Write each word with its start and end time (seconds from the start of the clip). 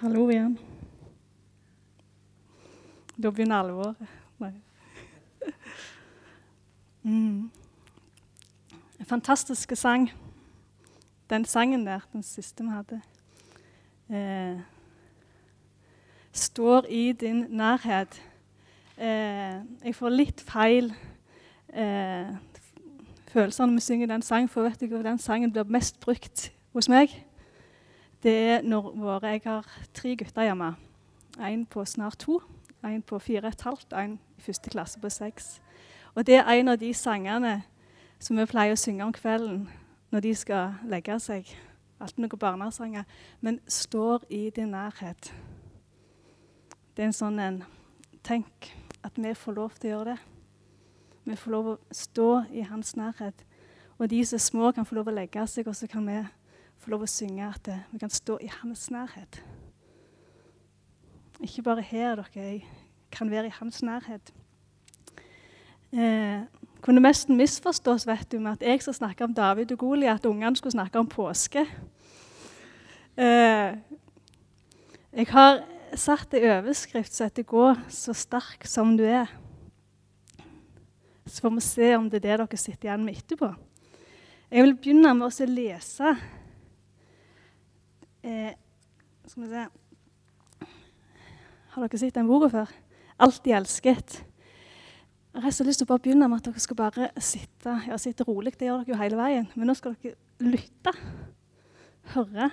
Hallo 0.00 0.30
igjen. 0.30 0.58
Da 3.22 3.30
begynner 3.30 3.56
alvoret. 3.60 3.96
Nei. 4.38 4.52
Mm. 7.02 7.50
En 8.98 9.06
fantastisk 9.06 9.72
sang. 9.76 10.10
Den 11.30 11.44
sangen 11.44 11.86
der, 11.86 12.00
den 12.12 12.22
siste 12.22 12.64
vi 12.64 12.70
hadde. 12.70 13.00
Eh, 14.10 14.60
står 16.32 16.84
i 16.88 17.12
din 17.12 17.46
nærhet. 17.48 18.22
Eh, 18.96 19.60
jeg 19.84 19.94
får 19.94 20.08
litt 20.08 20.40
feil 20.40 20.94
eh, 21.72 22.36
følelser 23.32 23.66
når 23.66 23.74
vi 23.74 23.80
synger 23.80 24.06
den 24.06 24.22
sangen, 24.22 24.48
for 24.48 24.62
vet 24.62 24.80
du 24.80 24.86
hvor 24.86 25.02
den 25.02 25.18
sangen 25.18 25.52
blir 25.52 25.64
mest 25.64 26.00
brukt 26.00 26.52
hos 26.72 26.88
meg? 26.88 27.29
Det 28.22 28.32
er 28.32 28.62
når 28.62 28.92
våre, 28.96 29.26
Jeg 29.26 29.40
har 29.44 29.66
tre 29.94 30.16
gutter 30.16 30.42
hjemme. 30.42 30.74
En 31.40 31.66
på 31.66 31.84
snart 31.84 32.18
to, 32.18 32.40
en 32.84 33.02
på 33.02 33.18
fire 33.18 33.46
og 33.46 33.48
et 33.48 33.62
halvt 33.62 33.92
en 33.92 34.18
i 34.38 34.40
første 34.40 34.70
klasse 34.70 35.00
på 35.00 35.08
seks. 35.08 35.60
Og 36.14 36.26
det 36.26 36.34
er 36.34 36.50
en 36.52 36.68
av 36.68 36.78
de 36.78 36.94
sangene 36.94 37.62
som 38.18 38.36
vi 38.36 38.44
pleier 38.44 38.72
å 38.72 38.76
synge 38.76 39.04
om 39.04 39.12
kvelden 39.12 39.68
når 40.10 40.20
de 40.20 40.34
skal 40.34 40.74
legge 40.84 41.18
seg. 41.20 41.48
Alltid 42.00 42.18
noen 42.18 42.38
barnesanger. 42.38 43.04
Men 43.40 43.60
'står 43.66 44.24
i 44.30 44.50
din 44.50 44.74
nærhet'. 44.74 45.32
Det 46.96 47.02
er 47.02 47.06
en 47.06 47.12
sånn 47.12 47.38
en 47.38 47.64
Tenk 48.22 48.76
at 49.02 49.12
vi 49.16 49.34
får 49.34 49.52
lov 49.52 49.70
til 49.80 49.90
å 49.90 49.92
gjøre 49.96 50.10
det. 50.10 50.18
Vi 51.24 51.36
får 51.36 51.50
lov 51.50 51.66
å 51.66 51.78
stå 51.92 52.44
i 52.52 52.60
hans 52.60 52.96
nærhet. 52.96 53.44
Og 53.98 54.10
de 54.10 54.24
som 54.24 54.36
er 54.36 54.38
små, 54.38 54.72
kan 54.72 54.86
få 54.86 54.94
lov 54.94 55.08
å 55.08 55.14
legge 55.14 55.46
seg, 55.46 55.68
og 55.68 55.76
så 55.76 55.86
kan 55.86 56.06
vi 56.06 56.26
få 56.80 56.94
lov 56.94 57.04
å 57.04 57.10
synge 57.10 57.44
at 57.44 57.68
vi 57.92 58.00
kan 58.00 58.12
stå 58.12 58.38
i 58.40 58.48
hans 58.60 58.88
nærhet. 58.92 59.42
Ikke 61.40 61.64
bare 61.64 61.84
her, 61.84 62.20
dere 62.20 62.60
kan 63.12 63.30
være 63.30 63.48
i 63.50 63.56
hans 63.58 63.82
nærhet. 63.84 64.32
Eh, 65.92 66.42
kunne 66.80 67.02
nesten 67.02 67.36
misforstås 67.36 68.06
vet 68.08 68.28
du, 68.32 68.38
med 68.40 68.58
at 68.58 68.64
jeg 68.64 68.82
skal 68.84 68.96
snakke 68.96 69.26
om 69.26 69.34
David 69.34 69.72
og 69.74 69.82
Goliat, 69.82 70.20
at 70.20 70.28
ungene 70.30 70.56
skulle 70.56 70.76
snakke 70.76 71.00
om 71.00 71.08
påske. 71.08 71.66
Eh, 73.16 73.76
jeg 75.12 75.26
har 75.32 75.64
satt 75.98 76.34
en 76.34 76.50
overskrift 76.50 77.12
som 77.12 77.24
heter 77.24 77.42
'Gå 77.42 77.74
så 77.88 78.12
sterk 78.14 78.66
som 78.66 78.96
du 78.96 79.04
er'. 79.04 79.30
Så 81.26 81.40
får 81.40 81.54
vi 81.54 81.60
se 81.60 81.96
om 81.96 82.10
det 82.10 82.24
er 82.24 82.36
det 82.36 82.48
dere 82.48 82.56
sitter 82.56 82.88
igjen 82.88 83.04
med 83.04 83.16
etterpå. 83.16 83.54
Jeg 84.50 84.62
vil 84.62 84.74
begynne 84.74 85.14
med 85.14 85.26
å 85.26 85.46
lese 85.46 86.16
eh, 88.22 88.54
Skal 89.26 89.42
vi 89.42 89.48
se 89.48 89.66
Har 91.70 91.86
dere 91.86 91.98
sett 91.98 92.14
den 92.14 92.26
boka 92.26 92.48
før? 92.48 92.72
'Alltid 93.20 93.52
elsket'. 93.52 94.24
Jeg 95.34 95.42
har 95.42 95.64
lyst 95.64 95.78
til 95.78 95.86
å 95.86 95.92
bare 95.92 96.02
begynne 96.02 96.28
med 96.28 96.40
at 96.40 96.44
dere 96.48 96.60
skal 96.60 96.76
bare 96.76 97.10
sitte 97.18 97.74
ja, 97.86 97.96
sitte 97.98 98.24
rolig. 98.24 98.58
Det 98.58 98.66
gjør 98.66 98.80
dere 98.82 98.94
jo 98.94 99.02
hele 99.02 99.16
veien. 99.16 99.46
Men 99.54 99.68
nå 99.68 99.74
skal 99.74 99.94
dere 100.02 100.16
lytte. 100.40 100.92
Høre 102.14 102.50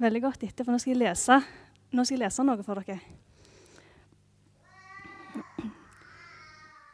veldig 0.00 0.22
godt 0.22 0.44
etter, 0.46 0.64
for 0.64 0.72
nå 0.72 0.80
skal 0.80 0.94
jeg 0.94 1.02
lese, 1.02 1.40
nå 1.92 2.04
skal 2.04 2.16
jeg 2.16 2.24
lese 2.24 2.44
noe 2.46 2.64
for 2.64 2.80
dere. 2.80 3.00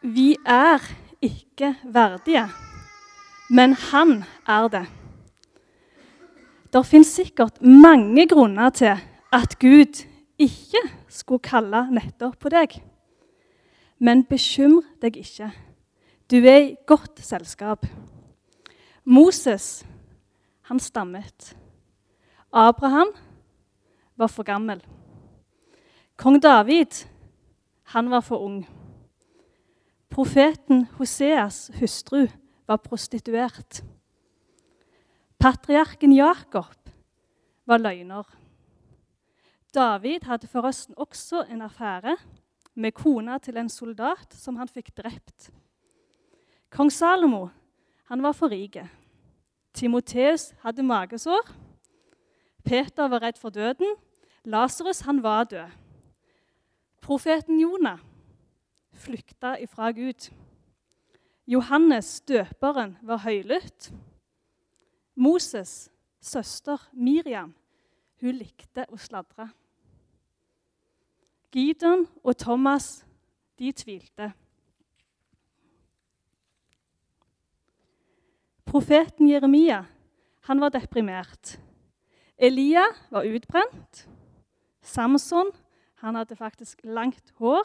Vi 0.07 0.33
er 0.47 0.83
ikke 1.25 1.73
verdige, 1.95 2.47
men 3.51 3.75
han 3.91 4.21
er 4.47 4.71
det. 4.75 4.87
Det 6.73 6.87
finnes 6.87 7.11
sikkert 7.15 7.63
mange 7.63 8.27
grunner 8.29 8.71
til 8.71 8.97
at 9.33 9.59
Gud 9.61 10.03
ikke 10.39 10.83
skulle 11.09 11.45
kalle 11.45 11.87
nettopp 11.95 12.39
på 12.43 12.51
deg. 12.53 12.81
Men 13.99 14.25
bekymr 14.29 14.85
deg 15.03 15.17
ikke. 15.17 15.51
Du 16.31 16.37
er 16.43 16.59
i 16.59 16.77
godt 16.87 17.23
selskap. 17.23 17.87
Moses, 19.05 19.87
han 20.67 20.81
stammet. 20.83 21.55
Abraham 22.53 23.13
var 24.17 24.27
for 24.27 24.43
gammel. 24.43 24.83
Kong 26.17 26.43
David, 26.43 27.07
han 27.93 28.11
var 28.11 28.21
for 28.21 28.43
ung. 28.43 28.65
Profeten 30.11 30.87
Hoseas 30.99 31.71
hustru 31.81 32.27
var 32.67 32.77
prostituert. 32.77 33.83
Patriarken 35.47 36.11
Jakob 36.11 36.89
var 37.67 37.79
løgner. 37.79 38.25
David 39.75 40.25
hadde 40.27 40.49
forresten 40.51 40.95
også 40.97 41.45
en 41.47 41.61
affære 41.63 42.17
med 42.75 42.93
kona 42.93 43.37
til 43.39 43.57
en 43.57 43.69
soldat 43.71 44.35
som 44.35 44.57
han 44.59 44.67
fikk 44.67 44.91
drept. 44.97 45.53
Kong 46.71 46.91
Salomo 46.91 47.45
han 48.11 48.25
var 48.27 48.35
for 48.35 48.51
rik. 48.51 48.81
Timoteus 49.75 50.49
hadde 50.65 50.83
magesår. 50.83 51.47
Peter 52.65 53.07
var 53.07 53.23
redd 53.23 53.39
for 53.39 53.55
døden. 53.55 53.95
Lasarus 54.45 55.07
var 55.07 55.45
død. 55.45 55.71
Profeten 57.01 57.61
Jonah 57.61 58.03
flykta 58.93 59.55
ifra 59.63 59.93
Gud. 59.93 60.33
Johannes 61.47 62.21
døperen 62.21 62.99
var 63.03 63.23
høylytt. 63.23 63.93
Moses' 65.17 65.91
søster 66.21 66.91
Miriam 66.93 67.55
hun 68.21 68.37
likte 68.37 68.85
å 68.93 68.99
sladre. 69.01 69.49
Gideon 71.53 72.05
og 72.21 72.37
Thomas 72.37 73.01
de 73.57 73.73
tvilte. 73.73 74.33
Profeten 78.67 79.31
Jeremia 79.31 79.85
han 80.49 80.61
var 80.61 80.75
deprimert. 80.75 81.57
Elia 82.37 82.85
var 83.11 83.25
utbrent. 83.25 84.03
Samson 84.83 85.49
han 86.03 86.15
hadde 86.15 86.37
faktisk 86.37 86.85
langt 86.85 87.33
hår. 87.41 87.65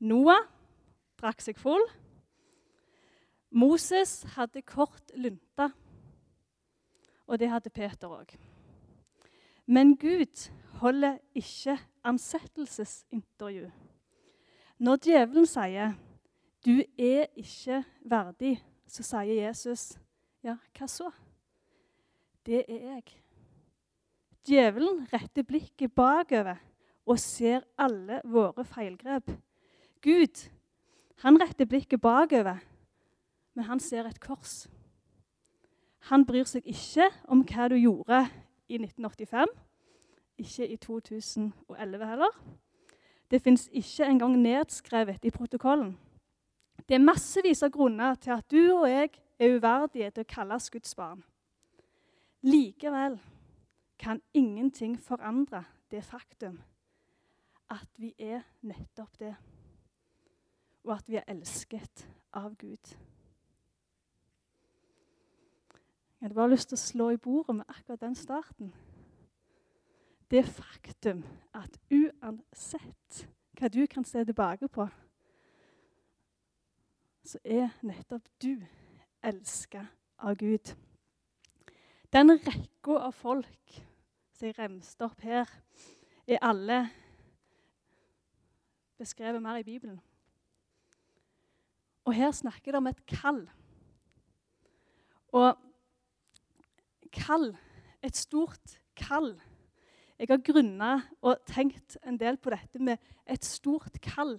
Noah 0.00 0.46
drakk 1.20 1.44
seg 1.44 1.60
full. 1.60 1.84
Moses 3.52 4.22
hadde 4.38 4.64
kort 4.64 5.12
lunte, 5.14 5.68
og 7.26 7.38
det 7.38 7.50
hadde 7.50 7.70
Peter 7.70 8.08
òg. 8.08 8.34
Men 9.66 9.96
Gud 9.96 10.50
holder 10.80 11.18
ikke 11.34 11.78
ansettelsesintervju. 12.04 13.70
Når 14.78 14.96
djevelen 14.96 15.46
sier 15.46 15.92
'du 16.64 16.82
er 16.98 17.26
ikke 17.36 17.84
verdig', 18.04 18.62
så 18.86 19.02
sier 19.02 19.48
Jesus 19.48 19.98
'ja, 20.42 20.56
hva 20.78 20.86
så?' 20.86 21.12
Det 22.46 22.64
er 22.68 22.94
jeg. 22.94 23.04
Djevelen 24.46 25.06
retter 25.12 25.42
blikket 25.42 25.94
bakover 25.94 26.56
og 27.06 27.18
ser 27.18 27.60
alle 27.78 28.20
våre 28.24 28.64
feilgrep. 28.64 29.30
Gud 30.02 30.48
han 31.22 31.38
retter 31.38 31.68
blikket 31.70 32.00
bakover, 32.00 32.58
men 33.54 33.64
han 33.64 33.80
ser 33.80 34.08
et 34.08 34.20
kors. 34.20 34.66
Han 36.10 36.26
bryr 36.26 36.48
seg 36.48 36.66
ikke 36.66 37.10
om 37.30 37.44
hva 37.46 37.68
du 37.70 37.76
gjorde 37.78 38.24
i 38.68 38.80
1985 38.80 39.52
ikke 40.42 40.68
i 40.68 40.76
2011 40.76 42.06
heller. 42.06 42.38
Det 43.30 43.42
fins 43.42 43.68
ikke 43.72 44.04
engang 44.04 44.36
nedskrevet 44.42 45.24
i 45.24 45.30
protokollen. 45.30 45.98
Det 46.88 46.94
er 46.94 47.04
massevis 47.04 47.62
av 47.62 47.70
grunner 47.70 48.14
til 48.14 48.34
at 48.34 48.50
du 48.50 48.62
og 48.74 48.88
jeg 48.90 49.10
er 49.38 49.56
uverdige 49.56 50.10
til 50.10 50.24
å 50.24 50.32
kalles 50.34 50.70
Guds 50.70 50.94
barn. 50.94 51.22
Likevel 52.42 53.20
kan 53.98 54.20
ingenting 54.34 54.98
forandre 55.00 55.64
det 55.90 56.02
faktum 56.04 56.58
at 57.70 57.88
vi 57.96 58.12
er 58.18 58.42
nettopp 58.60 59.18
det, 59.20 59.34
og 60.84 60.96
at 60.98 61.08
vi 61.08 61.16
er 61.16 61.28
elsket 61.30 62.04
av 62.36 62.56
Gud. 62.58 62.90
Jeg 66.22 66.28
hadde 66.28 66.38
bare 66.38 66.54
lyst 66.54 66.68
til 66.70 66.78
å 66.78 66.86
slå 66.86 67.10
i 67.10 67.18
bordet 67.18 67.56
med 67.58 67.64
akkurat 67.66 68.00
den 68.00 68.14
starten 68.14 68.70
det 70.32 70.46
faktum 70.48 71.24
at 71.52 71.74
uansett 71.92 73.24
hva 73.58 73.68
du 73.68 73.82
kan 73.90 74.04
se 74.08 74.22
tilbake 74.24 74.68
på, 74.72 74.86
så 77.28 77.38
er 77.44 77.74
nettopp 77.84 78.30
du 78.40 78.54
elska 79.22 79.84
av 80.24 80.38
Gud. 80.40 80.72
Den 82.12 82.32
rekka 82.32 82.96
av 82.96 83.12
folk 83.12 83.76
som 84.32 84.48
jeg 84.48 84.56
remste 84.56 85.04
opp 85.04 85.20
her, 85.20 85.52
er 86.26 86.40
alle 86.40 86.86
beskrevet 88.96 89.42
mer 89.42 89.60
i 89.60 89.66
Bibelen. 89.68 90.00
Og 92.08 92.16
her 92.16 92.32
snakker 92.32 92.72
det 92.72 92.80
om 92.80 92.88
et 92.88 93.04
kall. 93.06 93.44
Og 95.28 95.60
kall, 97.12 97.52
et 98.02 98.16
stort 98.16 98.78
kall 98.96 99.36
Jeg 100.18 100.28
har 100.30 100.38
grunna 100.46 100.92
og 101.22 101.40
tenkt 101.46 101.96
en 102.06 102.18
del 102.18 102.36
på 102.38 102.50
dette 102.50 102.78
med 102.78 103.00
et 103.26 103.44
stort 103.44 103.96
kall. 104.02 104.36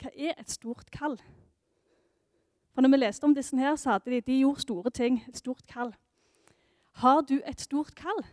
Hva 0.00 0.08
er 0.16 0.32
et 0.40 0.50
stort 0.50 0.88
kall? 0.90 1.18
For 2.72 2.80
når 2.80 2.90
vi 2.90 3.00
leste 3.02 3.24
om 3.24 3.34
disse 3.34 3.56
her, 3.56 3.76
så 3.76 3.90
hadde 3.90 4.10
de, 4.10 4.20
de 4.20 4.38
gjorde 4.40 4.64
store 4.64 4.90
ting. 4.90 5.20
Et 5.28 5.36
stort 5.36 5.66
kall. 5.66 5.92
Har 7.02 7.20
du 7.20 7.40
et 7.46 7.60
stort 7.60 7.94
kall? 7.94 8.24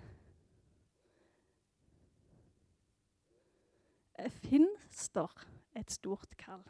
Fins 4.30 5.10
der 5.10 5.48
et 5.76 5.92
stort 5.92 6.38
kall? 6.38 6.64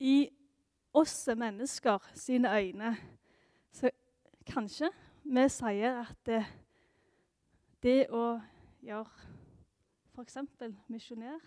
I 0.00 0.28
oss 0.96 1.28
mennesker 1.36 1.98
sine 2.14 2.50
øyne 2.56 2.96
så 3.72 3.90
kanskje 4.46 4.90
vi 5.24 5.48
sier 5.52 6.00
at 6.00 6.16
det, 6.26 6.42
det 7.82 7.98
å 8.14 8.38
gjøre 8.86 9.26
f.eks. 10.16 10.38
misjonær, 10.88 11.42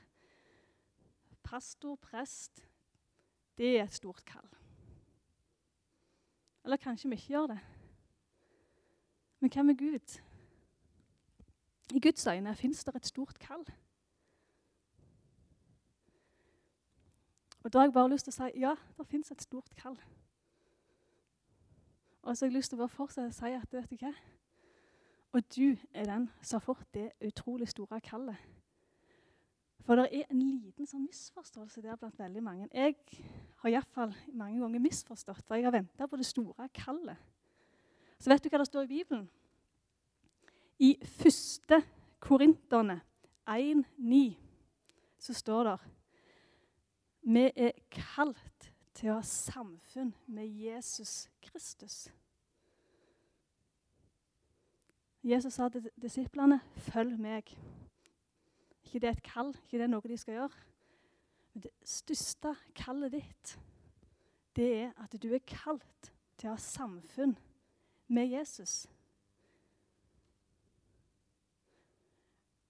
pastor, 1.43 1.95
prest, 1.95 2.61
det 3.57 3.71
er 3.79 3.87
et 3.87 3.93
stort 3.93 4.21
kall. 4.27 4.45
Eller 6.63 6.77
kanskje 6.77 7.09
vi 7.09 7.17
ikke 7.17 7.33
gjør 7.33 7.47
det. 7.55 7.59
Men 9.39 9.53
hva 9.55 9.63
med 9.65 9.79
Gud? 9.79 10.19
I 11.95 11.99
Guds 11.99 12.27
øyne 12.27 12.55
fins 12.55 12.83
det 12.85 12.95
et 12.95 13.09
stort 13.09 13.39
kall. 13.41 13.65
Og 17.63 17.73
Da 17.73 17.79
har 17.79 17.85
jeg 17.85 17.93
bare 17.93 18.09
lyst 18.09 18.25
til 18.25 18.33
å 18.33 18.37
si 18.37 18.59
ja, 18.59 18.75
det 18.97 19.07
fins 19.07 19.31
et 19.31 19.41
stort 19.41 19.75
kall. 19.75 19.97
Og 22.21 22.37
så 22.37 22.45
har 22.45 22.51
jeg 22.51 22.57
lyst 22.57 22.71
til 22.71 22.79
å 22.79 22.83
bare 22.83 22.93
fortsette 22.93 23.31
å 23.31 23.35
si 23.35 23.51
at 23.55 23.73
vet 23.73 23.89
du 23.91 23.97
hva? 23.99 24.13
Og 25.33 25.43
du 25.55 25.75
er 25.93 26.07
den 26.09 26.29
som 26.41 26.57
har 26.57 26.65
fått 26.65 26.87
det 26.93 27.11
utrolig 27.21 27.67
store 27.69 27.99
kallet. 28.01 28.37
For 29.85 29.97
det 29.97 30.07
er 30.13 30.29
en 30.29 30.41
liten 30.41 30.87
sånn 30.87 31.05
misforståelse 31.05 31.81
der 31.81 31.97
blant 31.97 32.19
veldig 32.19 32.41
mange. 32.45 32.67
Jeg 32.73 32.95
har 33.61 33.71
iallfall 33.71 34.13
mange 34.37 34.59
ganger 34.61 34.83
misforstått, 34.83 35.43
for 35.47 35.57
jeg 35.57 35.65
har 35.65 35.73
venta 35.73 36.07
på 36.07 36.19
det 36.19 36.27
store 36.29 36.67
kallet. 36.73 37.17
Så 38.19 38.29
vet 38.29 38.43
du 38.43 38.49
hva 38.51 38.59
det 38.61 38.67
står 38.69 38.85
i 38.85 38.91
Bibelen? 38.91 39.29
I 40.79 40.91
første 41.03 41.81
Korinterne 42.19 42.99
1,9 43.49 44.35
så 45.19 45.33
står 45.35 45.63
det 45.67 45.77
vi 47.21 47.51
er 47.55 47.71
kalt 47.91 48.71
til 48.93 49.11
å 49.11 49.19
ha 49.19 49.25
samfunn 49.25 50.13
med 50.27 50.47
Jesus 50.47 51.29
Kristus. 51.43 52.07
Jesus 55.23 55.53
sa 55.53 55.69
til 55.69 55.89
disiplene, 56.01 56.61
'Følg 56.77 57.19
meg'. 57.19 57.57
Ikke 58.83 58.99
det 58.99 59.03
er 59.03 59.11
et 59.11 59.23
kall, 59.23 59.49
ikke 59.49 59.77
det 59.77 59.81
er 59.81 59.87
noe 59.87 60.01
de 60.01 60.17
skal 60.17 60.33
gjøre. 60.33 60.63
Men 61.53 61.63
det 61.63 61.71
største 61.83 62.55
kallet 62.75 63.11
ditt, 63.11 63.59
det 64.55 64.73
er 64.83 64.91
at 64.97 65.21
du 65.21 65.33
er 65.33 65.43
kalt 65.45 66.13
til 66.37 66.49
å 66.49 66.55
ha 66.55 66.57
samfunn 66.57 67.37
med 68.07 68.27
Jesus. 68.27 68.87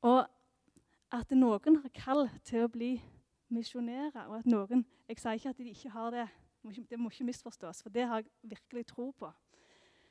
Og 0.02 0.28
at 1.12 1.32
noen 1.32 1.82
har 1.82 1.90
kall 1.96 2.30
til 2.44 2.64
å 2.64 2.72
bli 2.72 3.04
misjonærer, 3.50 4.28
og 4.28 4.40
at 4.40 4.48
noen 4.50 4.86
Jeg 5.10 5.20
sier 5.20 5.38
ikke 5.38 5.50
at 5.50 5.58
de 5.58 5.70
ikke 5.70 5.90
har 5.90 6.12
det, 6.14 6.28
det 6.90 7.00
må 7.00 7.10
ikke 7.10 7.24
misforstås, 7.24 7.82
for 7.82 7.90
det 7.90 8.08
har 8.08 8.22
jeg 8.22 8.26
virkelig 8.42 8.86
tro 8.86 9.12
på. 9.12 9.32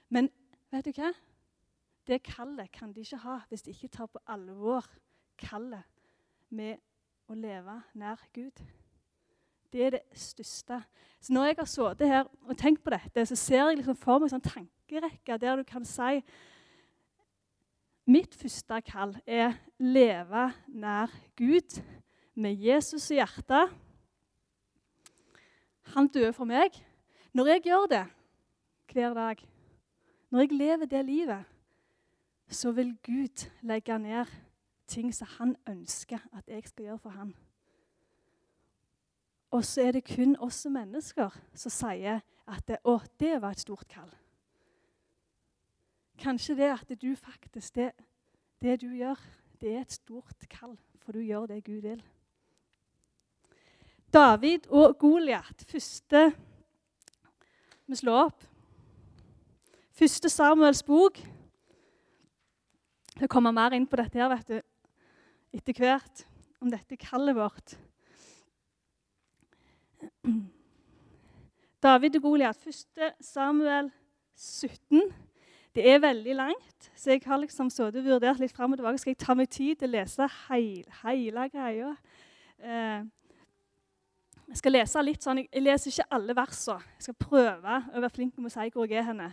Men 0.08 0.30
vet 0.72 0.84
du 0.84 0.92
hva? 0.96 1.12
Det 2.08 2.22
kallet 2.24 2.72
kan 2.72 2.92
de 2.92 3.04
ikke 3.04 3.20
ha 3.20 3.38
hvis 3.48 3.62
de 3.62 3.70
ikke 3.70 3.88
tar 3.88 4.06
på 4.06 4.18
alvor 4.26 4.86
kallet 5.38 5.84
med 6.48 6.80
å 7.28 7.36
leve 7.36 7.74
nær 7.94 8.22
Gud. 8.32 8.62
Det 9.68 9.82
er 9.84 9.90
det 9.98 10.02
største. 10.16 10.80
Så 11.20 11.32
når 11.32 11.50
jeg 11.50 11.58
har 11.58 11.68
sittet 11.68 12.08
her 12.08 12.24
og 12.48 12.56
tenkt 12.56 12.82
på 12.84 12.94
dette, 12.94 13.26
så 13.26 13.36
ser 13.36 13.66
jeg 13.66 13.82
liksom 13.82 13.98
for 14.00 14.18
meg 14.18 14.30
en 14.30 14.38
sånn 14.38 14.46
tankerekke 14.46 15.36
der 15.42 15.60
du 15.60 15.66
kan 15.68 15.84
si 15.84 16.22
Mitt 18.08 18.32
første 18.40 18.78
kall 18.88 19.10
er 19.28 19.58
leve 19.76 20.46
nær 20.72 21.12
Gud 21.36 21.76
med 22.38 22.54
Jesus 22.54 23.10
i 23.10 23.18
hjertet. 23.18 23.72
Han 25.94 26.08
døde 26.08 26.32
for 26.32 26.46
meg. 26.48 26.74
Når 27.34 27.46
jeg 27.46 27.62
gjør 27.66 27.86
det 27.90 28.04
hver 28.92 29.14
dag, 29.14 29.42
når 30.30 30.40
jeg 30.40 30.52
lever 30.52 30.86
det 30.86 31.04
livet, 31.04 31.44
så 32.48 32.72
vil 32.72 32.96
Gud 33.04 33.48
legge 33.62 33.98
ned 33.98 34.26
ting 34.86 35.14
som 35.14 35.28
han 35.38 35.56
ønsker 35.68 36.18
at 36.32 36.48
jeg 36.48 36.64
skal 36.68 36.84
gjøre 36.84 36.98
for 36.98 37.10
han. 37.10 37.34
Og 39.50 39.64
så 39.64 39.82
er 39.82 39.92
det 39.92 40.04
kun 40.04 40.36
oss 40.44 40.66
mennesker 40.70 41.34
som 41.54 41.72
sier 41.72 42.20
at 42.48 42.68
det, 42.68 42.78
å, 42.84 42.98
det 43.20 43.40
var 43.42 43.56
et 43.56 43.64
stort 43.64 43.88
kall. 43.88 44.10
Kanskje 46.18 46.56
det 46.58 46.70
at 46.72 46.92
du 47.00 47.14
faktisk 47.16 47.74
det, 47.74 47.90
det 48.62 48.80
du 48.80 48.88
gjør, 48.96 49.20
det 49.60 49.74
er 49.74 49.80
et 49.80 49.92
stort 49.92 50.48
kall, 50.50 50.76
for 51.00 51.12
du 51.12 51.20
gjør 51.20 51.46
det 51.46 51.64
Gud 51.64 51.80
vil. 51.84 52.02
David 54.12 54.68
og 54.70 54.96
Goliat. 54.98 55.64
Første 55.68 56.32
Vi 57.88 57.96
slår 57.96 58.24
opp. 58.28 58.44
Første 59.96 60.28
Samuels 60.28 60.82
bok. 60.82 61.18
Det 63.18 63.28
kommer 63.30 63.50
mer 63.50 63.74
inn 63.74 63.86
på 63.88 63.98
dette 63.98 64.20
her, 64.20 64.28
vet 64.30 64.48
du, 64.48 64.58
etter 65.56 65.80
hvert. 65.80 66.24
Om 66.60 66.70
dette 66.70 66.98
kallet 67.00 67.36
vårt. 67.36 67.76
David 71.82 72.18
og 72.18 72.22
Goliat. 72.22 72.58
Første 72.60 73.12
Samuel 73.20 73.90
17. 74.36 75.02
Det 75.74 75.84
er 75.90 76.00
veldig 76.02 76.34
langt, 76.34 76.90
så 76.96 77.12
jeg 77.12 77.22
har 77.26 77.38
liksom 77.38 77.68
og 77.70 77.94
vurdert 77.94 78.40
litt 78.40 78.54
fram 78.54 78.72
og 78.72 78.78
tilbake. 78.78 78.98
Skal 78.98 79.10
jeg 79.14 79.20
ta 79.22 79.34
meg 79.34 79.50
tid 79.50 79.76
til 79.78 79.90
å 79.90 79.96
lese 79.98 80.26
hele, 80.48 80.90
hele 81.04 81.44
greia? 81.52 81.92
Eh, 82.58 83.04
jeg 84.48 84.56
skal 84.62 84.72
lese 84.72 85.02
litt 85.04 85.24
sånn, 85.24 85.42
jeg 85.44 85.62
leser 85.62 85.92
ikke 85.92 86.08
alle 86.16 86.36
versene. 86.36 86.84
Jeg 86.96 87.08
skal 87.08 87.16
prøve 87.20 87.80
å 87.92 88.00
være 88.00 88.14
flink 88.14 88.38
med 88.38 88.48
å 88.48 88.54
si 88.54 88.70
hvor 88.72 88.88
jeg 88.88 89.02
er 89.02 89.08
henne. 89.10 89.28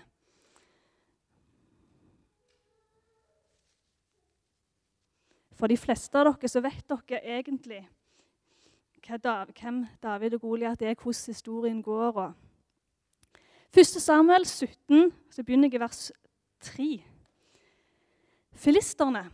For 5.55 5.71
de 5.71 5.77
fleste 5.79 6.19
av 6.19 6.27
dere 6.27 6.51
så 6.51 6.59
vet 6.63 6.83
dere 6.91 7.21
egentlig 7.37 7.85
hvem 9.05 9.83
David 10.01 10.33
og 10.33 10.41
Goliat 10.41 10.81
er, 10.81 10.95
hvordan 10.97 11.29
historien 11.29 11.81
går. 11.85 12.17
Og. 12.19 12.33
1. 13.71 13.85
Samuel 14.01 14.45
17, 14.45 15.13
så 15.31 15.43
begynner 15.43 15.69
jeg 15.69 15.77
i 15.77 15.83
vers 15.83 16.11
3. 16.65 16.87
Filisterne 18.55 19.27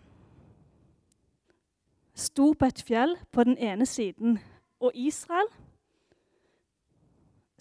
sto 2.14 2.52
på 2.54 2.68
et 2.68 2.84
fjell 2.86 3.16
på 3.32 3.44
den 3.48 3.58
ene 3.58 3.86
siden, 3.86 4.40
og 4.80 4.92
Israel 4.94 5.48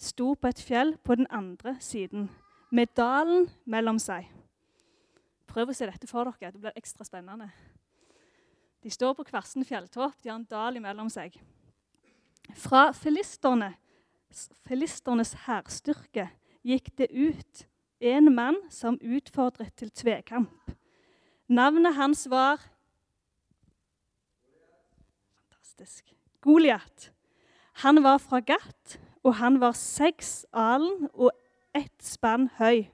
sto 0.01 0.33
på 0.33 0.49
et 0.49 0.61
fjell 0.61 0.95
på 1.05 1.15
den 1.15 1.27
andre 1.29 1.75
siden, 1.79 2.29
med 2.71 2.93
dalen 2.97 3.49
mellom 3.69 3.99
seg. 4.01 4.29
Prøv 5.51 5.71
å 5.71 5.75
se 5.75 5.85
dette 5.87 6.07
for 6.07 6.29
dere. 6.29 6.53
Det 6.53 6.61
blir 6.63 6.77
ekstra 6.79 7.05
spennende. 7.05 7.49
De 8.81 8.89
står 8.89 9.13
på 9.17 9.25
Kvarsen 9.27 9.65
fjelltopp. 9.67 10.15
De 10.23 10.31
har 10.31 10.39
en 10.39 10.47
dal 10.47 10.79
imellom 10.79 11.09
seg. 11.11 11.35
Fra 12.57 12.89
filisterne, 12.95 13.73
filisternes 14.65 15.35
hærstyrke 15.45 16.29
gikk 16.65 16.89
det 16.97 17.11
ut 17.11 17.65
en 18.01 18.31
mann 18.33 18.57
som 18.73 18.97
utfordret 19.03 19.75
til 19.77 19.91
tvekamp. 19.91 20.73
Navnet 21.51 21.97
hans 21.99 22.25
var 22.31 22.63
Fantastisk. 25.51 26.15
Goliat. 26.41 27.11
Han 27.83 28.03
var 28.03 28.17
fra 28.19 28.39
Gat 28.39 28.97
og 29.23 29.35
han 29.35 29.59
var 29.59 29.71
seks 29.77 30.45
alen 30.53 31.09
og 31.13 31.31
ett 31.75 32.03
spann 32.03 32.49
høy. 32.57 32.87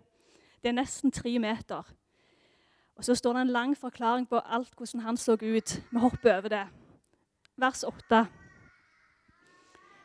Det 0.61 0.69
er 0.69 0.77
nesten 0.77 1.11
tre 1.11 1.39
meter. 1.39 1.83
Og 2.97 3.03
Så 3.03 3.15
står 3.15 3.33
det 3.33 3.41
en 3.41 3.47
lang 3.47 3.77
forklaring 3.77 4.29
på 4.29 4.39
alt 4.39 4.73
hvordan 4.77 5.01
han 5.01 5.17
så 5.17 5.31
ut. 5.33 5.83
Vi 5.91 5.99
hopper 5.99 6.37
over 6.37 6.49
det. 6.49 6.67
Vers 7.57 7.83
8. 7.83 8.25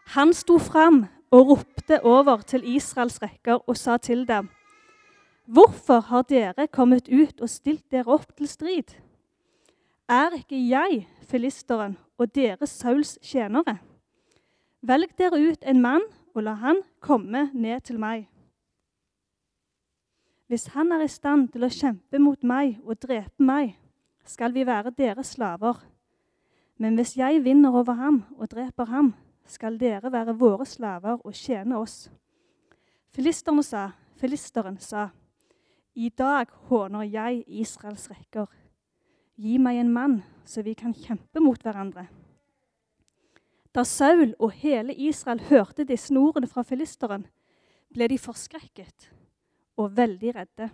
Han 0.07 0.35
sto 0.35 0.59
fram 0.59 1.07
og 1.31 1.49
ropte 1.49 2.05
over 2.05 2.41
til 2.41 2.77
Israels 2.77 3.23
rekker 3.23 3.69
og 3.69 3.77
sa 3.77 3.97
til 3.97 4.29
dem.: 4.29 4.49
Hvorfor 5.45 6.01
har 6.01 6.23
dere 6.23 6.67
kommet 6.67 7.09
ut 7.09 7.41
og 7.41 7.49
stilt 7.49 7.91
dere 7.91 8.07
opp 8.07 8.37
til 8.37 8.49
strid? 8.49 8.95
Er 10.09 10.31
ikke 10.37 10.69
jeg 10.69 11.09
filisteren 11.23 11.99
og 12.19 12.35
dere 12.35 12.67
Sauls 12.67 13.19
tjenere? 13.23 13.79
Velg 14.83 15.13
dere 15.15 15.39
ut 15.39 15.63
en 15.63 15.79
mann 15.79 16.03
og 16.35 16.43
la 16.43 16.57
han 16.59 16.81
komme 16.99 17.45
ned 17.55 17.85
til 17.87 18.01
meg. 18.03 18.25
Hvis 20.51 20.67
han 20.75 20.91
er 20.93 21.05
i 21.05 21.09
stand 21.09 21.53
til 21.55 21.63
å 21.63 21.71
kjempe 21.71 22.19
mot 22.19 22.43
meg 22.43 22.81
og 22.83 22.99
drepe 23.05 23.47
meg, 23.47 23.77
skal 24.27 24.51
vi 24.53 24.67
være 24.67 24.91
deres 24.99 25.37
slaver. 25.37 25.79
Men 26.83 26.99
hvis 26.99 27.15
jeg 27.17 27.45
vinner 27.45 27.71
over 27.71 27.95
ham 27.95 28.25
og 28.37 28.51
dreper 28.51 28.91
ham, 28.91 29.13
skal 29.47 29.79
dere 29.79 30.11
være 30.13 30.35
våre 30.39 30.67
slaver 30.67 31.23
og 31.23 31.35
tjene 31.35 31.79
oss. 31.79 32.11
Filisteren 33.15 33.63
sa, 33.63 33.93
Filisteren 34.19 34.81
sa, 34.83 35.09
i 35.95 36.09
dag 36.09 36.51
håner 36.69 37.07
jeg 37.07 37.45
Israels 37.47 38.09
rekker. 38.11 38.51
Gi 39.39 39.59
meg 39.63 39.79
en 39.79 39.95
mann, 39.95 40.19
så 40.45 40.63
vi 40.67 40.75
kan 40.75 40.95
kjempe 40.95 41.41
mot 41.41 41.63
hverandre. 41.63 42.09
Da 43.75 43.85
Saul 43.85 44.35
og 44.39 44.51
hele 44.53 44.95
Israel 44.95 45.41
hørte 45.41 45.85
disse 45.85 46.15
ordene 46.17 46.47
fra 46.47 46.63
filisteren, 46.63 47.27
ble 47.95 48.09
de 48.09 48.19
forskrekket 48.19 49.11
og 49.77 49.97
veldig 49.97 50.35
redde. 50.37 50.71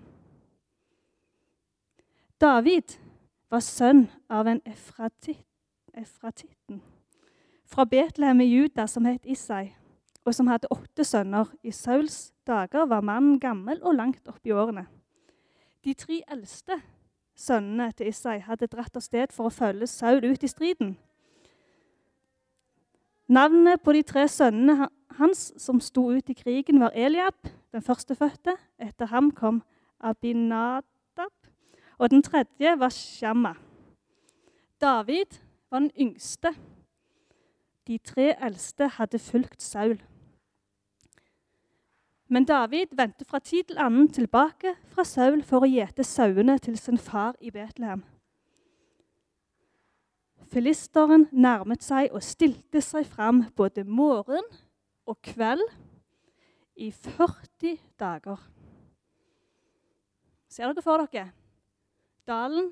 David 2.41 2.99
var 3.51 3.61
sønn 3.61 4.07
av 4.31 4.47
en 4.47 4.61
efratitten 4.67 5.39
fra 7.69 7.85
Betlehem 7.85 8.41
i 8.41 8.45
Juda 8.49 8.87
som 8.87 9.05
het 9.05 9.27
Isai, 9.27 9.75
og 10.25 10.35
som 10.35 10.47
hadde 10.47 10.71
åtte 10.71 11.05
sønner. 11.05 11.49
I 11.63 11.71
Sauls 11.73 12.33
dager 12.47 12.87
var 12.87 13.05
mannen 13.05 13.41
gammel 13.41 13.83
og 13.83 13.95
langt 13.95 14.29
opp 14.29 14.47
i 14.47 14.53
årene. 14.53 14.87
De 15.85 15.95
tre 15.95 16.23
eldste 16.29 16.81
sønnene 17.37 17.93
til 17.93 18.09
Isai 18.11 18.39
hadde 18.45 18.67
dratt 18.71 18.97
av 18.97 19.05
sted 19.05 19.33
for 19.33 19.49
å 19.49 19.55
følge 19.55 19.87
Saul 19.87 20.25
ut 20.25 20.43
i 20.43 20.51
striden. 20.51 20.97
Navnet 23.29 23.81
på 23.85 23.93
de 23.93 24.03
tre 24.03 24.25
sønnene 24.29 24.89
hans 25.19 25.51
som 25.61 25.81
sto 25.85 26.07
ut 26.11 26.31
i 26.31 26.37
krigen, 26.37 26.81
var 26.81 26.95
Eliab, 26.97 27.49
den 27.73 27.83
førstefødte. 27.83 28.55
Etter 28.81 29.11
ham 29.13 29.31
kom 29.31 29.63
Abinadab, 30.01 31.35
og 31.99 32.11
den 32.11 32.23
tredje 32.23 32.73
var 32.81 32.89
Shamma. 32.89 33.55
David 34.81 35.41
var 35.71 35.79
den 35.79 35.91
yngste. 36.01 36.55
De 37.87 37.99
tre 37.99 38.35
eldste 38.45 38.89
hadde 38.89 39.19
fulgt 39.19 39.63
Saul. 39.63 39.99
Men 42.29 42.45
David 42.45 42.87
vendte 42.93 43.25
fra 43.25 43.39
tid 43.39 43.65
til 43.65 43.79
annen 43.79 44.09
tilbake 44.13 44.75
fra 44.93 45.05
Saul 45.05 45.43
for 45.43 45.65
å 45.65 45.69
gjete 45.69 46.05
sauene 46.05 46.59
til 46.59 46.77
sin 46.79 46.99
far 46.99 47.35
i 47.41 47.51
Betlehem. 47.51 48.05
Filisteren 50.49 51.27
nærmet 51.33 51.83
seg 51.85 52.09
og 52.17 52.23
stilte 52.25 52.81
seg 52.81 53.05
fram 53.05 53.43
både 53.57 53.83
morgen 53.85 54.45
og 55.09 55.19
kveld 55.21 55.61
i 56.81 56.89
40 56.91 57.75
dager. 58.01 58.41
Ser 60.49 60.73
dere 60.73 60.85
for 60.85 61.05
dere 61.05 61.27
dalen? 62.29 62.71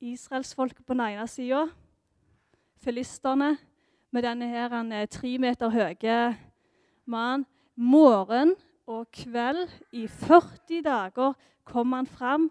Israelsfolket 0.00 0.86
på 0.86 0.96
den 0.96 1.02
ene 1.04 1.26
sida, 1.28 1.66
filisterne 2.80 3.58
med 4.10 4.24
denne 4.24 4.48
her, 4.48 5.06
tre 5.12 5.36
meter 5.38 5.68
høye 5.68 6.20
mannen. 7.04 7.46
Morgen 7.80 8.50
og 8.86 9.06
kveld 9.12 9.70
i 9.96 10.06
40 10.06 10.82
dager 10.84 11.36
kom 11.64 11.92
han 11.92 12.06
fram 12.06 12.50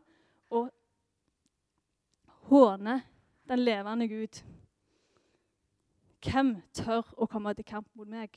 håne 2.49 3.01
den 3.49 3.59
levende 3.59 4.07
Gud. 4.07 4.41
Hvem 6.25 6.55
tør 6.73 7.05
å 7.17 7.27
komme 7.29 7.53
til 7.53 7.65
kamp 7.65 7.87
mot 7.95 8.07
meg? 8.09 8.33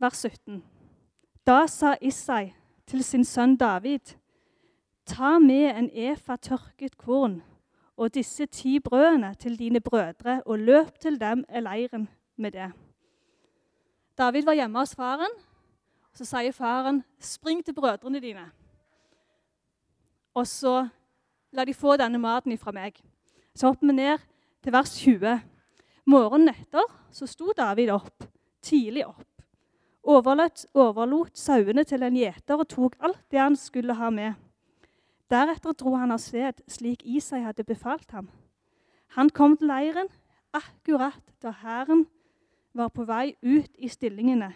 Vers 0.00 0.24
17. 0.24 0.62
Da 1.46 1.66
sa 1.68 1.94
Isai 2.00 2.54
til 2.88 3.04
sin 3.04 3.24
sønn 3.24 3.56
David.: 3.56 4.16
Ta 5.06 5.38
med 5.38 5.76
en 5.76 5.90
efa 5.92 6.36
tørket 6.36 6.96
korn 6.96 7.42
og 7.96 8.14
disse 8.14 8.46
ti 8.46 8.78
brødene 8.80 9.34
til 9.34 9.58
dine 9.58 9.80
brødre, 9.80 10.42
og 10.46 10.58
løp 10.58 10.98
til 10.98 11.20
dem 11.20 11.44
i 11.56 11.60
leiren 11.60 12.08
med 12.36 12.52
det. 12.52 12.72
David 14.18 14.44
var 14.44 14.52
hjemme 14.52 14.78
hos 14.78 14.94
faren, 14.96 15.34
og 16.10 16.16
så 16.16 16.24
sier 16.24 16.52
faren, 16.52 17.04
'Spring 17.18 17.64
til 17.64 17.74
brødrene 17.74 18.20
dine.' 18.20 18.59
Og 20.34 20.46
så 20.46 20.88
la 21.52 21.64
de 21.66 21.74
få 21.74 21.96
denne 21.98 22.20
maten 22.22 22.52
ifra 22.54 22.72
meg. 22.74 23.00
Så 23.54 23.70
hopper 23.70 23.90
vi 23.90 23.96
ned 23.98 24.22
til 24.62 24.74
vers 24.74 24.92
20. 25.00 25.40
Morgenen 26.10 26.52
etter 26.54 26.86
så 27.12 27.26
sto 27.26 27.52
David 27.56 27.90
opp, 27.94 28.24
tidlig 28.62 29.06
opp. 29.06 29.26
Overlot, 30.02 30.64
overlot 30.74 31.36
sauene 31.36 31.84
til 31.84 32.02
en 32.06 32.16
gjeter 32.16 32.62
og 32.62 32.68
tok 32.70 32.96
alt 33.04 33.20
det 33.30 33.40
han 33.42 33.56
skulle 33.58 33.94
ha 33.98 34.08
med. 34.10 34.38
Deretter 35.30 35.76
dro 35.76 35.94
han 35.94 36.14
av 36.14 36.22
sted 36.22 36.62
slik 36.70 37.04
Isai 37.04 37.42
hadde 37.44 37.66
befalt 37.66 38.10
ham. 38.16 38.30
Han 39.14 39.30
kom 39.30 39.56
til 39.58 39.70
leiren 39.70 40.08
akkurat 40.56 41.22
da 41.42 41.52
hæren 41.62 42.06
var 42.74 42.90
på 42.94 43.04
vei 43.06 43.34
ut 43.42 43.70
i 43.78 43.90
stillingene, 43.90 44.52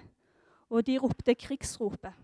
og 0.71 0.87
de 0.87 0.99
ropte 0.99 1.35
krigsropet. 1.35 2.14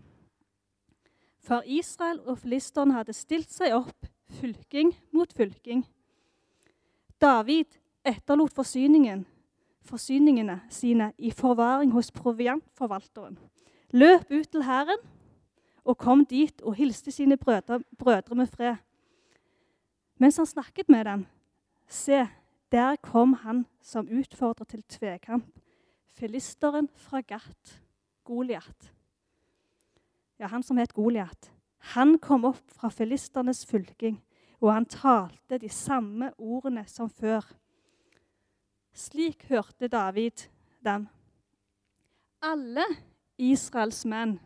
For 1.41 1.63
Israel 1.65 2.19
og 2.29 2.37
filisterne 2.37 2.93
hadde 2.93 3.15
stilt 3.17 3.49
seg 3.49 3.73
opp, 3.73 4.05
fylking 4.37 4.93
mot 5.11 5.31
fylking. 5.33 5.81
David 7.21 7.79
etterlot 8.05 8.53
forsyningen, 8.53 9.25
forsyningene 9.85 10.59
sine 10.69 11.11
i 11.17 11.31
forvaring 11.33 11.91
hos 11.95 12.11
proviantforvalteren, 12.13 13.39
løp 13.91 14.29
ut 14.29 14.47
til 14.53 14.65
hæren 14.65 15.01
og 15.81 15.97
kom 15.97 16.23
dit 16.29 16.61
og 16.61 16.77
hilste 16.77 17.11
sine 17.11 17.37
brødre, 17.37 17.81
brødre 17.97 18.37
med 18.37 18.47
fred. 18.47 18.77
Mens 20.21 20.37
han 20.37 20.45
snakket 20.45 20.89
med 20.89 21.05
dem, 21.05 21.25
se, 21.87 22.27
der 22.71 22.95
kom 23.01 23.33
han 23.33 23.65
som 23.81 24.07
utfordret 24.07 24.67
til 24.67 24.83
tvekamp, 24.83 25.49
filisteren 26.05 26.89
fra 26.95 27.21
Gat, 27.21 27.81
Goliat 28.23 28.93
ja, 30.41 30.47
han 30.49 30.63
som 30.65 30.79
het 30.81 30.93
Goliat, 30.97 31.51
han 31.93 32.17
kom 32.21 32.47
opp 32.49 32.73
fra 32.73 32.89
filisternes 32.89 33.61
fylking, 33.69 34.17
og 34.61 34.73
han 34.73 34.87
talte 34.89 35.59
de 35.61 35.69
samme 35.69 36.31
ordene 36.37 36.83
som 36.89 37.09
før. 37.09 37.45
Slik 38.93 39.45
hørte 39.49 39.89
David 39.89 40.47
dem. 40.85 41.07
Alle 42.41 42.85
Israels 43.37 44.01
menn 44.05 44.39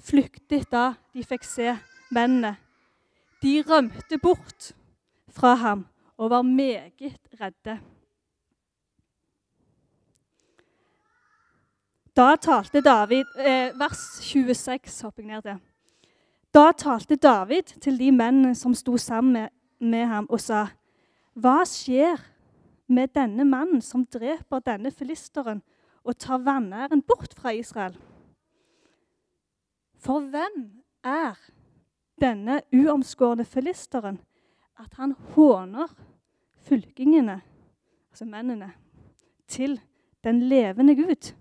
flyktet 0.00 0.68
da 0.72 0.92
de 1.12 1.24
fikk 1.24 1.44
se 1.48 1.74
mennene. 2.12 2.54
De 3.42 3.58
rømte 3.66 4.18
bort 4.22 4.70
fra 5.32 5.56
ham 5.60 5.86
og 6.16 6.30
var 6.30 6.44
meget 6.46 7.18
redde. 7.40 7.80
Da 12.16 12.36
talte 12.36 12.80
David 12.80 13.26
eh, 13.38 13.72
Vers 13.78 14.20
26 14.20 15.02
hopper 15.02 15.22
jeg 15.22 15.30
ned 15.30 15.42
til. 15.42 15.60
Da 16.52 16.72
talte 16.76 17.16
David 17.16 17.72
til 17.80 17.96
de 17.96 18.10
mennene 18.12 18.54
som 18.54 18.74
sto 18.76 18.98
sammen 19.00 19.32
med, 19.32 19.48
med 19.80 20.04
ham, 20.06 20.26
og 20.28 20.40
sa.: 20.40 20.66
Hva 21.32 21.62
skjer 21.64 22.20
med 22.86 23.14
denne 23.16 23.44
mannen 23.48 23.80
som 23.80 24.04
dreper 24.04 24.60
denne 24.60 24.92
filisteren 24.92 25.62
og 26.04 26.18
tar 26.18 26.44
vanæren 26.44 27.02
bort 27.02 27.32
fra 27.34 27.50
Israel? 27.56 27.96
For 29.96 30.20
hvem 30.20 30.82
er 31.04 31.38
denne 32.20 32.60
uomskårne 32.72 33.44
filisteren 33.44 34.20
at 34.78 34.94
han 34.98 35.14
håner 35.32 35.88
fylkingene, 36.60 37.40
altså 38.10 38.24
mennene, 38.24 38.72
til 39.48 39.80
den 40.24 40.42
levende 40.42 40.94
Gud? 40.94 41.32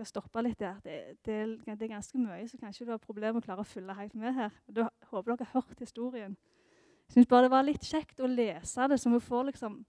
Skal 0.00 0.08
stoppe 0.08 0.42
litt 0.44 0.60
der. 0.60 0.78
Det, 0.84 0.96
det, 1.26 1.36
det, 1.66 1.74
er 1.76 1.92
ganske 1.92 2.18
mye, 2.18 2.46
så 2.48 2.56
kanskje 2.60 2.86
du 2.88 2.92
har 2.94 3.02
problemer 3.02 3.36
med 3.36 3.42
å 3.42 3.48
klare 3.50 3.64
å 3.64 3.68
følge 3.68 3.96
helt 3.98 4.14
med 4.16 4.36
her. 4.36 4.54
Da 4.72 4.88
håper 5.10 5.34
dere 5.34 5.48
har 5.50 5.60
hørt 5.60 5.82
historien. 5.84 6.36
Jeg 7.10 7.18
syns 7.18 7.28
bare 7.28 7.48
det 7.48 7.52
var 7.52 7.66
litt 7.66 7.84
kjekt 7.84 8.22
å 8.22 8.30
lese 8.30 8.86
det, 8.88 9.00
så 9.02 9.12
vi 9.12 9.20
får 9.20 9.50
liksom 9.50 9.80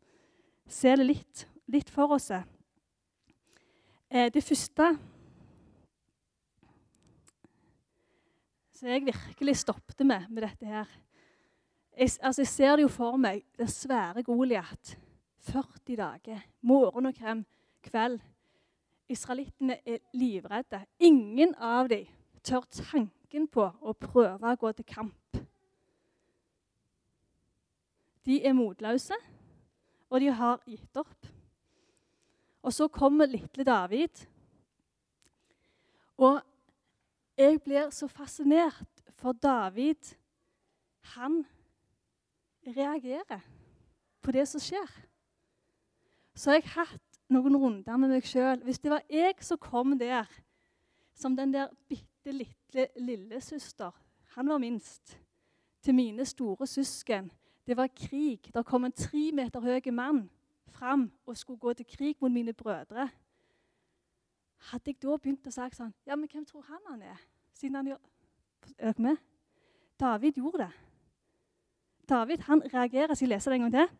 se 0.67 0.95
det 0.99 1.05
litt, 1.05 1.45
litt 1.71 1.89
for 1.93 2.17
oss. 2.17 2.31
Eh, 2.31 4.27
det 4.33 4.43
første 4.43 4.89
som 8.75 8.89
jeg 8.89 9.05
virkelig 9.05 9.55
stoppet 9.61 10.03
med 10.03 10.27
med 10.33 10.43
dette 10.43 10.65
her 10.67 10.89
jeg, 11.97 12.09
altså 12.23 12.41
jeg 12.41 12.47
ser 12.47 12.75
det 12.75 12.85
jo 12.87 12.91
for 12.91 13.17
meg, 13.19 13.43
den 13.59 13.67
svære 13.67 14.23
Goliat. 14.23 14.97
40 15.41 15.97
dager, 15.97 16.43
morgen 16.61 17.09
og 17.09 17.15
krem, 17.17 17.45
kveld. 17.83 18.21
Israelittene 19.11 19.77
er 19.85 19.99
livredde. 20.13 20.85
Ingen 20.99 21.55
av 21.55 21.89
dem 21.91 22.07
tør 22.43 22.65
tanken 22.71 23.47
på 23.51 23.67
å 23.81 23.93
prøve 23.93 24.53
å 24.53 24.59
gå 24.59 24.71
til 24.77 24.87
kamp. 24.87 25.41
De 28.25 28.37
er 28.45 28.53
motløse, 28.53 29.17
og 30.09 30.21
de 30.21 30.31
har 30.31 30.61
gitt 30.69 30.97
opp. 30.97 31.29
Og 32.61 32.73
så 32.73 32.87
kommer 32.87 33.29
lille 33.29 33.65
David. 33.65 34.25
Og 36.21 36.41
jeg 37.37 37.61
blir 37.65 37.89
så 37.89 38.07
fascinert, 38.07 38.87
for 39.17 39.33
David, 39.37 40.15
han 41.13 41.43
reagerer 42.65 43.41
på 44.21 44.33
det 44.33 44.47
som 44.49 44.61
skjer. 44.61 44.89
Så 46.33 46.55
jeg 46.55 46.65
har 46.73 46.89
hatt 46.93 47.10
noen 47.31 47.57
runder 47.57 47.97
med 47.97 48.11
meg 48.11 48.27
sjøl. 48.27 48.63
Hvis 48.65 48.79
det 48.79 48.91
var 48.91 49.03
jeg 49.09 49.35
som 49.45 49.59
kom 49.61 49.97
der 49.99 50.29
som 51.13 51.35
den 51.35 51.53
der 51.53 51.67
bitte 51.89 52.31
lille 52.31 52.87
lillesøster 52.97 53.91
Han 54.35 54.49
var 54.49 54.57
minst. 54.57 55.17
Til 55.81 55.95
mine 55.95 56.25
store 56.25 56.67
søsken. 56.67 57.31
Det 57.67 57.77
var 57.77 57.87
krig. 57.87 58.53
Det 58.53 58.65
kom 58.65 58.85
en 58.85 58.91
tre 58.91 59.31
meter 59.33 59.59
høy 59.59 59.91
mann 59.91 60.29
fram 60.67 61.11
og 61.25 61.37
skulle 61.37 61.59
gå 61.59 61.73
til 61.73 61.85
krig 61.85 62.15
mot 62.21 62.31
mine 62.31 62.53
brødre. 62.53 63.09
Hadde 64.57 64.83
jeg 64.85 65.01
da 65.01 65.17
begynt 65.17 65.47
å 65.47 65.51
si 65.51 65.67
sånn 65.73 65.93
Ja, 66.05 66.15
men 66.15 66.29
hvem 66.29 66.45
tror 66.45 66.61
han 66.69 66.81
han 66.87 67.01
er? 67.01 67.19
Siden 67.53 67.75
han 67.75 67.87
gjør 67.87 67.99
Er 68.77 68.93
dere 68.93 69.03
med? 69.03 69.17
David 69.99 70.37
gjorde 70.37 70.57
det. 70.57 70.71
David 72.09 72.45
han 72.45 72.61
reagerer. 72.73 73.13
Skal 73.13 73.25
jeg 73.25 73.35
lese 73.35 73.49
det 73.49 73.55
en 73.55 73.61
gang 73.61 73.73
til? 73.73 73.97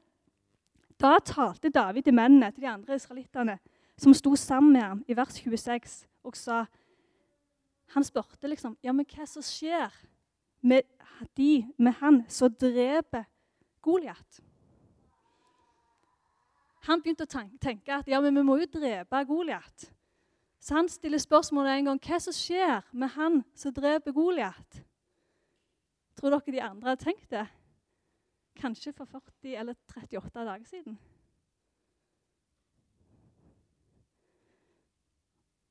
Da 1.01 1.17
talte 1.25 1.69
David 1.69 2.03
til 2.03 2.13
mennene, 2.13 2.51
til 2.51 2.61
de 2.61 2.69
andre 2.69 2.95
israelittene, 2.95 3.57
som 3.97 4.13
sto 4.13 4.35
sammen 4.35 4.73
med 4.73 4.81
ham, 4.81 5.03
i 5.07 5.17
vers 5.17 5.33
26, 5.33 6.07
og 6.23 6.35
sa 6.37 6.65
Han 7.91 8.03
spurte 8.03 8.47
liksom 8.47 8.77
ja, 8.83 8.93
men 8.95 9.05
hva 9.05 9.25
som 9.27 9.43
skjer 9.43 9.91
med 10.61 10.85
de, 11.35 11.65
med 11.77 11.91
han 11.99 12.21
som 12.31 12.53
dreper 12.53 13.25
Goliat. 13.81 14.39
Han 16.87 17.01
begynte 17.01 17.27
å 17.27 17.47
tenke 17.59 17.97
at 17.97 18.07
ja, 18.07 18.21
men 18.21 18.37
vi 18.39 18.45
må 18.47 18.55
jo 18.61 18.69
drepe 18.71 19.25
Goliat. 19.27 19.91
Så 20.61 20.77
han 20.77 20.87
stiller 20.89 21.19
spørsmålet 21.19 21.81
en 21.81 21.91
gang 21.91 21.99
hva 21.99 22.21
som 22.23 22.37
skjer 22.37 22.87
med 22.93 23.11
han 23.17 23.41
som 23.57 23.73
dreper 23.75 24.15
Goliat. 24.15 24.79
Tror 26.15 26.37
dere 26.37 26.55
de 26.55 26.63
andre 26.63 26.93
har 26.93 27.01
tenkt 27.01 27.27
det? 27.33 27.47
Kanskje 28.55 28.93
for 28.93 29.05
40 29.05 29.55
eller 29.55 29.73
38 29.73 30.45
dager 30.45 30.63
siden. 30.63 30.99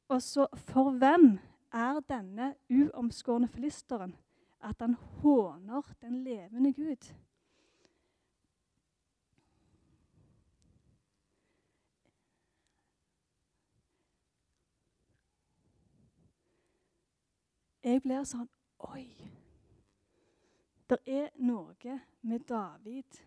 Og 0.09 0.23
så 0.23 0.47
For 0.57 0.91
hvem 0.91 1.39
er 1.73 2.01
denne 2.01 2.55
uomskårne 2.71 3.49
filisteren 3.49 4.17
at 4.61 4.77
han 4.81 4.95
håner 4.95 5.95
den 6.01 6.25
levende 6.25 6.73
Gud? 6.73 7.15
Jeg 17.85 18.03
blir 18.05 18.27
sånn 18.29 18.49
Oi! 18.91 19.20
Det 20.91 20.99
er 21.07 21.29
noe 21.39 22.01
med 22.27 22.47
David 22.49 23.21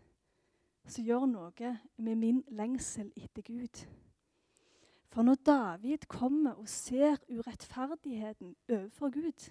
som 0.83 1.05
gjør 1.07 1.25
noe 1.31 1.73
med 2.03 2.19
min 2.19 2.41
lengsel 2.51 3.11
etter 3.15 3.45
Gud. 3.47 3.85
For 5.13 5.23
når 5.23 5.39
David 5.45 6.07
kommer 6.11 6.57
og 6.59 6.67
ser 6.67 7.21
urettferdigheten 7.29 8.55
overfor 8.67 9.13
Gud 9.13 9.47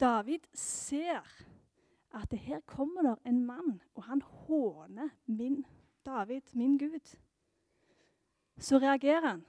David 0.00 0.38
ser 0.54 1.44
at 2.14 2.32
her 2.32 2.60
kommer 2.60 3.02
der 3.02 3.16
en 3.26 3.44
mann, 3.44 3.82
og 3.94 4.04
han 4.04 4.22
håner 4.22 5.08
min 5.26 5.66
David, 6.06 6.42
min 6.52 6.78
Gud. 6.78 7.16
Så 8.58 8.78
reagerer 8.78 9.28
han. 9.28 9.44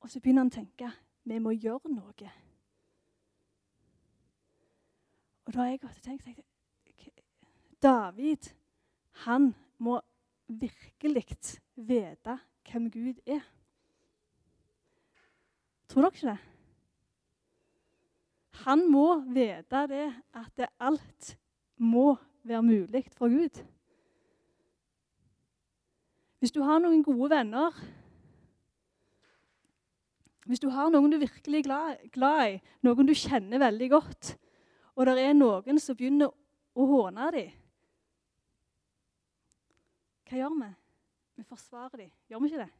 Og 0.00 0.10
så 0.10 0.20
begynner 0.20 0.42
han 0.42 0.50
å 0.50 0.56
tenke 0.58 0.90
vi 1.28 1.38
må 1.38 1.52
gjøre 1.54 1.92
noe. 1.92 2.32
Og 5.48 5.54
da 5.54 5.64
har 5.64 5.70
jeg 5.72 5.80
tenkt, 6.04 6.24
tenkt 6.24 7.20
David 7.82 8.50
han 9.24 9.54
må 9.78 10.00
virkelig 10.48 11.24
vite 11.74 12.34
hvem 12.68 12.90
Gud 12.92 13.22
er. 13.26 13.40
Tror 15.88 16.04
dere 16.04 16.12
ikke 16.12 16.26
det? 16.28 16.38
Han 18.68 18.84
må 18.92 19.06
vite 19.24 19.86
det 19.88 20.06
at 20.36 20.52
det 20.56 20.68
alt 20.80 21.38
må 21.76 22.16
være 22.42 22.62
mulig 22.62 23.06
for 23.16 23.32
Gud. 23.32 23.64
Hvis 26.38 26.52
du 26.52 26.60
har 26.62 26.78
noen 26.78 27.00
gode 27.02 27.30
venner 27.30 27.72
hvis 30.48 30.60
du 30.60 30.70
har 30.72 30.88
noen 30.88 31.12
du 31.12 31.18
virkelig 31.20 31.58
er 31.58 31.64
glad, 31.66 31.96
glad 32.12 32.54
i, 32.54 32.60
noen 32.80 33.08
du 33.08 33.12
kjenner 33.12 33.60
veldig 33.60 33.88
godt, 33.92 34.30
og 34.98 35.06
det 35.06 35.22
er 35.22 35.36
noen 35.36 35.78
som 35.78 35.96
begynner 35.96 36.32
å 36.74 36.86
håne 36.90 37.30
dem 37.34 37.54
Hva 40.28 40.40
gjør 40.42 40.56
vi? 40.58 40.72
Vi 41.38 41.44
forsvarer 41.46 42.02
dem. 42.02 42.10
Gjør 42.28 42.40
vi 42.42 42.48
ikke 42.50 42.64
det? 42.64 42.72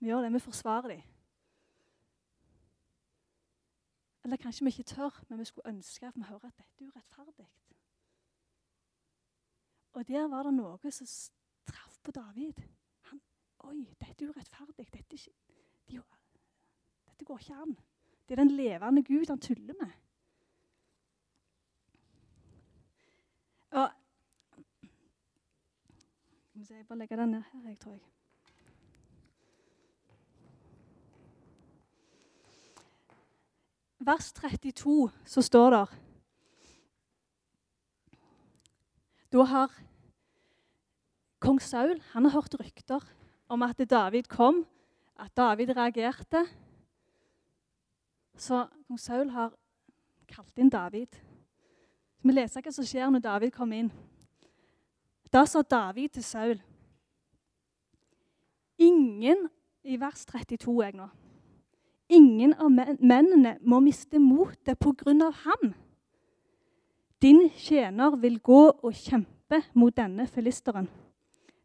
Vi 0.00 0.08
gjør 0.08 0.24
det, 0.24 0.30
vi 0.32 0.40
forsvarer 0.40 0.94
dem. 0.94 1.02
Eller 4.24 4.40
kanskje 4.40 4.64
vi 4.64 4.72
ikke 4.72 4.88
tør, 4.94 5.20
men 5.28 5.38
vi 5.38 5.44
skulle 5.44 5.70
ønske 5.70 6.08
at 6.08 6.16
vi 6.16 6.26
hører 6.26 6.48
at 6.48 6.56
dette 6.56 6.84
er 6.84 6.88
urettferdig. 6.88 7.46
Og 9.92 10.08
der 10.08 10.26
var 10.32 10.48
det 10.48 10.54
noe 10.56 10.90
som 10.96 11.12
traff 11.68 12.00
på 12.02 12.16
David. 12.16 12.64
Han, 13.12 13.22
Oi, 13.68 13.84
dette 14.00 14.24
er 14.24 14.32
urettferdig. 14.32 14.74
Dette 14.78 14.98
er 14.98 15.04
ikke 15.04 15.32
de, 15.92 16.02
Dette 17.06 17.24
går 17.24 17.44
ikke 17.44 17.62
an. 17.68 17.78
Det 18.28 18.34
er 18.34 18.42
den 18.42 18.56
levende 18.56 19.04
Gud 19.04 19.28
han 19.28 19.40
tuller 19.40 19.76
med. 19.78 19.92
Og 23.70 23.90
Jeg 26.68 26.86
bare 26.86 26.98
legger 26.98 27.16
den 27.16 27.30
ned 27.30 27.42
her, 27.52 27.68
jeg 27.68 27.78
tror 27.78 27.92
jeg. 27.92 28.00
Vers 33.98 34.32
32 34.32 35.10
så 35.24 35.42
står 35.42 35.70
det 35.70 35.86
Da 39.32 39.44
har 39.44 39.74
kong 41.38 41.60
Saul 41.62 42.00
han 42.12 42.24
har 42.24 42.32
hørt 42.32 42.54
rykter 42.60 43.04
om 43.48 43.62
at 43.62 43.90
David 43.90 44.30
kom 44.32 44.66
at 45.18 45.36
David 45.36 45.76
reagerte. 45.76 46.46
Så 48.36 48.66
kong 48.88 48.98
Saul 48.98 49.30
har 49.30 49.52
kalt 50.28 50.58
inn 50.58 50.70
David. 50.70 51.27
Vi 52.22 52.34
leser 52.34 52.64
hva 52.64 52.72
som 52.74 52.86
skjer 52.86 53.10
når 53.12 53.22
David 53.24 53.54
kommer 53.54 53.82
inn. 53.82 53.90
Da 55.32 55.44
sa 55.46 55.62
David 55.62 56.16
til 56.16 56.24
Saul 56.24 56.58
Ingen 58.78 59.48
i 59.82 59.96
vers 59.98 60.22
32 60.28 60.74
jeg 60.84 60.94
nå, 60.94 61.08
ingen 62.14 62.52
av 62.54 62.70
mennene 62.70 63.56
må 63.66 63.80
miste 63.82 64.20
motet 64.22 64.78
av 64.86 65.34
ham. 65.42 65.72
Din 67.18 67.48
tjener 67.50 68.14
vil 68.22 68.38
gå 68.38 68.60
og 68.70 68.94
kjempe 68.94 69.64
mot 69.74 69.96
denne 69.96 70.28
filisteren. 70.30 70.86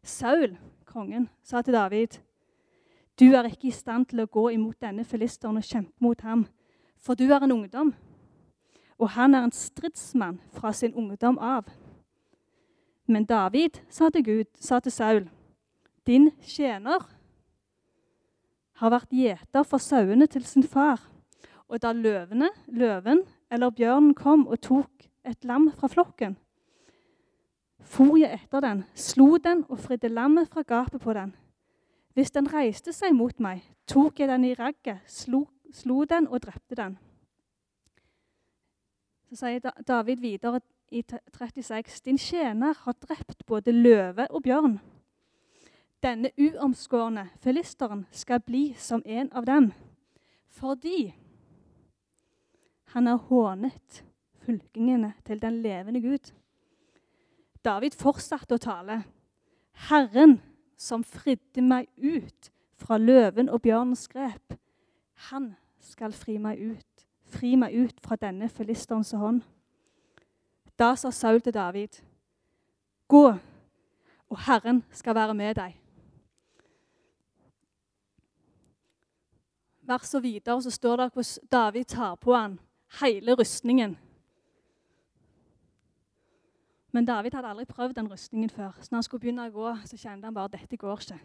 Saul, 0.02 0.56
kongen, 0.84 1.28
sa 1.42 1.62
til 1.62 1.74
David, 1.74 2.18
du 3.14 3.30
er 3.30 3.46
ikke 3.46 3.68
i 3.68 3.70
stand 3.70 4.06
til 4.10 4.24
å 4.24 4.26
gå 4.26 4.48
imot 4.56 4.80
denne 4.82 5.04
filisteren 5.06 5.60
og 5.60 5.64
kjempe 5.64 5.94
mot 6.02 6.20
ham, 6.26 6.48
for 6.98 7.14
du 7.14 7.28
er 7.30 7.44
en 7.44 7.54
ungdom, 7.54 7.94
og 8.98 9.10
han 9.16 9.34
er 9.34 9.44
en 9.44 9.52
stridsmann 9.52 10.40
fra 10.52 10.72
sin 10.72 10.94
ungdom 10.94 11.38
av. 11.38 11.68
Men 13.06 13.24
David 13.24 13.80
sa 13.90 14.08
til 14.10 14.24
Gud, 14.24 14.50
sa 14.60 14.78
til 14.80 14.92
Saul, 14.92 15.26
din 16.06 16.30
tjener 16.42 17.04
har 18.80 18.92
vært 18.92 19.12
gjeter 19.12 19.66
for 19.66 19.82
sauene 19.82 20.26
til 20.26 20.44
sin 20.46 20.64
far. 20.66 21.02
Og 21.68 21.80
da 21.82 21.92
løvene, 21.92 22.50
løven 22.66 23.22
eller 23.50 23.72
bjørnen 23.72 24.14
kom 24.14 24.46
og 24.46 24.60
tok 24.60 25.06
et 25.24 25.44
lam 25.44 25.70
fra 25.72 25.88
flokken, 25.88 26.36
for 27.84 28.16
jeg 28.16 28.40
etter 28.40 28.64
den, 28.64 28.84
slo 28.96 29.36
den 29.36 29.64
og 29.68 29.78
fridde 29.80 30.08
lammet 30.08 30.48
fra 30.52 30.62
gapet 30.62 31.00
på 31.00 31.12
den. 31.16 31.34
Hvis 32.14 32.30
den 32.30 32.48
reiste 32.52 32.92
seg 32.94 33.12
mot 33.16 33.40
meg, 33.42 33.64
tok 33.90 34.20
jeg 34.20 34.30
den 34.30 34.44
i 34.48 34.54
ragget, 34.54 35.02
slo, 35.10 35.44
slo 35.72 36.04
den 36.08 36.28
og 36.28 36.44
drepte 36.44 36.78
den. 36.78 36.96
Så 39.34 39.48
sier 39.48 39.82
David 39.82 40.20
videre 40.22 40.60
i 40.94 41.02
36.: 41.02 42.00
Din 42.04 42.18
tjener 42.18 42.74
har 42.84 42.92
drept 42.92 43.46
både 43.46 43.72
løve 43.72 44.26
og 44.30 44.42
bjørn. 44.42 44.76
Denne 46.02 46.30
uomskårne 46.38 47.24
filisteren 47.42 48.04
skal 48.12 48.40
bli 48.46 48.76
som 48.78 49.02
en 49.04 49.32
av 49.32 49.46
dem, 49.46 49.72
fordi 50.48 51.14
han 52.94 53.06
har 53.06 53.16
hånet 53.26 54.04
fylkingene 54.46 55.12
til 55.26 55.42
den 55.42 55.62
levende 55.62 56.00
Gud. 56.00 56.30
David 57.64 57.98
fortsatte 57.98 58.54
å 58.54 58.62
tale. 58.62 59.02
Herren 59.90 60.38
som 60.78 61.02
fridde 61.02 61.62
meg 61.62 61.90
ut 61.96 62.52
fra 62.78 63.02
løven 63.02 63.50
og 63.50 63.64
bjørnens 63.66 64.06
grep, 64.08 64.54
han 65.30 65.56
skal 65.80 66.14
fri 66.14 66.38
meg 66.38 66.60
ut, 66.60 66.93
fri 67.34 67.54
meg 67.58 67.74
ut 67.74 68.00
fra 68.04 68.16
denne 68.16 68.48
filisterens 68.48 69.12
hånd. 69.18 69.42
Da 70.78 70.94
sa 70.98 71.10
Saul 71.10 71.40
til 71.42 71.54
David, 71.54 72.00
gå, 73.08 73.26
og 74.30 74.38
Herren 74.46 74.84
skal 74.90 75.14
være 75.14 75.34
med 75.34 75.54
deg. 75.58 75.76
Vers 79.84 80.14
og 80.14 80.22
videre 80.22 80.62
så 80.62 80.70
står 80.70 80.96
det 80.96 81.10
hvordan 81.12 81.48
David 81.52 81.84
tar 81.84 82.14
på 82.14 82.34
han 82.34 82.58
hele 83.00 83.34
rustningen. 83.34 83.98
Men 86.94 87.04
David 87.04 87.34
hadde 87.34 87.48
aldri 87.48 87.64
prøvd 87.64 87.94
den 87.94 88.10
rustningen 88.10 88.50
før. 88.50 88.72
Så 88.80 88.88
når 88.90 88.96
han 88.96 89.02
skulle 89.02 89.20
begynne 89.20 89.48
å 89.48 89.52
gå, 89.52 89.70
så 89.84 89.96
kjente 89.98 90.28
han 90.28 90.34
bare 90.34 90.52
dette 90.54 90.76
går 90.78 91.00
ikke. 91.00 91.18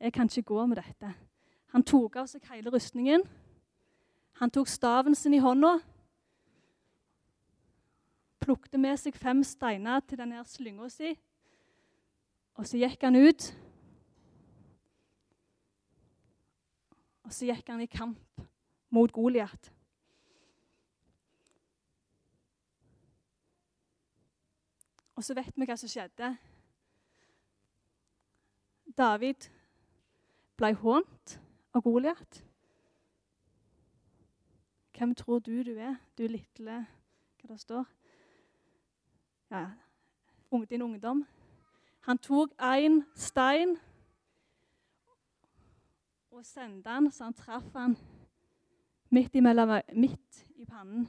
Jeg 0.00 0.12
kan 0.12 0.26
ikke 0.26 0.42
gå 0.42 0.66
med 0.66 0.80
dette. 0.80 1.12
Han 1.70 1.84
tok 1.86 2.16
av 2.16 2.26
seg 2.26 2.42
hele 2.50 2.72
rustningen. 2.74 3.22
Han 4.40 4.50
tok 4.50 4.68
staven 4.72 5.14
sin 5.14 5.34
i 5.36 5.40
hånda, 5.44 5.74
plukte 8.40 8.80
med 8.80 8.96
seg 8.96 9.18
fem 9.20 9.42
steiner 9.44 10.00
til 10.08 10.16
denne 10.16 10.40
slynga 10.48 10.88
si, 10.88 11.12
og 12.56 12.64
så 12.64 12.80
gikk 12.80 13.04
han 13.04 13.20
ut. 13.20 13.50
Og 17.28 17.36
så 17.36 17.50
gikk 17.50 17.68
han 17.68 17.84
i 17.84 17.90
kamp 17.90 18.42
mot 18.88 19.12
Goliat. 19.12 19.70
Og 25.20 25.24
så 25.24 25.36
vet 25.36 25.52
vi 25.52 25.68
hva 25.68 25.76
som 25.76 25.92
skjedde. 25.92 26.32
David 28.96 29.52
ble 30.56 30.72
hånt 30.80 31.40
av 31.76 31.84
Goliat. 31.84 32.46
Hvem 35.00 35.14
tror 35.14 35.38
du 35.38 35.62
du 35.62 35.78
er, 35.78 35.94
du 36.18 36.26
lille 36.26 36.86
Hva 37.40 37.48
det 37.48 37.60
står? 37.60 37.84
Ja, 39.50 39.70
din 40.70 40.82
ungdom. 40.82 41.26
Han 42.00 42.18
tok 42.18 42.52
én 42.60 43.00
stein 43.16 43.78
og 46.30 46.44
sendte 46.44 46.90
han 46.90 47.10
så 47.10 47.24
han 47.24 47.34
traff 47.34 47.72
han 47.72 47.96
midt, 49.10 49.34
imellom, 49.34 49.72
midt 49.92 50.46
i 50.56 50.64
pannen. 50.64 51.08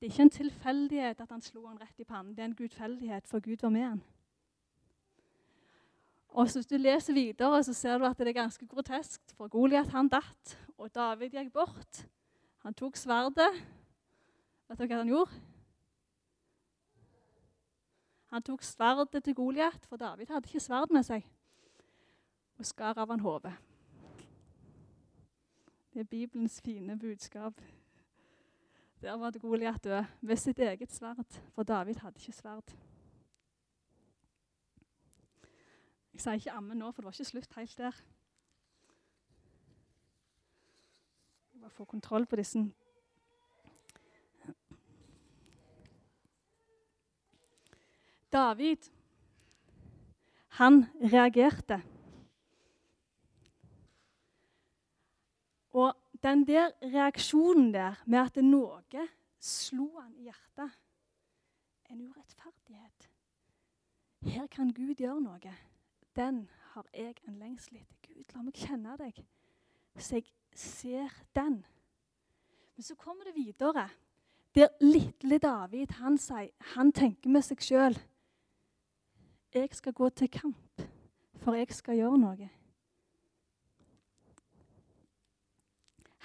Det 0.00 0.06
er 0.06 0.10
ikke 0.10 0.22
en 0.22 0.30
tilfeldighet 0.30 1.20
at 1.20 1.30
han 1.30 1.40
slo 1.40 1.66
han 1.66 1.80
rett 1.80 2.00
i 2.00 2.04
pannen. 2.04 2.34
Det 2.34 2.42
er 2.42 2.50
en 2.50 2.54
gudfeldighet, 2.54 3.26
for 3.26 3.40
Gud 3.40 3.62
var 3.62 3.70
med 3.70 3.84
han. 3.84 4.02
Og 6.28 6.50
så 6.50 6.58
Hvis 6.58 6.66
du 6.66 6.76
leser 6.76 7.14
videre, 7.14 7.62
så 7.64 7.72
ser 7.72 7.98
du 7.98 8.04
at 8.04 8.18
det 8.18 8.28
er 8.28 8.42
ganske 8.42 8.66
grotesk. 8.66 9.20
For 9.36 9.48
Goliat 9.48 9.88
han 9.88 10.08
datt, 10.08 10.58
og 10.78 10.94
David 10.94 11.30
gikk 11.30 11.52
bort. 11.52 12.06
Han 12.62 12.74
tok 12.74 12.96
sverdet. 12.96 13.52
Vet 14.68 14.78
dere 14.78 14.88
hva 14.88 14.98
han 15.00 15.08
gjorde? 15.08 15.40
Han 18.28 18.42
tok 18.44 18.62
sverdet 18.62 19.24
til 19.24 19.34
Goliat, 19.34 19.86
for 19.88 19.96
David 19.96 20.28
hadde 20.28 20.48
ikke 20.50 20.60
sverd 20.60 20.92
med 20.92 21.06
seg, 21.06 21.24
og 22.58 22.66
skar 22.68 22.98
av 23.00 23.08
han 23.08 23.24
hodet. 23.24 23.54
Det 25.94 26.04
er 26.04 26.10
Bibelens 26.10 26.60
fine 26.60 26.98
budskap. 26.98 27.62
Der 29.00 29.16
var 29.16 29.30
det 29.30 29.40
Goliat 29.40 29.84
død 29.84 30.04
med 30.20 30.36
sitt 30.36 30.58
eget 30.58 30.92
sverd, 30.92 31.40
for 31.54 31.62
David 31.62 32.02
hadde 32.04 32.20
ikke 32.20 32.36
sverd. 32.36 32.76
Jeg 36.18 36.22
sier 36.22 36.32
ikke 36.32 36.50
'amme' 36.50 36.74
nå, 36.74 36.90
for 36.90 37.02
det 37.02 37.04
var 37.04 37.12
ikke 37.12 37.24
slutt 37.24 37.54
helt 37.54 37.78
der. 37.78 37.94
Jeg 41.52 41.60
må 41.60 41.68
få 41.68 41.84
kontroll 41.84 42.26
på 42.26 42.36
disse. 42.36 42.58
David, 48.32 48.90
han 50.48 50.86
reagerte. 51.12 51.82
Og 55.70 55.94
den 56.22 56.46
der 56.46 56.70
reaksjonen 56.82 57.74
der 57.74 58.02
med 58.06 58.18
at 58.18 58.42
noe 58.42 59.06
slo 59.40 60.00
han 60.00 60.14
i 60.16 60.22
hjertet 60.22 60.78
En 61.90 62.00
urettferdighet. 62.08 63.10
Her 64.22 64.46
kan 64.46 64.72
Gud 64.72 64.94
gjøre 64.94 65.20
noe. 65.20 65.56
Den 66.18 66.48
har 66.72 66.86
jeg 66.94 67.14
en 67.28 67.38
lengsel 67.38 67.76
etter. 67.78 67.94
Gud, 68.02 68.24
la 68.34 68.42
meg 68.42 68.56
kjenne 68.58 68.96
deg, 68.98 69.18
så 69.94 70.18
jeg 70.18 70.24
ser 70.58 71.12
den. 71.36 71.60
Men 72.74 72.82
så 72.82 72.96
kommer 72.98 73.28
det 73.28 73.36
videre, 73.36 73.84
der 74.54 74.72
lille 74.80 75.38
David 75.38 75.92
han 76.00 76.18
sier, 76.18 76.50
han 76.74 76.90
tenker 76.92 77.30
med 77.30 77.44
seg 77.46 77.62
sjøl 77.62 77.98
Jeg 79.54 79.68
skal 79.76 79.92
gå 79.92 80.08
til 80.08 80.30
kamp, 80.30 80.82
for 81.38 81.54
jeg 81.54 81.70
skal 81.72 81.96
gjøre 82.00 82.18
noe. 82.18 82.48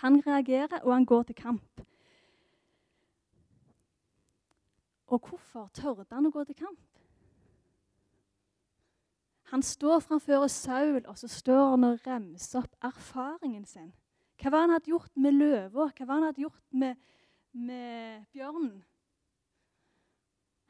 Han 0.01 0.19
reagerer, 0.25 0.82
og 0.82 0.93
han 0.93 1.06
går 1.06 1.23
til 1.23 1.36
kamp. 1.36 1.84
Og 5.08 5.21
hvorfor 5.29 5.69
tørde 5.73 6.10
han 6.12 6.27
å 6.27 6.34
gå 6.34 6.43
til 6.49 6.58
kamp? 6.65 6.92
Han 9.54 9.62
står 9.62 10.00
framfor 10.02 10.48
Saul 10.50 11.04
og 11.06 11.18
så 11.18 11.28
står 11.30 11.76
han 11.76 11.84
og 11.86 12.08
remser 12.08 12.63
opp 12.63 12.88
erfaringen 12.88 13.68
sin. 13.70 13.92
Hva 14.42 14.50
var 14.50 14.63
han 14.66 14.74
hadde 14.74 14.89
gjort 14.89 15.13
med 15.13 15.38
løva? 15.38 15.86
Hva 15.94 16.08
var 16.10 16.18
han 16.18 16.26
hadde 16.26 16.42
gjort 16.42 16.63
med, 16.74 16.98
med 17.54 18.24
bjørnen? 18.34 18.80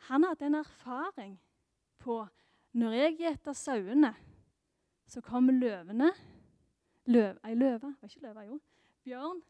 Han 0.10 0.28
hadde 0.28 0.50
en 0.50 0.60
erfaring 0.60 1.40
på 2.04 2.20
når 2.76 2.98
jeg 3.00 3.18
gjeter 3.22 3.56
sauene, 3.56 4.12
så 5.08 5.24
kommer 5.24 5.56
løvene 5.56 6.12
Løv, 7.06 7.40
Ei 7.44 7.56
løve 7.56 7.96
Var 8.02 8.12
ikke 8.12 8.28
løve, 8.28 8.48
jo 8.52 8.60
bjørn. 9.08 9.42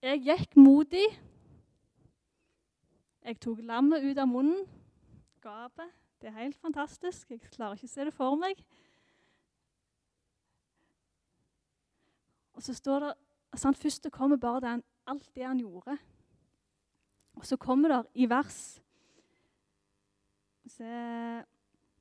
Jeg 0.00 0.24
gikk 0.24 0.56
mot 0.56 0.88
dem. 0.88 1.20
Jeg 3.28 3.40
tok 3.44 3.60
lammet 3.60 4.08
ut 4.08 4.18
av 4.20 4.28
munnen. 4.28 4.64
Gapet. 5.44 5.99
Det 6.20 6.28
er 6.28 6.42
helt 6.42 6.56
fantastisk. 6.56 7.30
Jeg 7.30 7.40
klarer 7.40 7.78
ikke 7.78 7.88
å 7.88 7.92
se 7.94 8.04
det 8.04 8.12
for 8.12 8.36
meg. 8.36 8.58
Og 12.52 12.62
så 12.62 12.74
står 12.76 13.06
det 13.06 13.12
sant, 13.60 13.78
Først 13.80 14.04
det 14.04 14.12
kommer 14.12 14.36
bare 14.36 14.60
den, 14.66 14.82
alt 15.08 15.30
det 15.34 15.46
han 15.46 15.60
gjorde. 15.60 15.96
Og 17.40 17.46
så 17.46 17.56
kommer 17.56 17.88
det 17.88 18.02
i 18.14 18.28
vers 18.28 18.80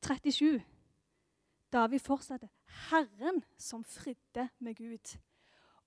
37 0.01 0.59
David 1.71 1.99
fortsetter. 1.99 2.49
Herren 2.89 3.43
som 3.57 3.83
fridde 3.83 4.49
med 4.59 4.75
Gud. 4.75 5.17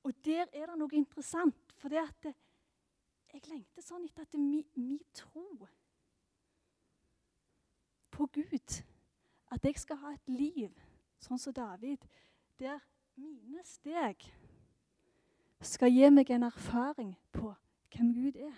Og 0.02 0.12
der 0.24 0.46
er 0.52 0.66
det 0.66 0.78
noe 0.78 0.94
interessant. 0.94 1.74
For 1.76 1.88
det 1.88 2.00
at 2.00 2.32
jeg 3.32 3.44
lengter 3.50 3.82
sånn 3.84 4.04
etter 4.06 4.22
at 4.24 4.38
min 4.38 5.00
tro 5.14 5.68
på 8.22 8.26
Gud 8.32 8.82
At 9.50 9.64
jeg 9.64 9.78
skal 9.78 9.96
ha 9.96 10.12
et 10.14 10.28
liv 10.28 10.70
sånn 11.22 11.38
som 11.38 11.54
David, 11.54 12.02
der 12.58 12.80
mine 13.18 13.62
steg 13.66 14.24
skal 15.62 15.92
gi 15.92 16.08
meg 16.10 16.30
en 16.30 16.48
erfaring 16.48 17.12
på 17.34 17.52
hvem 17.92 18.12
Gud 18.16 18.38
er. 18.40 18.56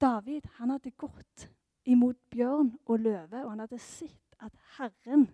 David 0.00 0.48
han 0.58 0.72
hadde 0.74 0.90
gått 0.90 1.46
imot 1.88 2.18
bjørn 2.32 2.74
og 2.84 3.00
løve, 3.00 3.44
og 3.44 3.50
han 3.52 3.62
hadde 3.64 3.78
sett 3.80 4.36
at 4.40 4.52
Herren 4.76 5.28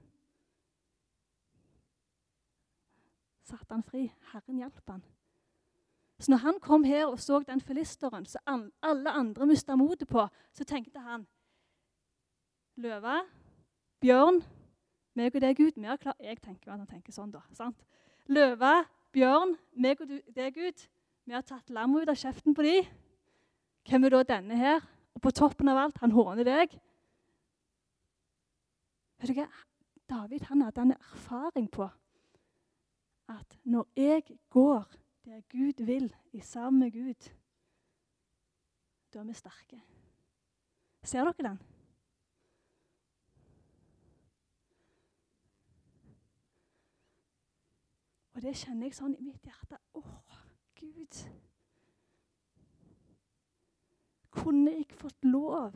satte 3.46 3.72
han 3.74 3.87
fri. 3.87 4.07
Herren 4.33 4.62
hjalp 4.62 4.90
han. 4.90 5.02
Så 6.18 6.31
når 6.31 6.44
han 6.44 6.61
kom 6.61 6.85
her 6.85 7.07
og 7.07 7.18
så 7.20 7.40
den 7.46 7.61
filisteren 7.61 8.26
som 8.26 8.70
alle 8.83 9.11
andre 9.11 9.46
mista 9.46 9.76
motet 9.76 10.09
på, 10.09 10.29
så 10.52 10.64
tenkte 10.64 11.02
han 11.02 11.26
Løve, 12.76 13.20
bjørn, 14.04 14.42
meg 15.16 15.34
og 15.34 15.40
deg, 15.40 15.56
Gud 15.56 15.78
vi 15.80 15.88
har 15.88 16.00
klar. 16.00 16.16
Jeg 16.20 16.40
tenker 16.44 16.72
at 16.74 16.82
han 16.82 16.88
tenker 16.90 17.14
sånn, 17.14 17.32
da. 17.32 17.40
sant? 17.56 17.78
Løve, 18.28 18.72
bjørn, 19.16 19.54
meg 19.80 20.02
og 20.04 20.10
deg, 20.12 20.50
Gud, 20.56 20.82
vi 21.24 21.34
har 21.34 21.44
tatt 21.46 21.72
lammet 21.72 22.04
ut 22.04 22.12
av 22.12 22.18
kjeften 22.20 22.54
på 22.54 22.66
dem. 22.66 22.90
Hvem 23.86 24.04
er 24.04 24.12
da 24.12 24.22
denne 24.28 24.58
her? 24.60 24.84
Og 25.16 25.22
på 25.24 25.32
toppen 25.32 25.70
av 25.72 25.80
alt, 25.80 26.02
han 26.02 26.12
håner 26.12 26.44
deg. 26.44 26.74
Vet 29.16 29.32
du 29.32 29.38
hva? 29.38 29.46
David 30.06 30.44
han 30.50 30.62
hadde 30.62 30.84
en 30.84 30.94
erfaring 30.98 31.70
på 31.72 31.88
at 33.32 33.56
når 33.64 33.88
jeg 33.96 34.36
går 34.54 34.84
der 35.26 35.40
Gud 35.50 35.80
vil, 35.88 36.12
i 36.32 36.40
sammen 36.40 36.84
med 36.84 36.92
Gud, 36.92 37.30
da 39.10 39.18
er 39.18 39.24
vi 39.26 39.34
sterke. 39.34 39.80
Ser 41.02 41.24
dere 41.24 41.48
den? 41.48 41.58
Og 48.37 48.42
det 48.44 48.53
kjenner 48.61 48.85
jeg 48.85 48.96
sånn 48.99 49.14
i 49.16 49.25
mitt 49.25 49.46
hjerte. 49.49 49.79
Å, 49.96 50.03
Gud. 50.77 51.20
Kunne 54.37 54.75
jeg 54.77 54.90
fått 54.92 55.25
lov? 55.25 55.72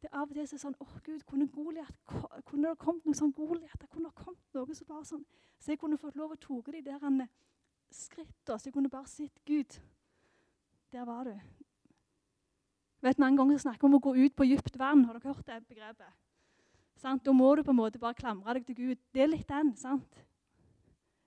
Det 0.00 0.08
er 0.08 0.16
Av 0.16 0.30
og 0.30 0.36
til 0.36 0.48
så 0.48 0.58
sånn 0.60 0.76
Å, 0.80 0.86
Gud, 1.04 1.22
kunne 1.28 1.48
Goliat 1.52 2.14
Kunne 2.46 2.70
det 2.70 2.78
kommet 2.80 3.04
noe 3.08 3.16
sånn 3.16 3.32
Goliat? 3.36 3.74
Det 3.80 3.88
kunne 3.90 4.10
det 4.10 4.24
kommet 4.24 4.56
noe 4.56 4.76
som 4.76 4.88
bare 4.88 5.08
sånn 5.08 5.22
Så 5.58 5.72
jeg 5.72 5.80
kunne 5.80 5.98
fått 6.00 6.16
lov 6.20 6.34
å 6.34 6.38
ta 6.40 6.58
de 6.72 6.82
der 6.84 7.26
skrittene, 7.92 8.58
så 8.58 8.66
jeg 8.66 8.74
kunne 8.74 8.90
bare 8.90 9.08
sett 9.08 9.44
Gud. 9.46 9.76
Der 10.92 11.04
var 11.06 11.24
du. 11.24 11.34
vet 13.00 13.18
Mange 13.18 13.38
ganger 13.38 13.58
snakker 13.62 13.86
vi 13.86 13.86
om 13.86 13.98
å 13.98 14.02
gå 14.02 14.14
ut 14.16 14.36
på 14.36 14.44
dypt 14.44 14.78
vann. 14.78 15.04
Har 15.06 15.18
dere 15.18 15.32
hørt 15.32 15.46
det 15.46 15.60
begrepet? 15.68 16.12
Sant? 16.96 17.24
Da 17.24 17.32
må 17.32 17.54
du 17.54 17.62
på 17.62 17.70
en 17.70 17.78
måte 17.78 18.00
bare 18.02 18.18
klamre 18.18 18.56
deg 18.56 18.66
til 18.66 18.76
Gud. 18.76 18.98
Det 19.14 19.22
er 19.22 19.30
litt 19.30 19.48
den. 19.48 19.74
sant? 19.76 20.25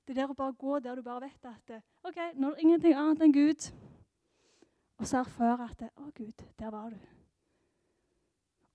Det 0.10 0.18
er 0.18 0.24
der 0.24 0.32
å 0.34 0.34
bare 0.34 0.54
gå 0.58 0.80
der 0.82 0.96
du 0.98 1.04
bare 1.06 1.28
vet 1.28 1.44
at 1.46 1.72
ok, 2.02 2.16
nå 2.34 2.48
er 2.50 2.56
det 2.56 2.64
ingenting 2.64 2.96
annet 2.98 3.20
enn 3.22 3.34
Gud. 3.34 3.66
Og 4.98 5.06
så 5.06 5.20
erfare 5.20 5.68
at 5.70 5.84
å 6.02 6.08
Gud, 6.18 6.42
der 6.58 6.72
var 6.74 6.90
du. 6.90 6.96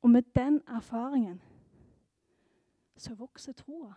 Og 0.06 0.12
med 0.14 0.28
den 0.36 0.60
erfaringen 0.70 1.40
så 2.94 3.16
vokser 3.18 3.56
troa. 3.58 3.96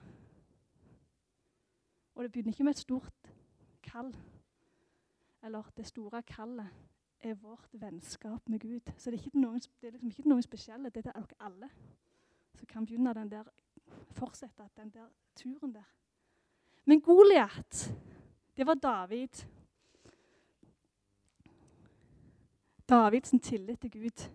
Og 2.15 2.23
det 2.23 2.31
begynner 2.31 2.55
ikke 2.55 2.65
med 2.65 2.73
et 2.73 2.81
stort 2.81 3.29
kall. 3.85 4.09
Eller 5.45 5.69
det 5.77 5.85
store 5.85 6.23
kallet 6.25 6.73
er 7.19 7.37
vårt 7.37 7.69
vennskap 7.77 8.49
med 8.49 8.65
Gud. 8.65 8.89
Så 8.97 9.11
det 9.11 9.19
er 9.19 9.29
ikke 9.29 9.45
noen, 9.45 9.61
det 9.61 9.91
er 9.91 9.93
liksom 9.99 10.09
ikke 10.09 10.33
noen 10.33 10.41
spesielle. 10.41 10.89
Det 10.89 11.05
er 11.05 11.11
dere 11.11 11.37
alle 11.37 11.69
som 12.57 12.65
kan 12.65 12.89
begynne 12.89 13.13
den 13.13 13.29
der, 13.29 13.53
fortsette 14.17 14.71
den 14.81 14.89
der 14.89 15.05
turen 15.35 15.77
der. 15.77 15.85
Men 16.87 17.01
Goliat, 17.01 17.93
det 18.57 18.65
var 18.65 18.73
David. 18.73 19.43
Davids 22.89 23.33
tillit 23.43 23.79
til 23.79 23.91
Gud. 23.91 24.29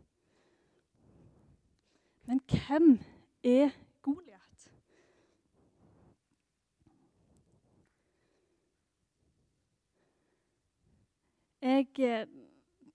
Men 2.24 2.40
hvem 2.48 3.00
er 3.44 3.70
Goliat? 4.02 4.72
Jeg 11.62 11.86
eh, 11.98 12.26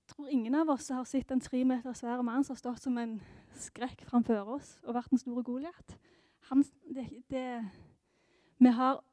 tror 0.07 0.27
ingen 0.27 0.55
av 0.55 0.69
oss 0.69 0.89
har 0.89 1.03
sett 1.03 1.31
en 1.31 1.41
tre 1.41 1.63
meter 1.65 1.93
svær 1.97 2.21
mann 2.21 2.43
som 2.43 2.53
har 2.53 2.61
stått 2.61 2.83
som 2.85 2.97
en 2.97 3.17
skrekk 3.57 4.05
framfor 4.05 4.53
oss 4.59 4.75
og 4.83 4.93
vært 4.93 5.11
en 5.11 5.25
store 5.25 5.43
Goliat. 5.43 5.97
Vi 8.57 8.69
har, 8.69 9.03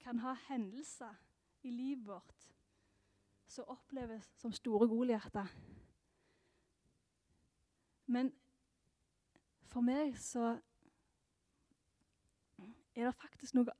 kan 0.00 0.18
ha 0.18 0.34
hendelser 0.48 1.14
i 1.62 1.70
livet 1.70 2.06
vårt 2.06 2.46
som 3.50 3.68
oppleves 3.68 4.26
som 4.38 4.52
store 4.52 4.88
Goliater. 4.88 5.46
Men 8.06 8.32
for 9.70 9.80
meg 9.80 10.18
så 10.18 10.58
er 12.94 13.06
det 13.06 13.14
faktisk 13.14 13.54
noe, 13.54 13.74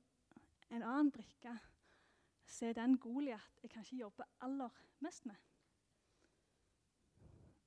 en 0.71 0.83
annen 0.83 1.11
brikke. 1.11 1.55
som 2.47 2.69
er 2.69 2.73
den 2.73 2.97
Goliat 2.99 3.63
jeg 3.63 3.71
kanskje 3.71 4.01
jobber 4.03 4.27
aller 4.41 4.69
mest 4.99 5.25
med. 5.25 5.35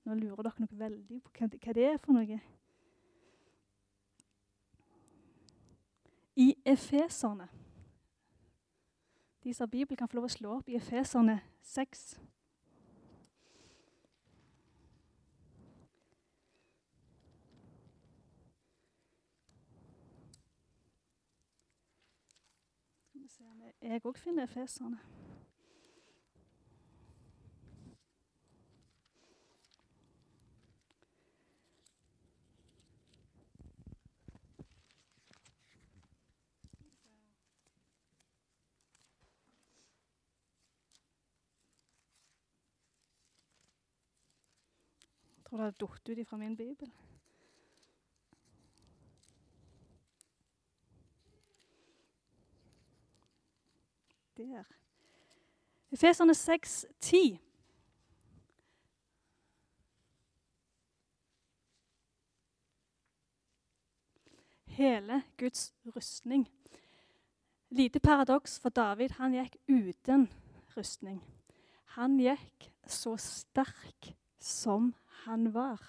Nå 0.05 0.14
lurer 0.14 0.43
dere 0.45 0.61
nok 0.61 0.73
veldig 0.79 1.21
på 1.25 1.33
hva 1.38 1.73
det 1.77 1.85
er 1.88 2.01
for 2.01 2.17
noe. 2.17 2.40
I 6.37 6.49
Efeserne 6.67 7.49
De 9.45 9.55
som 9.55 9.63
har 9.63 9.71
Bibel, 9.71 9.97
kan 9.97 10.09
få 10.09 10.17
lov 10.17 10.25
å 10.25 10.33
slå 10.33 10.55
opp 10.57 10.69
i 10.69 10.79
Efeserne 10.79 11.41
6. 11.63 12.15
se 23.35 23.45
om 23.51 23.63
jeg 23.83 24.01
òg 24.05 24.19
finner 24.19 24.47
Efeserne. 24.47 25.24
Tror 45.55 45.62
det 45.62 45.64
hadde 45.64 45.87
falt 45.87 46.09
ut 46.09 46.29
fra 46.29 46.37
min 46.37 46.57
bibel. 46.57 46.90
der. 54.37 54.64
Efeserne 55.93 56.35
6, 56.35 56.87
10. 57.01 57.40
Hele 64.67 65.23
Guds 65.37 65.75
rustning. 65.97 66.49
Lite 67.71 68.01
paradoks, 68.01 68.59
for 68.59 68.69
David 68.69 69.11
han 69.11 69.33
gikk 69.33 69.57
uten 69.69 70.27
rustning. 70.77 71.23
Han 71.95 72.19
gikk 72.19 72.73
så 72.87 73.17
sterk 73.17 74.17
som 74.38 74.95
han 75.25 75.49
var. 75.55 75.81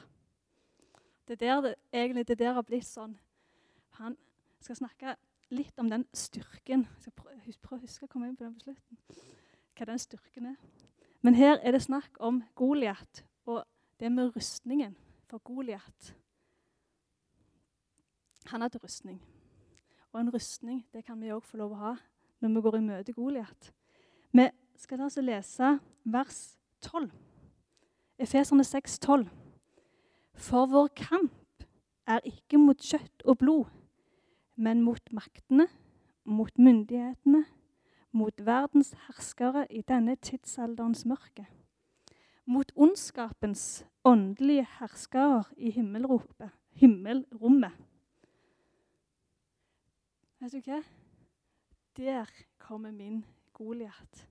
Det 1.28 1.42
er 1.42 1.46
der 1.46 1.62
det, 1.62 1.76
egentlig 1.94 2.28
det 2.28 2.40
der 2.40 2.54
har 2.54 2.64
blitt 2.64 2.88
sånn 2.88 3.16
Han 3.98 4.18
skal 4.62 4.76
snakke 4.76 5.16
litt 5.56 5.80
om 5.80 5.90
den 5.90 6.04
styrken. 6.14 6.84
Jeg 6.84 7.02
skal 7.02 7.14
prøve 7.16 7.80
å 7.80 7.86
huske 7.86 8.06
å 8.06 8.12
komme 8.12 8.28
inn 8.28 8.36
på 8.36 8.44
den 8.44 8.56
på 8.58 8.66
slutten. 8.66 9.00
Hva 9.76 9.88
den 9.88 10.02
styrken 10.02 10.50
er. 10.52 10.58
Men 11.24 11.38
her 11.40 11.58
er 11.64 11.72
det 11.72 11.86
snakk 11.86 12.20
om 12.20 12.42
Goliat 12.60 13.24
og 13.48 13.64
det 14.00 14.12
med 14.12 14.36
rustningen 14.36 14.98
for 15.30 15.40
Goliat. 15.48 16.12
Han 18.52 18.62
hadde 18.62 18.82
rustning. 18.84 19.22
Og 20.12 20.20
en 20.20 20.34
rustning 20.34 20.84
det 20.94 21.06
kan 21.06 21.22
vi 21.22 21.32
òg 21.34 21.44
få 21.44 21.58
lov 21.62 21.74
å 21.74 21.82
ha 21.82 21.94
når 22.44 22.54
vi 22.56 22.66
går 22.68 22.78
i 22.78 22.86
møte 22.86 23.16
Goliat. 23.16 23.72
Vi 24.36 24.50
skal 24.78 25.08
altså 25.08 25.24
lese 25.24 25.78
vers 26.04 26.42
12. 26.82 27.10
Efeserne 28.20 28.64
6, 28.64 29.00
12. 29.00 29.30
For 30.34 30.66
vår 30.66 30.88
kamp 30.88 31.64
er 32.08 32.20
ikke 32.24 32.58
mot 32.58 32.80
kjøtt 32.80 33.26
og 33.26 33.38
blod 33.38 33.66
men 34.56 34.82
mot 34.82 35.12
maktene, 35.12 35.68
mot 36.24 36.58
myndighetene, 36.58 37.46
mot 38.16 38.46
verdens 38.46 38.94
herskere 39.08 39.66
i 39.72 39.82
denne 39.82 40.16
tidsalderens 40.16 41.06
mørke. 41.06 41.48
Mot 42.46 42.72
ondskapens 42.76 43.86
åndelige 44.06 44.68
herskere 44.80 45.44
i 45.58 45.72
himmelrommet. 45.72 47.72
Vet 50.40 50.54
du 50.54 50.62
hva? 50.62 50.82
Der 51.98 52.30
kommer 52.60 52.92
min 52.92 53.26
Goliat. 53.54 54.28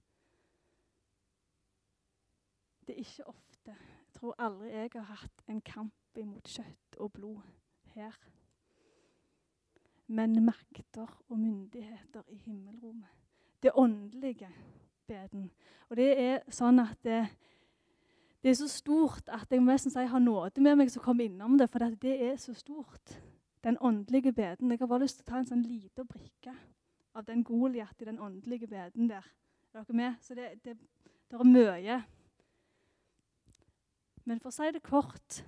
Det 2.87 2.95
er 2.95 3.01
ikke 3.01 3.27
ofte. 3.27 3.44
Jeg 3.73 4.21
tror 4.21 4.35
aldri 4.39 4.71
jeg 4.71 4.91
har 4.95 5.23
hatt 5.25 5.45
en 5.49 5.61
kamp 5.61 6.21
imot 6.21 6.49
kjøtt 6.49 6.99
og 7.03 7.13
blod 7.13 7.43
her 7.95 8.15
men 10.07 10.45
makter 10.45 11.09
og 11.29 11.39
myndigheter 11.39 12.23
i 12.29 12.37
himmelrommet. 12.37 13.09
Det 13.63 13.71
åndelige 13.75 14.49
beden. 15.07 15.51
Og 15.89 15.97
det 15.97 16.11
er 16.21 16.43
sånn 16.53 16.79
at 16.83 16.99
det, 17.05 17.23
det 18.43 18.53
er 18.53 18.59
så 18.59 18.69
stort 18.69 19.29
at 19.33 19.53
jeg 19.53 19.63
må 19.65 19.77
si 19.81 19.89
har 19.95 20.21
nåde 20.21 20.61
med 20.61 20.77
meg 20.77 20.93
som 20.93 21.03
kommer 21.03 21.25
innom 21.25 21.57
det, 21.59 21.71
for 21.73 21.79
det 22.01 22.17
er 22.21 22.37
så 22.37 22.55
stort. 22.55 23.17
Den 23.65 23.79
åndelige 23.81 24.33
beden. 24.33 24.71
Jeg 24.71 24.79
har 24.81 24.87
bare 24.87 25.07
lyst 25.07 25.23
til 25.23 25.25
å 25.25 25.31
ta 25.31 25.41
en 25.41 25.49
sånn 25.49 25.65
liten 25.65 26.07
brikke 26.07 26.53
av 27.15 27.25
den 27.25 27.45
Goliat 27.45 28.03
i 28.03 28.05
den 28.05 28.21
åndelige 28.21 28.69
beden 28.69 29.09
der. 29.09 29.25
Er 29.73 29.81
dere 29.81 29.97
med? 29.97 30.21
Så 30.21 30.35
det, 30.35 30.51
det, 30.65 30.77
det 31.31 31.41
er 31.41 31.49
mye. 31.49 32.03
Men 34.25 34.41
for 34.41 34.49
å 34.49 34.57
si 34.57 34.71
det 34.73 34.83
kort, 34.85 35.43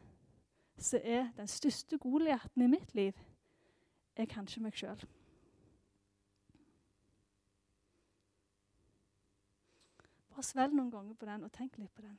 så 0.77 1.01
er 1.01 1.31
den 1.37 1.49
største 1.49 1.99
Goliaten 1.99 2.63
i 2.63 2.69
mitt 2.69 2.93
liv 2.95 3.17
er 4.17 4.29
kanskje 4.29 4.63
meg 4.65 4.77
sjøl. 4.77 5.01
Bare 10.33 10.45
svelg 10.45 10.77
noen 10.77 10.93
ganger 10.93 11.17
på 11.17 11.29
den 11.29 11.47
og 11.49 11.53
tenk 11.53 11.79
litt 11.81 11.95
på 11.97 12.05
den. 12.05 12.17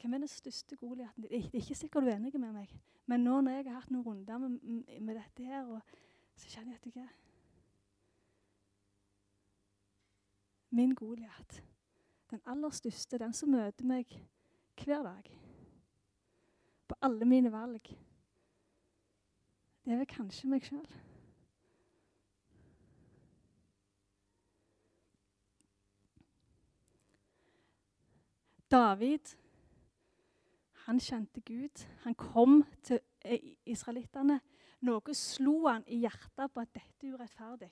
Hvem 0.00 0.14
er 0.16 0.22
den 0.24 0.32
største 0.32 0.76
Goliaten? 0.80 1.26
Det 1.26 1.36
er 1.36 1.60
ikke 1.60 1.76
sikkert 1.76 2.06
du 2.06 2.08
er 2.08 2.16
enig 2.16 2.32
med 2.40 2.54
meg, 2.56 2.72
men 3.04 3.26
nå 3.26 3.42
når 3.44 3.58
jeg 3.58 3.66
har 3.68 3.82
hatt 3.82 3.92
noen 3.92 4.06
runder 4.06 4.40
med, 4.40 4.86
med 5.00 5.18
dette 5.20 5.44
her, 5.44 5.68
så 6.40 6.54
kjenner 6.54 6.72
jeg 6.72 6.80
at 6.80 7.02
jeg 7.02 7.10
min 10.70 10.94
Goliat. 10.94 11.62
Den 12.30 12.40
aller 12.46 12.70
største, 12.70 13.18
den 13.18 13.32
som 13.34 13.50
møter 13.50 13.84
meg 13.84 14.12
hver 14.84 15.02
dag. 15.02 15.30
På 16.88 16.94
alle 17.02 17.24
mine 17.24 17.52
valg. 17.52 17.82
Det 19.84 19.92
er 19.92 20.00
vel 20.02 20.10
kanskje 20.10 20.50
meg 20.50 20.66
sjøl. 20.66 20.86
David 28.70 29.32
han 30.86 31.00
kjente 31.00 31.40
Gud. 31.40 31.86
Han 32.04 32.14
kom 32.14 32.62
til 32.82 33.00
israelittene. 33.66 34.40
Noe 34.86 35.14
slo 35.14 35.66
han 35.66 35.84
i 35.86 36.00
hjertet 36.04 36.52
på 36.54 36.62
at 36.62 36.72
dette 36.74 37.06
er 37.06 37.14
urettferdig. 37.14 37.70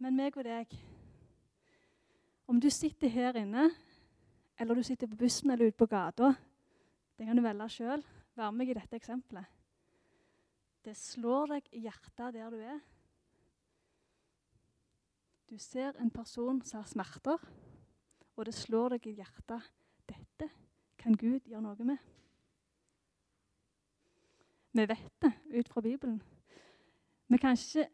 Men 0.00 0.16
meg 0.16 0.36
og 0.36 0.44
deg 0.44 0.74
Om 2.50 2.58
du 2.60 2.66
sitter 2.70 3.08
her 3.08 3.36
inne, 3.38 3.68
eller 4.60 4.76
du 4.76 4.82
sitter 4.84 5.08
på 5.08 5.16
bussen 5.16 5.50
eller 5.50 5.70
ute 5.70 5.80
på 5.80 5.88
gata, 5.88 6.34
det 7.16 7.26
kan 7.26 7.36
du 7.36 7.42
velge 7.42 7.68
sjøl. 7.72 8.04
Vær 8.36 8.52
med 8.54 8.68
i 8.70 8.76
dette 8.76 8.96
eksempelet. 8.96 9.48
Det 10.84 10.94
slår 10.96 11.54
deg 11.54 11.70
i 11.76 11.82
hjertet 11.84 12.34
der 12.36 12.52
du 12.52 12.60
er. 12.60 12.78
Du 15.50 15.58
ser 15.58 15.96
en 15.98 16.12
person 16.14 16.60
som 16.62 16.80
har 16.80 16.88
smerter, 16.88 17.40
og 18.36 18.46
det 18.46 18.54
slår 18.54 18.94
deg 18.94 19.08
i 19.10 19.16
hjertet. 19.18 19.64
Dette 20.08 20.48
kan 21.00 21.16
Gud 21.16 21.48
gjøre 21.48 21.64
noe 21.64 21.88
med. 21.88 21.98
Vi 24.72 24.86
vet 24.86 25.16
det 25.24 25.32
ut 25.50 25.68
fra 25.68 25.82
Bibelen. 25.82 26.20
Vi 27.26 27.38
kan 27.42 27.56
ikke 27.58 27.88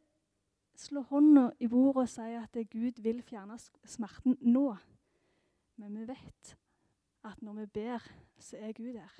slå 0.77 1.03
hånda 1.09 1.49
i 1.59 1.71
bordet 1.73 2.03
og 2.05 2.13
si 2.13 2.35
at 2.37 2.59
Gud 2.71 3.01
vil 3.03 3.23
fjerne 3.25 3.57
smerten 3.89 4.37
nå. 4.45 4.69
Men 5.77 5.99
vi 5.99 6.07
vet 6.09 6.57
at 7.27 7.43
når 7.43 7.61
vi 7.61 7.67
ber, 7.67 8.05
så 8.39 8.57
er 8.57 8.73
Gud 8.73 8.93
der. 8.95 9.13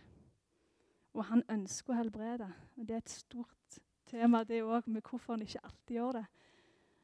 Og 1.17 1.25
han 1.25 1.43
ønsker 1.51 1.93
å 1.93 1.99
helbrede. 2.01 2.49
Og 2.77 2.89
Det 2.89 2.95
er 2.95 3.05
et 3.05 3.13
stort 3.13 3.79
tema 4.07 4.45
det 4.45 4.63
òg, 4.63 4.89
med 4.89 5.03
hvorfor 5.03 5.35
han 5.35 5.43
ikke 5.43 5.65
alltid 5.65 5.97
gjør 5.97 6.13
det. 6.21 6.27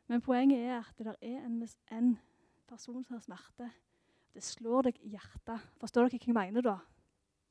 Men 0.07 0.21
poenget 0.21 0.59
er 0.59 0.79
at 0.79 0.99
det 0.99 1.17
er 1.23 1.47
en, 1.47 1.63
en 1.91 2.19
person 2.69 3.05
som 3.05 3.17
har 3.17 3.25
smerte. 3.25 3.71
Det 4.35 4.43
slår 4.45 4.89
deg 4.89 5.01
i 5.03 5.15
hjertet. 5.15 5.69
Forstår 5.81 6.09
dere 6.09 6.19
hva 6.19 6.29
jeg 6.29 6.37
mener 6.37 6.65
da? 6.65 6.79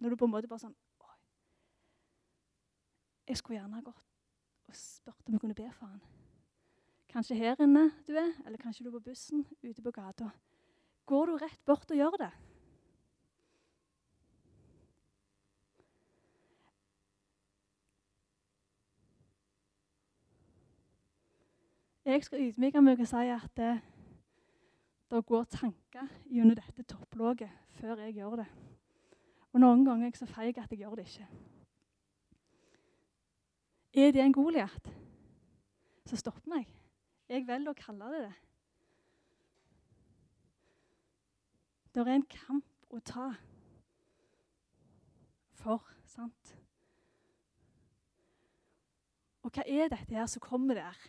Når 0.02 0.10
du 0.10 0.16
på 0.18 0.30
en 0.30 0.34
måte 0.34 0.50
bare 0.50 0.64
sånn 0.64 0.78
Oi. 1.06 1.18
Jeg 3.30 3.38
skulle 3.38 3.60
gjerne 3.60 3.78
ha 3.78 3.86
gått 3.86 4.08
og 4.72 4.78
spurt 4.78 5.28
om 5.28 5.36
jeg 5.36 5.44
kunne 5.44 5.58
be 5.58 5.68
for 5.76 5.92
han. 5.92 6.02
Kanskje 7.12 7.36
her 7.36 7.60
inne 7.62 7.90
du 8.08 8.16
er, 8.16 8.32
eller 8.46 8.62
kanskje 8.62 8.86
du 8.86 8.90
er 8.90 8.96
på 8.96 9.04
bussen, 9.10 9.44
ute 9.64 9.84
på 9.84 9.92
gata. 9.92 10.30
Går 11.12 11.26
du 11.26 11.38
rett 11.42 11.66
bort 11.68 11.90
og 11.92 11.98
gjør 11.98 12.14
det? 12.22 12.30
Jeg 22.06 22.24
skal 22.24 22.46
ydmyke 22.46 22.82
meg 22.82 23.02
og 23.04 23.10
si 23.12 23.24
at 23.34 23.50
det, 23.60 23.72
eh, 23.74 23.82
det 25.12 25.20
går 25.28 25.44
tanker 25.52 26.08
gjennom 26.32 26.56
dette 26.56 26.86
topplåget 26.88 27.52
før 27.82 28.00
jeg 28.06 28.16
gjør 28.16 28.38
det. 28.40 28.48
Og 29.52 29.60
noen 29.60 29.84
ganger 29.86 30.06
er 30.06 30.14
jeg 30.14 30.22
så 30.22 30.30
feig 30.32 30.58
at 30.58 30.72
jeg 30.72 30.80
gjør 30.80 30.96
det 30.96 31.06
ikke. 31.10 31.28
Er 33.94 34.16
det 34.16 34.24
en 34.24 34.38
Goliat, 34.40 34.88
så 36.06 36.16
stopp 36.16 36.48
meg. 36.48 36.72
Jeg 37.28 37.44
velger 37.48 37.76
å 37.76 37.82
kalle 37.84 38.14
det 38.16 38.24
det. 38.30 38.34
Det 41.94 42.08
er 42.08 42.14
en 42.16 42.28
kamp 42.32 42.94
å 42.96 43.00
ta 43.04 43.32
for, 45.60 45.84
sant? 46.08 46.54
Og 49.42 49.52
hva 49.52 49.66
er 49.66 49.90
dette 49.92 50.16
her 50.16 50.30
som 50.30 50.44
kommer 50.44 50.80
der? 50.80 51.02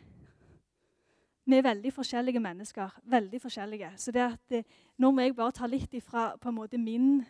Vi 1.44 1.56
er 1.56 1.62
veldig 1.62 1.92
forskjellige 1.92 2.40
mennesker. 2.40 2.90
veldig 3.04 3.40
forskjellige. 3.40 3.92
Så 3.96 4.12
det 4.12 4.20
at 4.20 4.40
det, 4.48 4.64
Nå 4.98 5.10
må 5.10 5.20
jeg 5.20 5.36
bare 5.36 5.52
ta 5.52 5.66
litt 5.66 5.94
ifra 5.94 6.36
på 6.36 6.48
en 6.48 6.54
måte 6.54 6.78
min, 6.78 7.24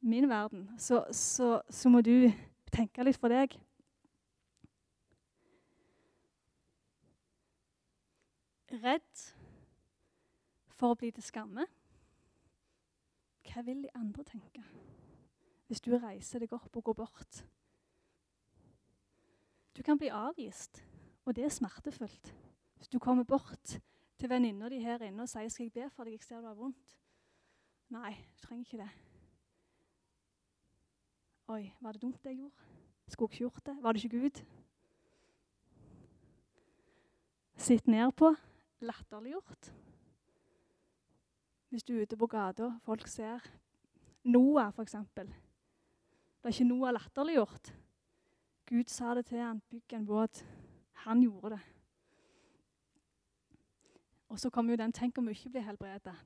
min 0.00 0.28
verden. 0.28 0.70
Så, 0.78 1.04
så, 1.12 1.60
så, 1.70 1.88
må 1.88 2.00
du 2.00 2.32
tenke 2.72 3.04
litt 3.04 3.16
for 3.16 3.28
deg. 3.28 3.58
Redd 8.72 9.24
for 10.70 10.92
å 10.92 10.96
bli 10.96 11.10
til 11.10 11.22
skamme. 11.22 11.66
Hva 13.52 13.62
vil 13.62 13.82
de 13.84 13.90
andre 13.94 14.24
tenke 14.24 14.64
hvis 15.68 15.80
du 15.80 15.94
reiser 15.96 16.42
deg 16.42 16.52
opp 16.52 16.76
og 16.76 16.84
går 16.84 16.96
bort? 16.98 17.42
Du 19.72 19.80
kan 19.82 19.96
bli 19.96 20.10
avvist, 20.12 20.82
og 21.24 21.36
det 21.36 21.46
er 21.46 21.54
smertefullt. 21.54 22.34
Hvis 22.76 22.88
du 22.92 22.98
kommer 22.98 23.24
bort 23.24 23.78
til 24.18 24.28
venninna 24.28 24.68
di 24.68 24.82
her 24.84 25.00
inne 25.02 25.22
og 25.22 25.28
sier 25.28 25.48
'Skal 25.48 25.64
jeg 25.64 25.72
be 25.72 25.90
for 25.90 26.04
deg? 26.04 26.12
Jeg 26.12 26.22
ser 26.22 26.40
du 26.40 26.46
har 26.46 26.54
vondt.' 26.54 26.96
Nei, 27.88 28.12
du 28.12 28.46
trenger 28.46 28.64
ikke 28.64 28.82
det. 28.84 28.90
Oi, 31.48 31.72
var 31.80 31.92
det 31.92 32.02
dumt 32.02 32.22
det 32.22 32.30
jeg 32.30 32.38
gjorde? 32.38 32.54
Skulle 33.08 33.32
ikke 33.32 33.38
gjort 33.38 33.66
det? 33.66 33.82
Var 33.82 33.92
det 33.92 34.04
ikke 34.04 34.20
Gud? 34.20 34.44
Sitt 37.56 37.88
ned 37.88 38.12
på. 38.12 38.34
latterliggjort. 38.80 39.72
Hvis 41.72 41.84
du 41.88 41.94
er 41.96 42.02
ute 42.02 42.16
på 42.20 42.26
gata, 42.26 42.66
folk 42.84 43.06
ser 43.08 43.40
Noah, 44.28 44.68
f.eks. 44.76 44.92
Det 45.16 45.24
er 46.44 46.50
ikke 46.50 46.66
Noah 46.68 46.92
latterliggjort. 46.92 47.70
Gud 48.68 48.90
sa 48.92 49.14
det 49.16 49.22
til 49.30 49.40
han, 49.40 49.62
bygg 49.70 49.94
en 49.96 50.04
båt. 50.06 50.42
Han 51.06 51.22
gjorde 51.22 51.54
det. 51.54 51.60
Og 54.28 54.40
så 54.40 54.50
kommer 54.50 54.72
jo 54.72 54.76
den 54.76 54.92
'tenk 54.92 55.18
om 55.18 55.26
vi 55.26 55.30
ikke 55.30 55.50
blir 55.50 55.62
helbredet'. 55.62 56.16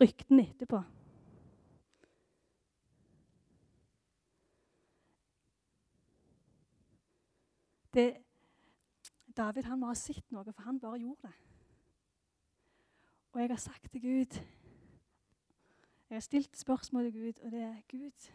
Ryktene 0.00 0.42
etterpå. 0.42 0.82
Det, 7.94 8.16
David 9.36 9.62
han 9.62 9.80
må 9.80 9.86
ha 9.86 9.94
sett 9.94 10.32
noe, 10.32 10.52
for 10.52 10.62
han 10.62 10.80
bare 10.80 10.98
gjorde 10.98 11.28
det. 11.28 11.49
Og 13.32 13.40
jeg 13.40 13.48
har 13.48 13.56
sagt 13.56 13.90
til 13.92 14.00
Gud 14.00 14.40
Jeg 16.08 16.16
har 16.16 16.20
stilt 16.20 16.56
spørsmål 16.56 17.12
til 17.12 17.12
Gud, 17.12 17.44
og 17.44 17.50
det 17.50 17.60
er 17.60 17.76
Gud, 17.88 18.32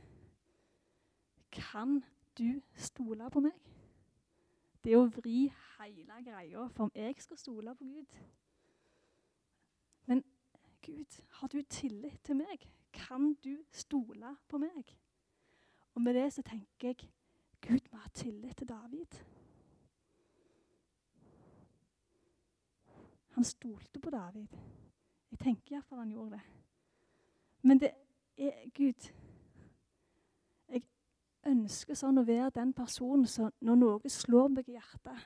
kan 1.52 2.04
du 2.38 2.62
stole 2.76 3.30
på 3.30 3.40
meg? 3.40 3.52
Det 4.84 4.94
er 4.94 5.02
å 5.02 5.10
vri 5.12 5.50
hele 5.80 6.20
greia 6.24 6.68
for 6.72 6.88
om 6.88 6.92
jeg 6.96 7.16
skal 7.20 7.38
stole 7.38 7.76
på 7.76 7.84
Gud. 7.84 8.18
Men 10.06 10.24
Gud, 10.86 11.20
har 11.30 11.48
du 11.48 11.62
tillit 11.62 12.22
til 12.24 12.36
meg? 12.36 12.68
Kan 12.94 13.34
du 13.44 13.58
stole 13.72 14.36
på 14.48 14.58
meg? 14.58 14.96
Og 15.96 16.02
med 16.02 16.16
det 16.16 16.34
så 16.34 16.42
tenker 16.42 16.88
jeg 16.88 17.10
Gud 17.68 17.92
må 17.92 17.98
ha 17.98 18.10
tillit 18.14 18.58
til 18.58 18.70
David. 18.70 19.20
Han 23.36 23.44
stolte 23.44 24.00
på 24.00 24.10
David. 24.10 24.48
Jeg 25.36 25.40
tenker 25.44 25.76
iallfall 25.76 26.00
han 26.00 26.12
gjorde 26.12 26.32
det. 26.32 26.42
Men 27.62 27.80
det 27.80 27.92
er 28.38 28.70
Gud 28.70 29.08
Jeg 30.70 30.84
ønsker 31.46 31.98
sånn 32.00 32.22
å 32.22 32.24
være 32.24 32.54
den 32.56 32.72
personen 32.74 33.28
som 33.28 33.52
når 33.60 33.76
noe 33.82 34.10
slår 34.10 34.48
meg 34.54 34.70
i 34.72 34.78
hjertet, 34.78 35.26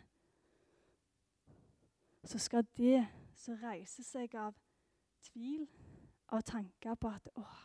så 2.26 2.41
skal 2.41 2.66
det 2.78 3.03
som 3.38 3.60
reiser 3.62 4.03
seg 4.03 4.34
av 4.36 4.57
tvil, 5.30 5.68
av 6.34 6.41
tanker 6.41 6.97
på 6.97 7.14
at 7.14 7.30
åh, 7.38 7.62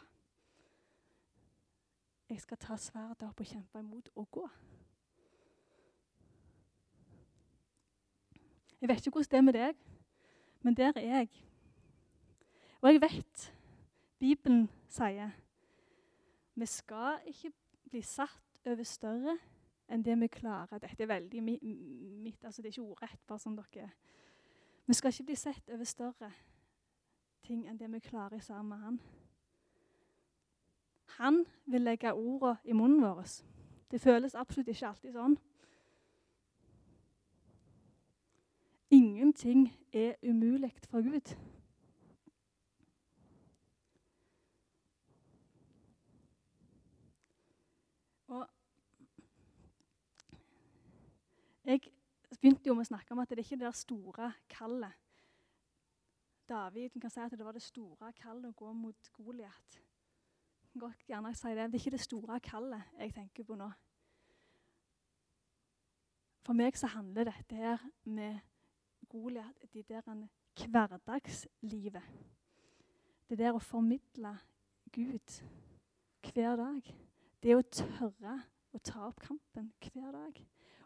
jeg 2.29 2.45
skal 2.45 2.61
ta 2.61 2.77
sverdet 2.77 3.25
opp 3.25 3.41
og 3.41 3.49
kjempe 3.49 3.81
imot 3.81 4.13
og 4.15 4.29
gå. 4.37 4.45
Jeg 8.85 8.93
vet 8.93 9.07
ikke 9.07 9.17
hvordan 9.17 9.33
det 9.33 9.41
er 9.41 9.49
med 9.49 9.59
deg, 9.59 9.83
men 10.61 10.77
der 10.77 10.93
er 11.01 11.09
jeg. 11.09 11.33
Og 12.85 12.93
jeg 12.93 13.01
vet 13.01 13.53
Bibelen 14.21 14.67
sier 14.93 15.31
vi 16.55 16.67
skal 16.67 17.17
ikke 17.27 17.51
bli 17.91 18.03
satt 18.05 18.69
over 18.69 18.85
større 18.85 19.39
enn 19.89 20.05
det 20.05 20.15
vi 20.21 20.29
klarer. 20.31 20.79
Dette 20.79 21.03
er 21.03 21.09
veldig 21.11 21.41
mitt, 21.43 22.45
altså 22.45 22.63
det 22.63 22.69
er 22.69 22.73
ikke 22.77 22.91
ordrett. 22.91 23.21
bare 23.27 23.39
som 23.39 23.57
dere. 23.57 23.91
Vi 24.87 24.95
skal 24.95 25.09
ikke 25.09 25.25
bli 25.25 25.35
sett 25.35 25.71
over 25.73 25.85
større 25.85 26.31
ting 27.43 27.65
enn 27.69 27.79
det 27.79 27.93
vi 27.93 27.99
klarer 27.99 28.41
sammen 28.41 28.69
med 28.69 28.79
Han. 28.79 29.01
Han 31.19 31.47
vil 31.67 31.81
legge 31.81 32.13
ordene 32.13 32.59
i 32.65 32.73
munnen 32.73 33.03
vår. 33.03 33.43
Det 33.91 34.01
føles 34.01 34.35
absolutt 34.35 34.69
ikke 34.69 34.87
alltid 34.87 35.13
sånn. 35.13 35.39
ingenting 38.95 39.73
er 39.93 40.15
umulig 40.23 40.73
for 40.91 41.03
Gud. 41.03 41.37
Og 48.27 48.49
jeg 51.65 51.81
begynte 52.41 52.69
jo 52.69 52.77
med 52.77 52.85
å 52.85 52.93
snakke 52.93 53.15
om 53.15 53.23
at 53.23 53.31
det 53.31 53.39
er 53.39 53.47
ikke 53.47 53.61
det 53.61 53.69
der 53.69 53.79
store 53.79 54.31
kallet. 54.53 55.01
David 56.49 56.99
kan 57.01 57.11
si 57.11 57.23
at 57.25 57.33
det 57.33 57.47
var 57.47 57.57
det 57.57 57.65
store 57.65 58.11
kallet 58.19 58.51
å 58.51 58.59
gå 58.59 58.73
mot 58.77 59.11
Goliat. 59.17 59.79
Godt 60.77 61.07
gjerne 61.09 61.33
si 61.37 61.53
det. 61.55 61.71
Det 61.71 61.79
er 61.79 61.81
ikke 61.81 61.95
det 61.95 62.05
store 62.05 62.41
kallet 62.45 62.97
jeg 62.99 63.15
tenker 63.17 63.47
på 63.49 63.57
nå. 63.57 63.71
For 66.45 66.57
meg 66.59 66.77
så 66.77 66.91
handler 66.93 67.31
dette 67.31 67.57
her 67.57 67.87
med 68.05 68.43
Goliat 69.09 69.65
de 69.73 69.85
der 69.89 70.05
hverdagslivet. 70.05 72.11
Det 73.29 73.39
der 73.39 73.57
å 73.57 73.63
formidle 73.63 74.35
Gud 74.93 75.39
hver 76.29 76.59
dag. 76.61 76.91
Det 77.41 77.57
å 77.57 77.65
tørre 77.65 78.37
å 78.75 78.83
ta 78.85 79.07
opp 79.09 79.23
kampen 79.25 79.73
hver 79.81 80.13
dag. 80.13 80.43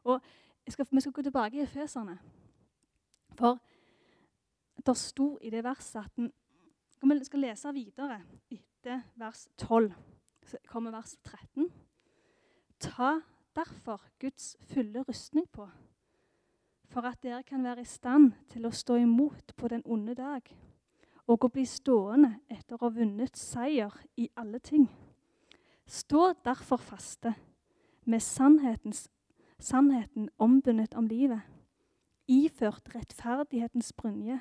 Og 0.06 0.22
skal, 0.70 0.86
Vi 0.90 1.00
skal 1.00 1.12
gå 1.12 1.22
tilbake 1.22 1.56
i 1.56 1.60
Efeserne. 1.62 2.18
For 3.38 3.58
det 4.86 4.96
sto 4.96 5.38
i 5.42 5.50
det 5.50 5.64
verset 5.64 6.04
at 6.04 6.32
Vi 7.02 7.24
skal 7.24 7.40
lese 7.40 7.72
videre 7.72 8.22
etter 8.50 9.02
vers 9.14 9.48
12. 9.58 9.92
Så 10.46 10.56
kommer 10.66 10.90
vers 10.90 11.16
13. 11.24 11.70
Ta 12.80 13.20
derfor 13.56 14.02
Guds 14.18 14.56
fulle 14.60 15.02
rustning 15.02 15.46
på, 15.52 15.68
for 16.88 17.00
at 17.00 17.22
dere 17.22 17.42
kan 17.42 17.64
være 17.64 17.80
i 17.80 17.84
stand 17.84 18.32
til 18.48 18.66
å 18.66 18.70
stå 18.70 18.94
imot 19.02 19.52
på 19.56 19.68
den 19.68 19.82
onde 19.84 20.14
dag, 20.14 20.42
og 21.26 21.44
å 21.44 21.50
bli 21.52 21.64
stående 21.66 22.38
etter 22.48 22.76
å 22.76 22.86
ha 22.86 22.92
vunnet 22.94 23.36
seier 23.36 23.94
i 24.16 24.28
alle 24.36 24.58
ting. 24.58 24.86
Stå 25.86 26.32
derfor 26.44 26.76
faste, 26.76 27.34
med 28.04 28.22
sannheten 29.58 30.30
ombundet 30.38 30.94
om 30.94 31.06
livet, 31.06 31.40
iført 32.28 32.94
rettferdighetens 32.94 33.92
brynje, 33.92 34.40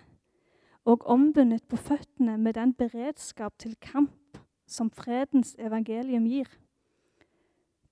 og 0.86 1.06
ombundet 1.06 1.64
på 1.68 1.76
føttene 1.76 2.38
med 2.38 2.54
den 2.54 2.74
beredskap 2.74 3.58
til 3.60 3.76
kamp 3.82 4.38
som 4.68 4.92
fredens 4.92 5.56
evangelium 5.60 6.26
gir. 6.26 6.48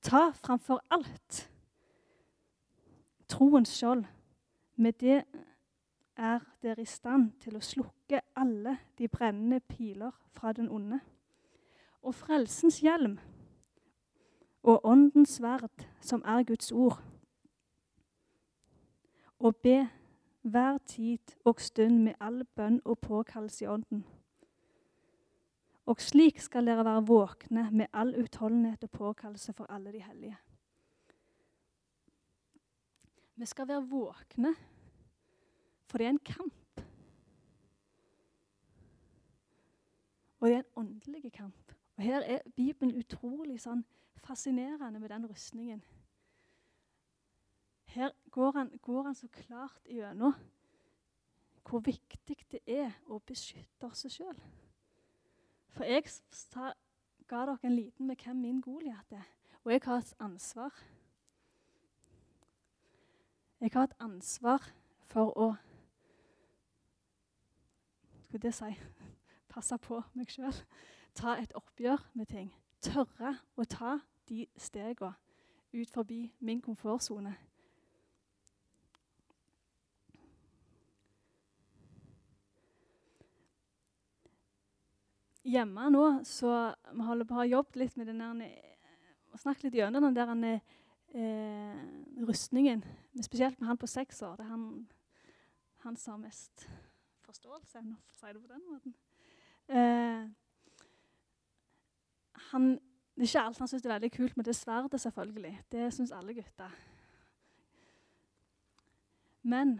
Ta 0.02 0.30
framfor 0.32 0.84
alt 0.92 1.50
troens 3.28 3.70
skjold. 3.70 4.06
Med 4.76 4.94
det 4.94 5.24
er 6.18 6.40
dere 6.62 6.82
i 6.82 6.86
stand 6.86 7.32
til 7.40 7.56
å 7.56 7.64
slukke 7.64 8.22
alle 8.36 8.78
de 9.00 9.08
brennende 9.08 9.60
piler 9.60 10.12
fra 10.36 10.54
den 10.54 10.70
onde. 10.70 11.00
Og 12.04 12.16
frelsens 12.16 12.80
hjelm 12.84 13.18
og 14.64 14.86
åndens 14.86 15.38
sverd, 15.40 15.86
som 16.02 16.24
er 16.26 16.44
Guds 16.44 16.72
ord. 16.72 17.00
Og 19.46 19.56
be 19.62 19.90
hver 20.42 20.78
tid 20.78 21.36
og 21.46 21.62
stund 21.62 22.00
med 22.08 22.14
all 22.20 22.42
bønn 22.58 22.80
og 22.86 23.00
påkallelse 23.00 23.66
i 23.66 23.68
ånden. 23.70 24.02
Og 25.86 26.02
slik 26.02 26.40
skal 26.42 26.66
dere 26.66 26.86
være 26.86 27.06
våkne 27.06 27.68
med 27.72 27.94
all 27.94 28.16
utholdenhet 28.18 28.84
og 28.84 28.90
påkallelse 28.90 29.54
for 29.54 29.70
alle 29.70 29.94
de 29.94 30.02
hellige. 30.02 30.38
Vi 33.36 33.46
skal 33.46 33.68
være 33.68 33.88
våkne, 33.90 34.56
for 35.86 35.98
det 35.98 36.06
er 36.06 36.10
en 36.10 36.26
kamp. 36.26 36.82
Og 40.40 40.48
det 40.48 40.56
er 40.56 40.60
en 40.60 40.74
åndelig 40.76 41.34
kamp. 41.34 41.74
Og 41.98 42.04
Her 42.04 42.22
er 42.22 42.40
Bibelen 42.56 42.98
utrolig 42.98 43.60
sånn 43.62 43.86
fascinerende 44.26 45.00
med 45.00 45.10
den 45.10 45.30
rustningen. 45.30 45.84
Her 47.96 48.12
går 48.32 48.52
han, 48.52 48.70
går 48.82 49.04
han 49.04 49.16
så 49.16 49.28
klart 49.28 49.82
gjennom 49.86 50.34
hvor 51.70 51.80
viktig 51.80 52.36
det 52.52 52.60
er 52.68 52.92
å 53.08 53.22
beskytte 53.24 53.88
oss 53.88 54.04
sjøl. 54.12 54.36
For 55.72 55.88
jeg 55.88 56.04
ga 57.28 57.46
dere 57.48 57.56
en 57.64 57.76
liten 57.76 58.08
med 58.08 58.20
hvem 58.20 58.42
min 58.44 58.60
Goliat 58.62 59.16
er. 59.16 59.24
Og 59.64 59.72
jeg 59.72 59.82
har 59.86 60.04
et 60.04 60.14
ansvar. 60.20 60.76
Jeg 63.62 63.72
har 63.74 63.88
et 63.88 63.98
ansvar 64.00 64.68
for 65.08 65.32
å 65.40 65.50
Skulle 68.26 68.42
det 68.42 68.54
si 68.60 68.76
passe 69.56 69.78
på 69.80 70.04
meg 70.20 70.36
sjøl. 70.36 70.64
Ta 71.16 71.40
et 71.40 71.56
oppgjør 71.56 72.10
med 72.14 72.28
ting. 72.28 72.52
Tørre 72.84 73.38
å 73.56 73.64
ta 73.64 74.00
de 74.28 74.44
stegene 74.60 75.16
ut 75.72 75.92
forbi 75.92 76.26
min 76.40 76.62
komfortsone. 76.62 77.38
Hjemme 85.46 85.90
nå, 85.94 86.06
så 86.26 86.52
vi 86.92 87.06
holder 87.06 87.28
på 87.28 87.36
å 87.36 87.42
ha 87.44 87.48
jobbet 87.48 87.78
litt 87.84 87.98
med 88.00 88.10
den 88.10 88.22
og 89.36 89.42
snakket 89.42 89.68
litt 89.68 89.78
gjennom 89.82 90.06
den 90.06 90.16
der 90.16 90.62
eh, 91.16 91.82
rustningen. 92.26 92.84
Spesielt 93.22 93.60
med 93.60 93.68
han 93.68 93.78
på 93.78 93.88
seks 93.88 94.22
år. 94.22 94.36
Det 94.40 94.46
er 94.46 94.52
han, 94.54 94.88
han 95.84 95.98
som 96.00 96.16
har 96.16 96.24
mest 96.28 96.66
forståelse, 97.26 97.82
for 97.82 98.16
å 98.16 98.20
si 98.20 98.34
det 98.34 98.42
på 98.42 98.54
den 98.54 98.64
måten. 98.70 98.96
Eh, 99.68 100.24
han, 102.52 102.70
det 103.16 103.26
er 103.26 103.30
ikke 103.30 103.44
alt 103.50 103.60
han 103.60 103.72
syns 103.72 103.86
er 103.86 103.94
veldig 103.96 104.12
kult 104.16 104.38
med 104.38 104.48
det 104.48 104.56
sverdet, 104.56 105.02
selvfølgelig. 105.02 105.54
Det 105.72 105.90
syns 105.94 106.16
alle 106.16 106.38
gutter. 106.38 106.80
Men 109.44 109.78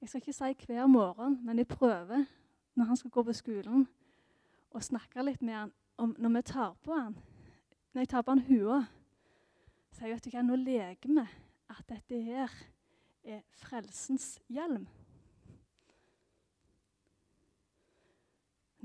jeg 0.00 0.08
skal 0.08 0.22
ikke 0.22 0.36
si 0.36 0.54
hver 0.66 0.86
morgen, 0.86 1.40
men 1.44 1.58
jeg 1.58 1.68
prøver 1.68 2.24
når 2.74 2.84
han 2.84 2.96
skal 2.96 3.10
gå 3.10 3.22
på 3.22 3.32
skolen 3.32 3.86
og 4.74 4.82
snakke 4.82 5.22
litt 5.22 5.42
med 5.42 5.54
han 5.54 5.72
om 6.02 6.14
når 6.18 6.34
vi 6.34 6.42
tar 6.50 6.74
på 6.82 6.94
han, 6.98 7.16
når 7.94 8.02
jeg 8.02 8.10
tar 8.10 8.22
på 8.26 8.34
han 8.34 8.46
hua, 8.48 8.78
så 9.94 10.04
jeg 10.04 10.16
vet 10.16 10.30
kan 10.34 10.48
nå 10.50 10.58
leker 10.58 11.14
vi 11.14 11.24
at 11.70 11.84
dette 11.88 12.20
her 12.26 12.54
er 13.24 13.44
frelsens 13.62 14.40
hjelm. 14.50 14.88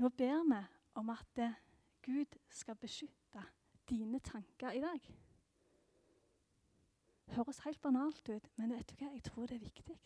Nå 0.00 0.08
ber 0.16 0.44
vi 0.48 0.60
om 0.96 1.10
at 1.12 1.40
Gud 2.06 2.38
skal 2.48 2.78
beskytte 2.80 3.42
dine 3.90 4.20
tanker 4.24 4.70
i 4.70 4.80
dag. 4.80 5.00
Det 7.26 7.36
høres 7.36 7.60
helt 7.66 7.82
banalt 7.82 8.28
ut, 8.28 8.46
men 8.56 8.72
vet 8.72 8.88
du 8.90 8.94
hva? 8.96 9.10
jeg 9.12 9.22
tror 9.26 9.46
det 9.46 9.58
er 9.58 9.66
viktig. 9.66 9.98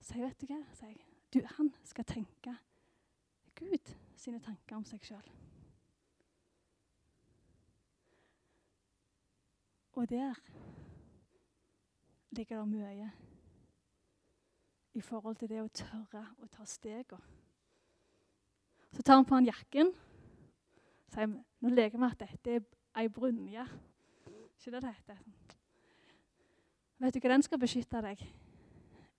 Så 0.00 0.14
jeg 0.14 0.24
vet 0.24 0.40
du 0.40 0.46
hva? 0.46 0.62
Jeg, 0.80 0.96
du, 1.34 1.42
han 1.58 1.74
skal 1.84 2.06
tenke 2.08 2.56
Gud 3.56 3.94
sine 4.16 4.40
tanker 4.44 4.76
om 4.76 4.84
seg 4.84 5.04
sjøl. 5.06 5.28
Og 9.96 10.08
der 10.10 10.36
ligger 12.36 12.58
det 12.60 12.68
mye 12.68 13.10
i 14.96 15.00
forhold 15.00 15.36
til 15.40 15.48
det 15.48 15.62
å 15.62 15.72
tørre 15.72 16.22
å 16.44 16.48
ta 16.52 16.64
stegene. 16.68 17.20
Så 18.92 19.02
tar 19.02 19.18
han 19.18 19.26
på 19.28 19.36
han 19.36 19.48
jakken. 19.48 19.92
Sier 21.12 21.28
nå 21.28 21.72
leker 21.72 22.00
vi 22.00 22.08
at 22.08 22.22
dette 22.22 22.54
er 22.56 22.64
ei 22.96 23.08
brynje. 23.12 23.64
Ikke 24.56 24.72
det 24.72 24.82
det 24.84 24.94
heter? 24.96 25.18
Vet 26.98 27.14
du 27.14 27.20
hva 27.20 27.34
den 27.34 27.44
skal 27.44 27.60
beskytte 27.60 28.00
deg 28.04 28.22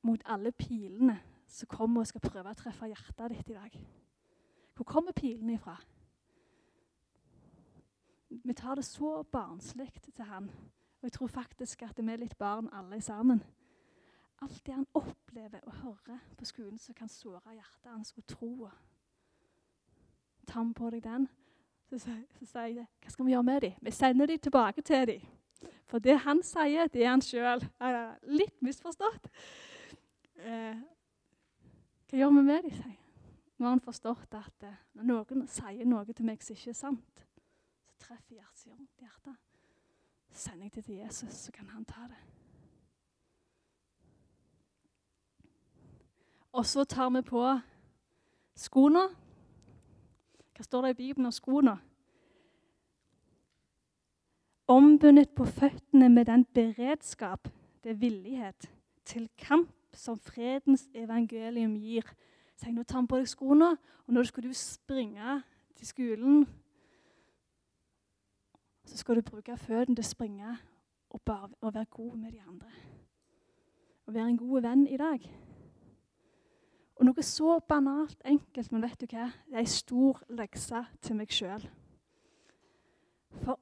mot 0.05 0.23
alle 0.25 0.51
pilene 0.51 1.19
som 1.49 1.69
kommer 1.69 2.01
og 2.01 2.09
skal 2.09 2.25
prøve 2.25 2.53
å 2.53 2.57
treffe 2.57 2.89
hjertet 2.89 3.35
ditt 3.35 3.53
i 3.53 3.57
dag? 3.57 3.77
Hvor 4.77 4.83
kommer 4.83 5.11
pilene 5.11 5.53
ifra? 5.53 5.75
Vi 8.29 8.53
tar 8.53 8.75
det 8.75 8.85
så 8.85 9.23
barnslig 9.23 9.91
til 10.15 10.23
han. 10.23 10.51
Og 10.99 11.03
jeg 11.03 11.11
tror 11.11 11.27
faktisk 11.27 11.81
at 11.81 11.97
vi 11.97 12.11
er 12.11 12.21
litt 12.21 12.37
barn 12.37 12.69
alle 12.73 13.01
sammen. 13.01 13.41
Alt 14.41 14.65
det 14.65 14.73
han 14.73 14.85
opplever 14.93 15.59
og 15.63 15.73
hører 15.73 16.19
på 16.37 16.45
skolen 16.45 16.77
som 16.77 16.93
kan 16.93 17.09
såre 17.09 17.55
hjertet 17.55 17.89
hans 17.89 18.13
og 18.17 18.27
troa. 18.27 18.69
Ta 20.47 20.63
med 20.63 20.75
på 20.75 20.89
deg 20.93 21.03
den. 21.03 21.25
Så, 21.89 21.97
sier 21.97 22.67
jeg 22.67 22.85
hva 23.01 23.09
skal 23.09 23.25
vi 23.25 23.33
gjøre 23.33 23.47
med 23.47 23.61
dem? 23.61 23.73
Vi 23.81 23.91
sender 23.91 24.25
dem 24.25 24.39
tilbake 24.39 24.81
til 24.81 25.07
dem. 25.07 25.25
For 25.87 25.99
det 25.99 26.19
han 26.19 26.43
sier, 26.43 26.87
det 26.87 27.01
er 27.01 27.09
han 27.09 27.25
sjøl. 27.25 27.65
Litt 28.29 28.61
misforstått. 28.61 29.31
Eh, 30.37 30.77
hva 32.09 32.21
gjør 32.21 32.33
vi 32.35 32.41
med 32.43 32.63
dem, 32.67 32.71
sier 32.77 32.93
jeg. 32.93 33.06
Nå 33.57 33.65
har 33.65 33.69
han 33.73 33.81
forstått 33.81 34.33
at 34.37 34.63
eh, 34.63 34.79
når 34.93 35.09
noen 35.09 35.47
sier 35.49 35.85
noe 35.85 36.05
til 36.13 36.27
meg 36.27 36.43
som 36.45 36.57
ikke 36.57 36.73
er 36.73 36.77
sant, 36.77 37.23
så 37.87 37.95
treffer 38.05 38.37
hjertet, 38.37 38.89
hjertet. 39.01 39.37
Sender 40.31 40.67
jeg 40.67 40.75
det 40.75 40.83
til 40.85 40.99
Jesus, 40.99 41.33
så 41.47 41.51
kan 41.51 41.69
han 41.73 41.85
ta 41.85 42.05
det. 42.11 42.19
Og 46.57 46.65
så 46.65 46.83
tar 46.85 47.09
vi 47.13 47.21
på 47.25 47.41
skoene. 48.57 49.07
Hva 50.57 50.65
står 50.65 50.85
det 50.85 50.93
i 50.93 50.99
Bibelen 51.01 51.29
om 51.29 51.33
skoene? 51.33 51.75
Ombundet 54.67 55.29
på 55.37 55.45
føttene 55.45 56.09
med 56.09 56.25
den 56.25 56.45
beredskap, 56.45 57.47
det 57.83 57.91
er 57.91 58.01
villighet, 58.01 58.69
til 59.05 59.29
kamp 59.37 59.71
som 59.93 60.19
fredens 60.19 60.89
evangelium 60.93 61.77
gir. 61.79 62.09
Så 62.57 62.71
nå 62.71 62.83
tar 62.83 63.01
vi 63.01 63.07
på 63.07 63.19
deg 63.19 63.29
skoene, 63.29 63.75
og 64.07 64.13
nå 64.13 64.23
skal 64.25 64.47
du 64.47 64.53
springe 64.57 65.41
til 65.77 65.87
skolen. 65.87 66.47
Så 68.87 68.97
skal 68.97 69.19
du 69.19 69.21
bruke 69.21 69.57
føttene 69.57 69.95
til 69.95 70.05
å 70.05 70.07
springe 70.07 70.53
og, 71.13 71.21
bare, 71.21 71.51
og 71.61 71.75
være 71.75 71.91
god 71.93 72.15
med 72.17 72.31
de 72.33 72.41
andre. 72.41 72.71
Og 74.07 74.13
være 74.15 74.31
en 74.33 74.39
god 74.41 74.65
venn 74.65 74.87
i 74.87 74.97
dag. 74.97 75.27
Og 76.97 77.05
noe 77.05 77.23
så 77.23 77.59
banalt 77.69 78.23
enkelt, 78.25 78.71
men 78.71 78.81
vet 78.81 79.03
du 79.03 79.05
hva? 79.11 79.27
Det 79.45 79.53
er 79.53 79.61
ei 79.61 79.69
stor 79.69 80.23
lekse 80.33 80.81
til 81.05 81.19
meg 81.19 81.33
sjøl. 81.33 81.67
For 83.43 83.59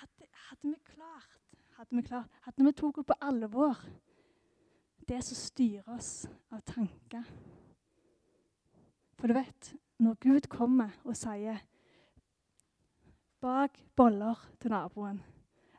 hadde, 0.00 0.30
hadde, 0.48 0.70
vi 0.70 0.78
klart, 0.94 1.40
hadde 1.76 1.98
vi 1.98 2.06
klart, 2.06 2.40
hadde 2.46 2.64
vi 2.64 2.72
tatt 2.72 3.02
på 3.04 3.18
alvor 3.20 3.84
det 5.04 5.20
som 5.26 5.36
styrer 5.36 5.92
oss 5.92 6.24
av 6.48 6.64
tanker 6.64 7.28
For 9.24 9.32
du 9.32 9.38
vet, 9.38 9.74
når 10.04 10.18
Gud 10.20 10.48
kommer 10.52 10.90
og 11.04 11.16
sier 11.16 11.62
'bak 13.40 13.78
boller 13.96 14.50
til 14.60 14.70
naboen', 14.70 15.22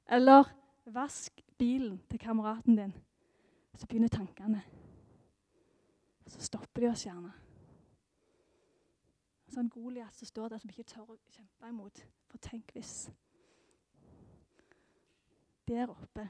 eller 0.09 0.49
'vask 0.85 1.41
bilen 1.57 2.01
til 2.09 2.19
kameraten 2.19 2.75
din', 2.75 2.95
så 3.75 3.87
begynner 3.87 4.07
tankene 4.07 4.63
så 6.27 6.41
stopper 6.41 6.81
de 6.81 6.89
oss 6.89 7.05
gjerne. 7.05 7.31
Sånn 9.53 9.69
Goliat 9.69 10.15
som 10.17 10.27
står 10.27 10.49
der 10.49 10.57
som 10.57 10.69
ikke 10.73 10.83
tør 10.83 11.13
å 11.13 11.21
kjempe 11.29 11.69
imot. 11.69 12.01
For 12.27 12.37
tenk 12.37 12.71
hvis 12.73 13.11
Der 15.67 15.89
oppe 15.89 16.29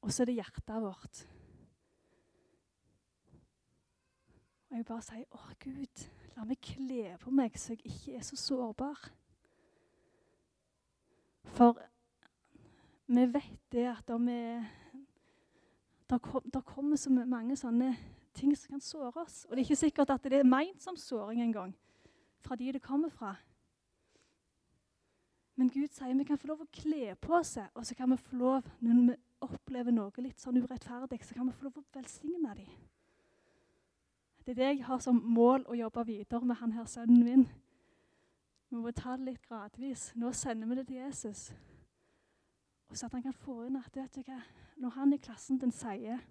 Og 0.00 0.12
så 0.12 0.22
er 0.22 0.26
det 0.26 0.34
hjertet 0.34 0.82
vårt. 0.82 1.35
Og 4.76 4.78
jeg 4.78 4.86
bare 4.86 5.02
si 5.02 5.24
'Å, 5.32 5.38
Gud, 5.64 6.08
la 6.36 6.44
meg 6.44 6.58
kle 6.60 7.16
på 7.16 7.30
meg 7.30 7.54
så 7.56 7.72
jeg 7.72 7.86
ikke 7.86 8.16
er 8.16 8.20
så 8.20 8.36
sårbar.' 8.36 9.10
For 11.44 11.78
vi 13.06 13.24
vet 13.32 13.72
det 13.72 13.86
at 13.88 14.10
om 14.10 14.28
kom, 16.20 16.50
kommer 16.64 16.96
så 16.96 17.10
mange 17.10 17.56
sånne 17.56 17.96
ting 18.34 18.56
som 18.56 18.70
kan 18.70 18.80
såre 18.80 19.22
oss. 19.22 19.44
Og 19.44 19.56
det 19.56 19.58
er 19.58 19.64
ikke 19.64 19.76
sikkert 19.76 20.10
at 20.10 20.22
det 20.22 20.32
er 20.32 20.44
meint 20.44 20.82
som 20.82 20.96
såring 20.96 21.40
engang, 21.40 21.74
fra 22.40 22.54
de 22.56 22.72
det 22.72 22.82
kommer 22.82 23.08
fra. 23.08 23.34
Men 25.54 25.70
Gud 25.70 25.88
sier 25.88 26.14
vi 26.14 26.24
kan 26.24 26.38
få 26.38 26.46
lov 26.46 26.60
å 26.60 26.68
kle 26.82 27.14
på 27.14 27.42
seg, 27.42 27.70
og 27.74 27.86
så 27.86 27.94
kan 27.94 28.10
vi 28.10 28.16
få 28.16 28.36
lov, 28.36 28.68
når 28.80 29.06
vi 29.06 29.16
opplever 29.40 29.90
noe 29.90 30.12
litt 30.18 30.38
sånn 30.38 30.60
urettferdig, 30.60 31.24
så 31.24 31.34
kan 31.34 31.46
vi 31.46 31.52
få 31.52 31.64
lov 31.64 31.78
å 31.78 31.84
velsigne 31.94 32.54
dem. 32.54 32.68
Det 34.46 34.52
er 34.52 34.54
det 34.54 34.66
jeg 34.76 34.84
har 34.86 34.98
som 35.02 35.16
mål 35.18 35.64
å 35.66 35.74
jobbe 35.74 36.04
videre 36.06 36.46
med 36.46 36.60
han 36.60 36.72
her 36.72 36.84
sønnen 36.86 37.24
min. 37.24 37.48
Vi 38.70 38.78
må 38.78 38.92
ta 38.94 39.16
det 39.16 39.26
litt 39.26 39.42
gradvis. 39.42 40.12
Nå 40.14 40.30
sender 40.32 40.70
vi 40.70 40.76
det 40.78 40.84
til 40.86 41.00
Jesus. 41.00 41.48
Og 42.86 42.96
så 42.96 43.06
at 43.06 43.16
han 43.18 43.24
kan 43.24 43.34
få 43.34 43.64
inn 43.66 43.78
at 43.80 43.96
vet 43.96 44.14
du 44.14 44.22
hva, 44.22 44.38
når 44.78 44.94
han 44.94 45.12
i 45.12 45.18
klassen 45.18 45.58
din 45.58 45.74
sier 45.74 46.22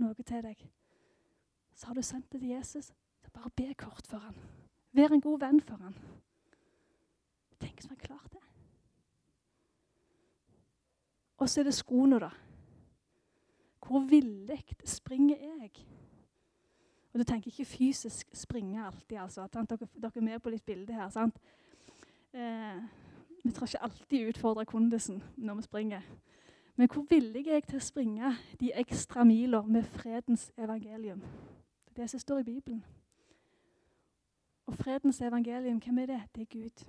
noe 0.00 0.16
til 0.16 0.42
deg, 0.48 0.64
så 1.76 1.90
har 1.90 1.94
du 1.94 2.02
sendt 2.02 2.32
det 2.32 2.40
til 2.40 2.54
Jesus. 2.54 2.92
Så 3.20 3.30
bare 3.34 3.52
be 3.56 3.74
kort 3.74 4.08
for 4.08 4.24
han. 4.24 4.36
Vær 4.96 5.12
en 5.12 5.20
god 5.20 5.40
venn 5.44 5.60
for 5.60 5.76
han. 5.84 5.96
Tenk 7.60 7.84
som 7.84 7.92
han 7.92 8.00
klarte 8.00 8.32
det. 8.32 8.44
Og 11.36 11.48
så 11.48 11.60
er 11.60 11.68
det 11.68 11.76
skoene, 11.76 12.20
da. 12.20 12.32
Hvor 13.86 14.00
villig 14.00 14.64
springer 14.84 15.36
jeg? 15.36 15.70
Og 17.12 17.18
Du 17.18 17.24
tenker 17.24 17.46
ikke 17.50 17.64
fysisk 17.64 18.26
springe 18.32 18.86
alltid. 18.86 19.16
altså. 19.16 19.46
Dere, 19.52 19.88
dere 20.02 20.12
er 20.16 20.20
med 20.20 20.38
på 20.38 20.50
litt 20.50 20.66
bilde 20.66 20.92
her. 20.92 21.08
sant? 21.08 21.38
Eh, 22.32 22.82
vi 23.44 23.50
trenger 23.50 23.66
ikke 23.66 23.82
alltid 23.82 24.28
utfordre 24.28 24.64
kondisen 24.64 25.22
når 25.36 25.54
vi 25.54 25.62
springer. 25.62 26.00
Men 26.76 26.88
hvor 26.92 27.06
villig 27.10 27.46
er 27.48 27.52
jeg 27.52 27.62
til 27.62 27.76
å 27.76 27.80
springe 27.80 28.36
de 28.60 28.72
ekstra 28.74 29.24
miler 29.24 29.62
med 29.62 29.84
fredens 29.84 30.52
evangelium? 30.58 31.20
Det 31.88 31.98
er 31.98 32.02
det 32.02 32.10
som 32.10 32.20
står 32.20 32.38
i 32.38 32.42
Bibelen. 32.42 32.84
Og 34.66 34.74
fredens 34.74 35.20
evangelium, 35.20 35.78
hvem 35.78 35.98
er 35.98 36.06
det? 36.06 36.22
Det 36.34 36.42
er 36.42 36.46
Gud. 36.52 36.84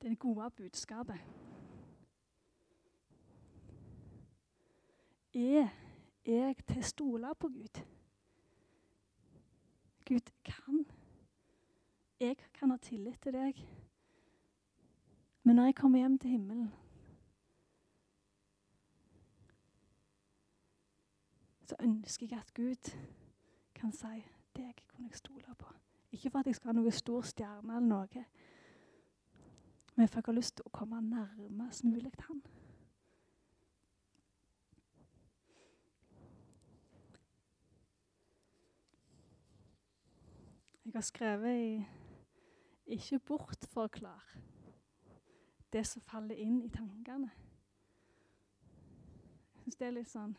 Det 0.00 0.06
er 0.06 0.08
det 0.08 0.18
gode 0.18 0.50
budskapet. 0.50 1.16
Er 5.34 5.68
jeg 6.24 6.56
til 6.66 6.78
å 6.80 6.86
stole 6.86 7.34
på 7.38 7.48
Gud? 7.48 7.80
Gud 10.08 10.30
kan. 10.44 10.84
Jeg 12.20 12.36
kan 12.52 12.70
ha 12.70 12.76
tillit 12.82 13.20
til 13.22 13.32
deg. 13.32 13.60
Men 15.42 15.56
når 15.56 15.70
jeg 15.70 15.74
kommer 15.74 15.98
hjem 15.98 16.18
til 16.18 16.30
himmelen, 16.30 16.72
så 21.64 21.76
ønsker 21.80 22.26
jeg 22.30 22.38
at 22.38 22.54
Gud 22.54 22.90
kan 23.74 23.92
si 23.92 24.18
deg 24.56 24.82
kunne 24.88 25.08
jeg 25.08 25.22
stole 25.22 25.54
på. 25.58 25.70
Ikke 26.12 26.30
for 26.30 26.38
at 26.42 26.46
jeg 26.46 26.58
skal 26.58 26.72
ha 26.72 26.76
noe 26.80 26.90
stor 26.90 27.22
stjerne 27.22 27.76
eller 27.76 27.86
noe, 27.86 28.24
men 29.94 30.08
for 30.08 30.18
at 30.18 30.26
jeg 30.26 30.32
har 30.32 30.38
lyst 30.40 30.56
til 30.58 30.66
å 30.66 30.74
komme 30.74 31.00
nærmest 31.06 31.84
mulig 31.84 32.10
til 32.12 32.26
Han. 32.28 32.42
Jeg 40.90 40.98
har 40.98 41.02
skrevet 41.02 41.56
i 41.56 41.86
'ikke 42.86 43.18
bortforklar' 43.18 44.38
det 45.72 45.86
som 45.86 46.02
faller 46.02 46.34
inn 46.34 46.62
i 46.62 46.68
tankene. 46.68 47.30
Jeg 49.54 49.62
syns 49.62 49.76
det 49.76 49.86
er 49.86 49.90
litt 49.90 50.10
sånn 50.10 50.36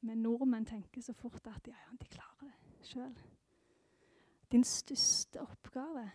Men 0.00 0.22
nordmenn 0.22 0.66
tenker 0.66 1.00
så 1.00 1.12
fort 1.12 1.46
at 1.46 1.68
ja, 1.68 1.74
ja, 1.74 1.96
de 2.00 2.10
klarer 2.10 2.50
det 2.50 2.86
sjøl. 2.90 3.14
Din 4.52 4.64
største 4.64 5.40
oppgave, 5.40 6.10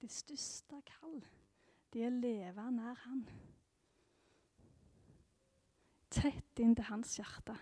ditt 0.00 0.12
største 0.12 0.82
kall, 0.86 1.24
det 1.92 2.02
er 2.02 2.12
å 2.12 2.20
leve 2.20 2.70
nær 2.70 2.94
Han. 2.94 3.28
Tett 6.10 6.58
inn 6.58 6.76
til 6.76 6.84
hans 6.84 7.18
hjerte. 7.18 7.58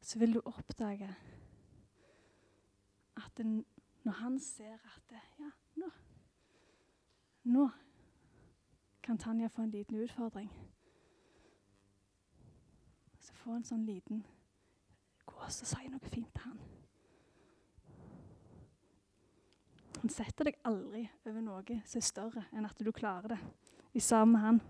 Så 0.00 0.18
vil 0.18 0.34
du 0.34 0.40
oppdage 0.44 1.16
at 3.16 3.44
når 4.04 4.12
han 4.20 4.38
ser 4.40 4.74
at 4.74 5.02
det, 5.10 5.22
ja, 5.40 5.50
nå 5.80 5.90
nå 7.46 7.68
kan 9.02 9.18
Tanja 9.18 9.48
få 9.48 9.62
en 9.62 9.70
liten 9.70 9.96
utfordring. 10.02 10.48
Så 13.20 13.34
få 13.38 13.54
en 13.54 13.66
sånn 13.66 13.84
liten 13.86 14.24
Gå 15.26 15.36
og 15.42 15.50
si 15.50 15.88
noe 15.90 16.10
fint 16.10 16.30
til 16.34 16.42
han. 16.42 16.58
Han 20.00 20.12
setter 20.12 20.50
deg 20.50 20.58
aldri 20.66 21.04
over 21.26 21.42
noe 21.42 21.78
som 21.86 21.98
er 21.98 22.06
større 22.06 22.44
enn 22.52 22.66
at 22.66 22.82
du 22.82 22.92
klarer 22.94 23.34
det. 23.34 23.38
I 23.94 24.02
sammen 24.02 24.36
med 24.36 24.44
han. 24.44 24.60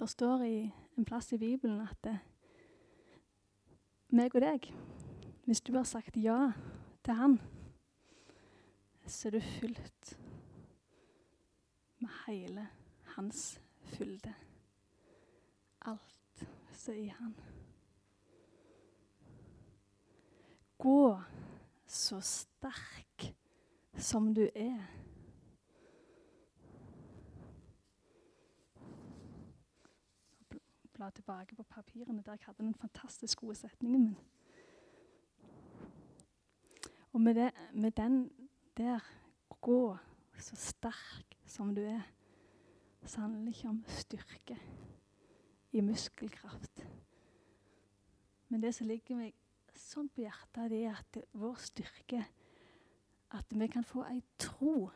Det 0.00 0.08
står 0.08 0.42
i 0.42 0.72
en 0.96 1.04
plass 1.04 1.32
i 1.32 1.38
Bibelen 1.38 1.80
at 1.84 1.98
det, 2.04 2.14
meg 4.16 4.32
og 4.34 4.40
deg, 4.40 4.70
hvis 5.44 5.60
du 5.60 5.74
har 5.76 5.84
sagt 5.84 6.16
ja 6.16 6.52
til 7.04 7.18
Han, 7.18 7.36
så 9.04 9.28
er 9.28 9.36
du 9.36 9.40
fylt 9.58 10.14
med 12.00 12.08
hele 12.26 12.64
Hans 13.12 13.60
fylde. 13.92 14.32
Alt 15.84 16.46
frelse 16.80 16.96
i 16.96 17.06
Han. 17.18 17.34
Gå 20.78 21.20
så 21.86 22.20
sterk 22.20 23.34
som 23.96 24.34
du 24.34 24.46
er. 24.54 25.09
Bla 31.00 31.10
tilbake 31.10 31.56
på 31.56 31.62
papirene 31.62 32.22
der 32.22 32.32
jeg 32.32 32.44
hadde 32.46 32.62
den 32.62 32.74
fantastisk 32.74 33.40
gode 33.40 33.54
setningen 33.54 34.02
min. 34.02 34.16
Og 37.12 37.20
med, 37.20 37.34
det, 37.34 37.50
med 37.72 37.90
den 37.90 38.30
der 38.76 39.00
gå 39.60 39.96
så 40.38 40.56
sterk 40.56 41.38
som 41.46 41.74
du 41.74 41.80
er, 41.80 42.02
så 43.04 43.20
handler 43.20 43.40
det 43.40 43.56
ikke 43.56 43.68
om 43.68 43.84
styrke 43.88 44.58
i 45.72 45.80
muskelkraft. 45.80 46.86
Men 48.48 48.62
det 48.62 48.74
som 48.74 48.86
ligger 48.86 49.16
meg 49.24 49.34
sånn 49.72 50.12
på 50.12 50.26
hjertet, 50.28 50.68
det 50.68 50.84
er 50.84 51.00
at 51.00 51.22
vår 51.32 51.56
styrke 51.64 52.26
At 53.32 53.46
vi 53.56 53.66
kan 53.72 53.84
få 53.84 54.04
ei 54.04 54.20
tro 54.38 54.90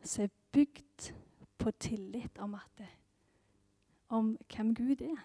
som 0.00 0.24
er 0.24 0.38
bygd 0.52 1.12
på 1.58 1.70
tillit 1.70 2.38
om, 2.38 2.54
at 2.54 2.78
det, 2.78 2.88
om 4.08 4.38
hvem 4.54 4.74
Gud 4.74 5.00
er. 5.00 5.24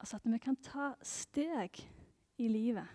Altså 0.00 0.16
at 0.16 0.32
vi 0.32 0.38
kan 0.38 0.56
ta 0.56 0.92
steg 1.02 1.80
i 2.38 2.48
livet 2.48 2.86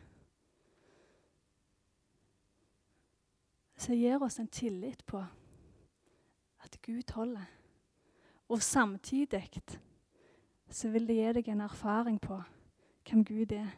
som 3.82 3.98
gir 3.98 4.22
oss 4.22 4.38
en 4.40 4.48
tillit 4.48 5.02
på 5.06 5.20
at 6.62 6.78
Gud 6.86 7.14
holder. 7.14 7.46
Og 8.50 8.62
samtidig 8.62 9.50
så 10.70 10.90
vil 10.90 11.08
det 11.08 11.16
gi 11.16 11.32
deg 11.34 11.48
en 11.50 11.64
erfaring 11.66 12.20
på 12.22 12.38
hvem 13.10 13.26
Gud 13.26 13.52
er. 13.58 13.72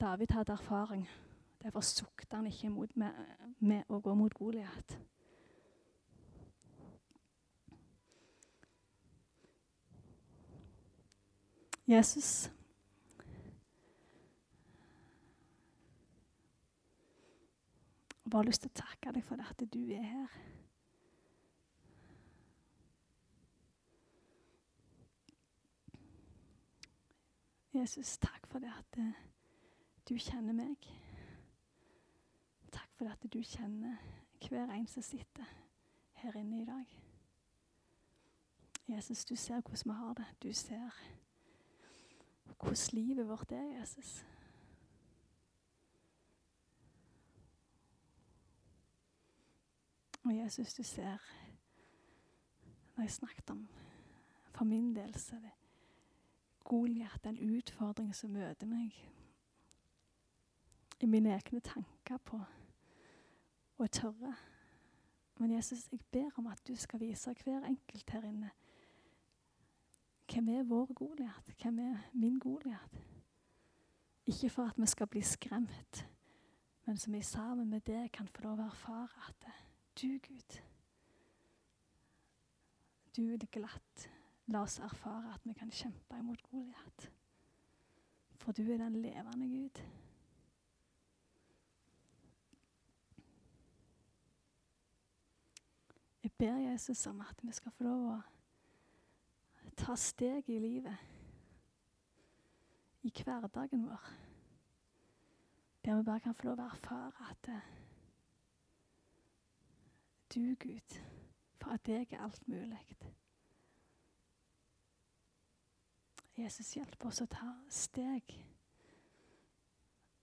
David 0.00 0.32
hadde 0.32 0.52
erfaring. 0.52 1.08
Derfor 1.62 1.80
sukta 1.80 2.36
han 2.36 2.46
ikke 2.46 2.70
med, 2.70 3.12
med 3.58 3.84
å 3.88 4.00
gå 4.00 4.14
mot 4.14 4.34
Goliat. 4.34 4.98
Jesus 11.86 12.50
Jeg 18.24 18.34
har 18.34 18.38
bare 18.38 18.46
lyst 18.46 18.62
til 18.62 18.70
å 18.70 18.80
takke 18.80 19.12
deg 19.12 19.24
for 19.26 19.36
det 19.36 19.44
at 19.50 19.62
du 19.74 19.80
er 19.92 20.04
her. 20.08 20.36
Jesus, 27.72 28.18
takk 28.18 28.46
for 28.46 28.62
det 28.62 28.70
at 28.72 28.98
uh, 29.00 29.12
du 30.08 30.14
kjenner 30.16 30.56
meg. 30.56 30.88
Takk 32.72 32.88
for 32.94 33.04
det 33.04 33.12
at 33.12 33.32
du 33.32 33.42
kjenner 33.42 33.98
hver 34.48 34.72
en 34.72 34.86
som 34.88 35.04
sitter 35.04 35.48
her 36.22 36.36
inne 36.36 36.62
i 36.62 36.64
dag. 36.68 36.96
Jesus, 38.88 39.24
du 39.24 39.36
ser 39.36 39.60
hvordan 39.60 39.92
vi 39.92 39.98
har 39.98 40.14
det. 40.14 40.26
Du 40.42 40.52
ser 40.52 41.02
hvordan 42.44 42.76
livet 42.92 43.28
vårt 43.28 43.52
er, 43.52 43.78
Jesus. 43.80 44.26
Og 50.24 50.36
Jesus, 50.36 50.74
du 50.74 50.82
ser 50.82 51.18
Når 52.96 53.02
jeg 53.02 53.10
snakket 53.10 53.50
om 53.50 53.68
for 54.50 54.64
min 54.64 54.96
del, 54.96 55.14
så 55.14 55.36
er 55.36 55.40
det 55.40 55.50
Goliat 56.64 57.26
en 57.26 57.56
utfordring 57.56 58.14
som 58.14 58.30
møter 58.30 58.66
meg 58.66 58.94
i 61.00 61.06
mine 61.06 61.32
egne 61.34 61.60
tanker 61.60 62.20
på 62.22 62.38
å 63.78 63.86
tørre. 63.86 64.34
Men 65.40 65.56
Jesus, 65.56 65.88
jeg 65.92 66.00
ber 66.12 66.38
om 66.38 66.46
at 66.46 66.62
du 66.68 66.76
skal 66.76 67.00
vise 67.00 67.34
hver 67.44 67.66
enkelt 67.66 68.10
her 68.10 68.28
inne 68.28 68.52
hvem 70.30 70.48
er 70.48 70.62
vår 70.62 70.92
Goliat? 70.94 71.54
Hvem 71.62 71.78
er 71.78 71.98
min 72.12 72.38
Goliat? 72.38 72.98
Ikke 74.26 74.50
for 74.50 74.70
at 74.70 74.78
vi 74.78 74.86
skal 74.86 75.06
bli 75.06 75.20
skremt, 75.20 76.06
men 76.86 76.96
som 76.96 77.12
vi 77.12 77.22
sammen 77.22 77.70
med 77.70 77.80
det 77.80 78.12
kan 78.12 78.28
få 78.28 78.42
lov 78.42 78.60
å 78.60 78.70
erfare 78.70 79.28
at 79.28 79.46
du, 80.00 80.18
Gud, 80.22 80.58
du 83.16 83.22
vil 83.22 83.48
glatt 83.50 84.08
La 84.46 84.62
oss 84.62 84.78
erfare 84.82 85.30
at 85.34 85.44
vi 85.46 85.54
kan 85.54 85.70
kjempe 85.70 86.18
imot 86.18 86.42
Goliat. 86.50 87.10
For 88.42 88.52
du 88.52 88.62
er 88.72 88.80
den 88.82 88.96
levende 89.02 89.46
Gud. 89.48 89.82
Jeg 96.22 96.32
ber 96.38 96.56
Jesus 96.56 97.06
om 97.06 97.20
at 97.20 97.38
vi 97.42 97.52
skal 97.52 97.72
få 97.72 97.84
lov 97.86 98.06
å 98.10 98.18
ta 99.76 99.96
steg 99.96 100.48
i 100.50 100.58
livet, 100.58 100.96
i 103.02 103.10
hverdagen 103.10 103.86
vår, 103.88 104.10
der 105.84 105.96
vi 105.96 106.02
bare 106.06 106.20
kan 106.20 106.34
få 106.34 106.48
lov 106.48 106.60
å 106.62 106.68
erfare 106.70 107.30
at 107.30 107.50
du, 110.34 110.54
Gud, 110.60 110.98
for 111.60 111.74
at 111.74 111.84
deg 111.86 112.12
er 112.12 112.22
alt 112.24 112.46
mulig. 112.48 112.80
Jesus, 116.38 116.70
hjelp 116.78 117.04
oss 117.04 117.20
å 117.20 117.28
ta 117.28 117.50
steg, 117.68 118.32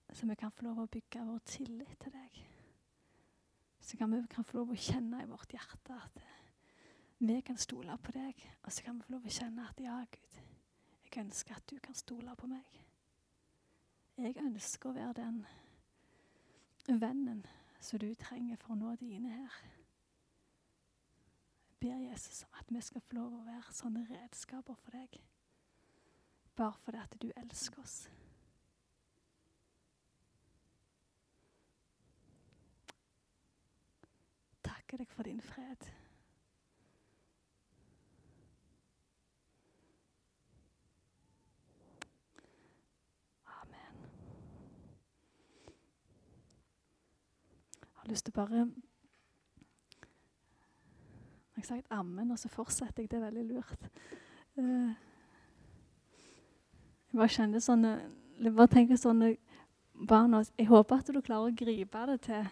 så 0.10 0.26
vi 0.26 0.38
kan 0.40 0.54
få 0.56 0.66
lov 0.66 0.82
å 0.82 0.90
bygge 0.90 1.22
vår 1.28 1.44
tillit 1.46 2.00
til 2.02 2.16
deg. 2.16 2.40
Så 3.80 3.98
kan 3.98 4.12
vi 4.12 4.24
kan 4.32 4.46
få 4.46 4.58
lov 4.58 4.74
å 4.74 4.80
kjenne 4.80 5.22
i 5.22 5.30
vårt 5.30 5.54
hjerte 5.54 5.96
at 5.96 6.18
vi 7.20 7.42
kan 7.42 7.58
stole 7.58 7.98
på 8.04 8.12
deg. 8.16 8.44
Og 8.64 8.72
så 8.72 8.84
kan 8.84 8.98
vi 8.98 9.06
få 9.08 9.16
lov 9.16 9.26
å 9.28 9.34
kjenne 9.34 9.68
at 9.70 9.80
ja, 9.84 9.98
Gud, 10.12 10.38
jeg 11.06 11.24
ønsker 11.24 11.56
at 11.56 11.70
du 11.70 11.80
kan 11.84 11.96
stole 11.96 12.36
på 12.36 12.48
meg. 12.48 12.78
Jeg 14.20 14.36
ønsker 14.44 14.90
å 14.90 14.98
være 14.98 15.16
den 15.22 15.44
vennen 17.00 17.46
som 17.80 18.00
du 18.00 18.10
trenger 18.20 18.60
for 18.60 18.76
å 18.76 18.80
nå 18.80 18.96
dine 19.00 19.32
her. 19.32 19.60
Jeg 21.70 21.80
ber 21.80 22.06
Jesus 22.10 22.44
om 22.44 22.60
at 22.60 22.72
vi 22.72 22.82
skal 22.84 23.04
få 23.08 23.16
lov 23.16 23.36
å 23.38 23.46
være 23.48 23.76
sånne 23.76 24.08
redskaper 24.10 24.76
for 24.76 24.98
deg 25.00 25.22
bare 26.60 26.74
fordi 26.84 26.98
at 26.98 27.16
du 27.22 27.32
elsker 27.38 27.80
oss. 27.80 28.10
Takker 34.64 34.98
deg 34.98 35.08
for 35.08 35.24
din 35.24 35.42
fred. 35.42 35.88
Har 48.10 48.16
lyst 48.16 48.26
til 48.26 48.34
bare 48.34 48.66
Jeg 51.56 51.62
har 51.62 51.68
sagt 51.68 51.92
ammen, 51.92 52.32
og 52.32 52.40
så 52.40 52.50
fortsetter 52.50 53.04
jeg. 53.04 53.12
Det 53.12 53.18
er 53.18 53.26
veldig 53.26 53.46
lurt. 53.46 53.90
Uh, 54.58 54.94
jeg 57.12 57.18
bare 57.18 57.28
kjenner 57.30 57.60
sånne 57.60 57.92
jeg 58.40 58.56
bare 58.56 58.72
tenker 58.72 58.96
sånne 58.96 59.34
barn 60.08 60.34
Jeg 60.58 60.68
håper 60.70 61.02
at 61.02 61.12
du 61.12 61.22
klarer 61.22 61.52
å 61.52 61.56
gripe 61.56 62.06
det 62.08 62.20
til 62.24 62.48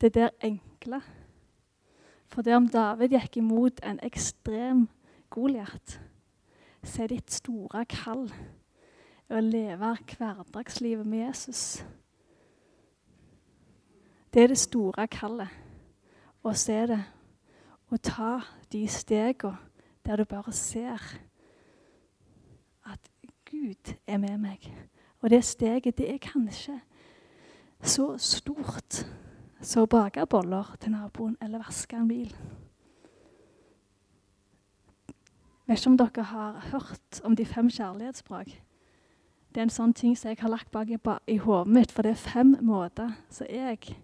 det 0.00 0.14
der 0.14 0.30
enkle. 0.44 1.00
For 2.28 2.42
det 2.42 2.56
om 2.56 2.68
David 2.68 3.14
gikk 3.16 3.36
imot 3.40 3.80
en 3.82 4.00
ekstrem 4.02 4.88
Goliat, 5.30 6.00
så 6.82 7.02
er 7.02 7.14
ditt 7.14 7.32
store 7.32 7.84
kall 7.88 8.26
å 9.32 9.40
leve 9.40 9.96
hverdagslivet 10.12 11.06
med 11.06 11.26
Jesus. 11.26 11.82
Det 14.34 14.42
er 14.42 14.46
det 14.46 14.58
store 14.58 15.06
kallet. 15.06 15.48
Så 16.54 16.72
er 16.72 16.86
det 16.86 17.02
å 17.92 17.98
ta 18.00 18.40
de 18.72 18.86
stegene 18.88 19.58
der 20.02 20.16
du 20.16 20.24
bare 20.24 20.52
ser 20.52 21.02
at 22.88 23.10
Gud 23.46 23.92
er 24.06 24.18
med 24.18 24.38
meg. 24.40 24.64
Og 25.20 25.30
det 25.30 25.44
steget, 25.44 25.98
det 25.98 26.08
er 26.10 26.18
kanskje 26.18 26.80
så 27.82 28.16
stort 28.18 29.04
som 29.62 29.84
å 29.84 29.90
bake 29.90 30.24
boller 30.26 30.74
til 30.80 30.94
naboen 30.96 31.36
eller 31.42 31.62
vaske 31.62 31.96
en 31.96 32.08
bil. 32.08 32.32
Jeg 35.62 35.76
vet 35.76 35.78
ikke 35.78 35.90
om 35.90 35.98
dere 36.00 36.24
har 36.32 36.58
hørt 36.72 37.20
om 37.24 37.36
de 37.36 37.46
fem 37.46 37.70
kjærlighetsspråk. 37.70 38.48
Det 39.52 39.60
er 39.60 39.68
en 39.68 39.72
sånn 39.72 39.92
ting 39.94 40.16
som 40.18 40.32
jeg 40.32 40.40
har 40.40 40.50
lagt 40.50 40.72
bak 40.72 40.88
i 40.90 41.36
hodet 41.36 41.68
mitt, 41.70 41.92
for 41.92 42.02
det 42.02 42.16
er 42.16 42.24
fem 42.24 42.56
måter 42.64 43.12
som 43.30 43.46
jeg 43.46 43.94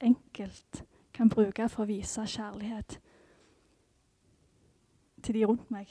enkelt 0.00 0.84
kan 1.12 1.28
bruke 1.28 1.68
for 1.68 1.84
å 1.84 1.90
vise 1.90 2.24
kjærlighet 2.24 2.98
til 5.20 5.36
de 5.36 5.46
rundt 5.46 5.70
meg. 5.72 5.90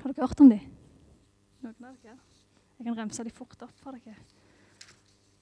Har 0.00 0.12
dere 0.12 0.26
hørt 0.26 0.40
om 0.40 0.48
de? 0.50 0.58
Noen 1.62 1.86
av 1.86 1.98
dere? 2.02 2.16
Jeg 2.78 2.88
kan 2.88 2.96
remse 2.98 3.24
de 3.24 3.34
fort 3.34 3.60
opp 3.62 3.74
for 3.78 3.94
dere. 3.94 4.16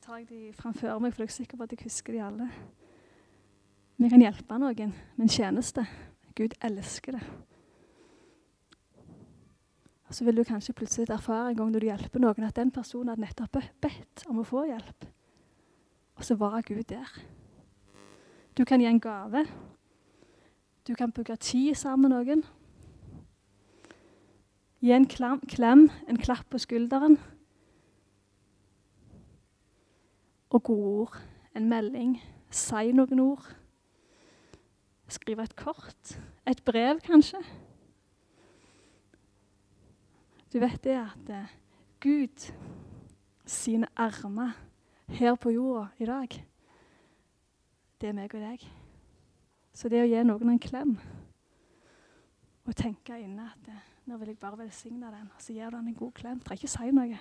tar 0.01 0.19
jeg 0.19 0.29
de 0.29 0.53
framfor 0.57 0.99
meg, 0.99 1.13
for 1.15 1.23
jeg 1.23 1.29
er 1.31 1.37
sikker 1.37 1.57
på 1.57 1.65
at 1.65 1.73
jeg 1.73 1.85
husker 1.85 2.13
de 2.13 2.25
alle. 2.25 2.49
Vi 4.01 4.09
kan 4.09 4.21
hjelpe 4.21 4.59
noen 4.59 4.93
med 5.17 5.25
en 5.27 5.29
tjeneste. 5.29 5.85
Gud 6.35 6.55
elsker 6.65 7.13
det. 7.19 7.23
Og 10.09 10.15
Så 10.15 10.25
vil 10.25 10.37
du 10.37 10.45
kanskje 10.45 10.75
plutselig 10.75 11.11
erfare 11.11 11.51
en 11.51 11.57
gang 11.57 11.71
når 11.71 11.81
du 11.81 11.87
hjelper 11.87 12.21
noen, 12.21 12.45
at 12.45 12.57
den 12.57 12.71
personen 12.75 13.13
hadde 13.13 13.23
nettopp 13.23 13.61
bedt 13.81 14.25
om 14.27 14.41
å 14.41 14.45
få 14.45 14.65
hjelp. 14.67 15.07
Og 16.21 16.25
så 16.25 16.35
var 16.35 16.61
Gud 16.61 16.83
der. 16.83 17.21
Du 18.59 18.65
kan 18.65 18.81
gi 18.81 18.87
en 18.87 19.01
gave. 19.01 19.47
Du 20.89 20.95
kan 20.95 21.13
bruke 21.13 21.37
tid 21.37 21.75
sammen 21.75 22.11
med 22.11 22.19
noen. 22.19 22.43
Gi 24.81 24.93
en 24.93 25.09
klam, 25.09 25.41
klem, 25.49 25.89
en 26.09 26.21
klapp 26.21 26.45
på 26.51 26.59
skulderen. 26.59 27.17
Og 30.51 30.63
gode 30.63 31.01
ord. 31.01 31.19
En 31.57 31.73
melding. 31.73 32.19
Si 32.51 32.93
noen 32.93 33.25
ord. 33.25 33.57
Skrive 35.09 35.49
et 35.49 35.57
kort. 35.57 36.21
Et 36.45 36.65
brev, 36.65 37.01
kanskje. 37.01 37.41
Du 40.53 40.61
vet 40.61 40.85
det 40.85 41.01
at 41.01 41.31
eh, 41.33 41.61
Gud 42.01 42.53
sine 43.47 43.89
armer 43.97 44.69
her 45.19 45.35
på 45.35 45.51
jorda 45.51 45.89
i 45.99 46.07
dag, 46.07 46.47
det 48.01 48.09
er 48.09 48.13
meg 48.17 48.35
og 48.35 48.41
deg. 48.41 48.71
Så 49.75 49.89
det 49.89 50.03
å 50.03 50.09
gi 50.09 50.25
noen 50.25 50.51
en 50.55 50.63
klem 50.63 50.99
og 52.67 52.77
tenke 52.77 53.19
inne 53.19 53.51
at 53.51 53.67
det, 53.67 53.79
nå 54.07 54.17
vil 54.21 54.29
jeg 54.33 54.39
bare 54.39 54.59
velsigne 54.61 55.11
den, 55.11 55.31
og 55.35 55.41
så 55.43 55.53
gir 55.57 55.71
du 55.71 55.77
den 55.77 55.89
en 55.91 55.99
god 55.99 56.13
klem. 56.15 56.41
Trenger 56.41 56.63
ikke 56.63 56.71
å 56.71 56.77
si 56.77 56.91
noe. 56.95 57.19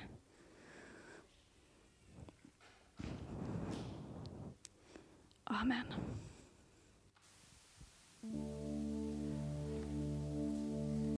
Amen. 5.50 5.86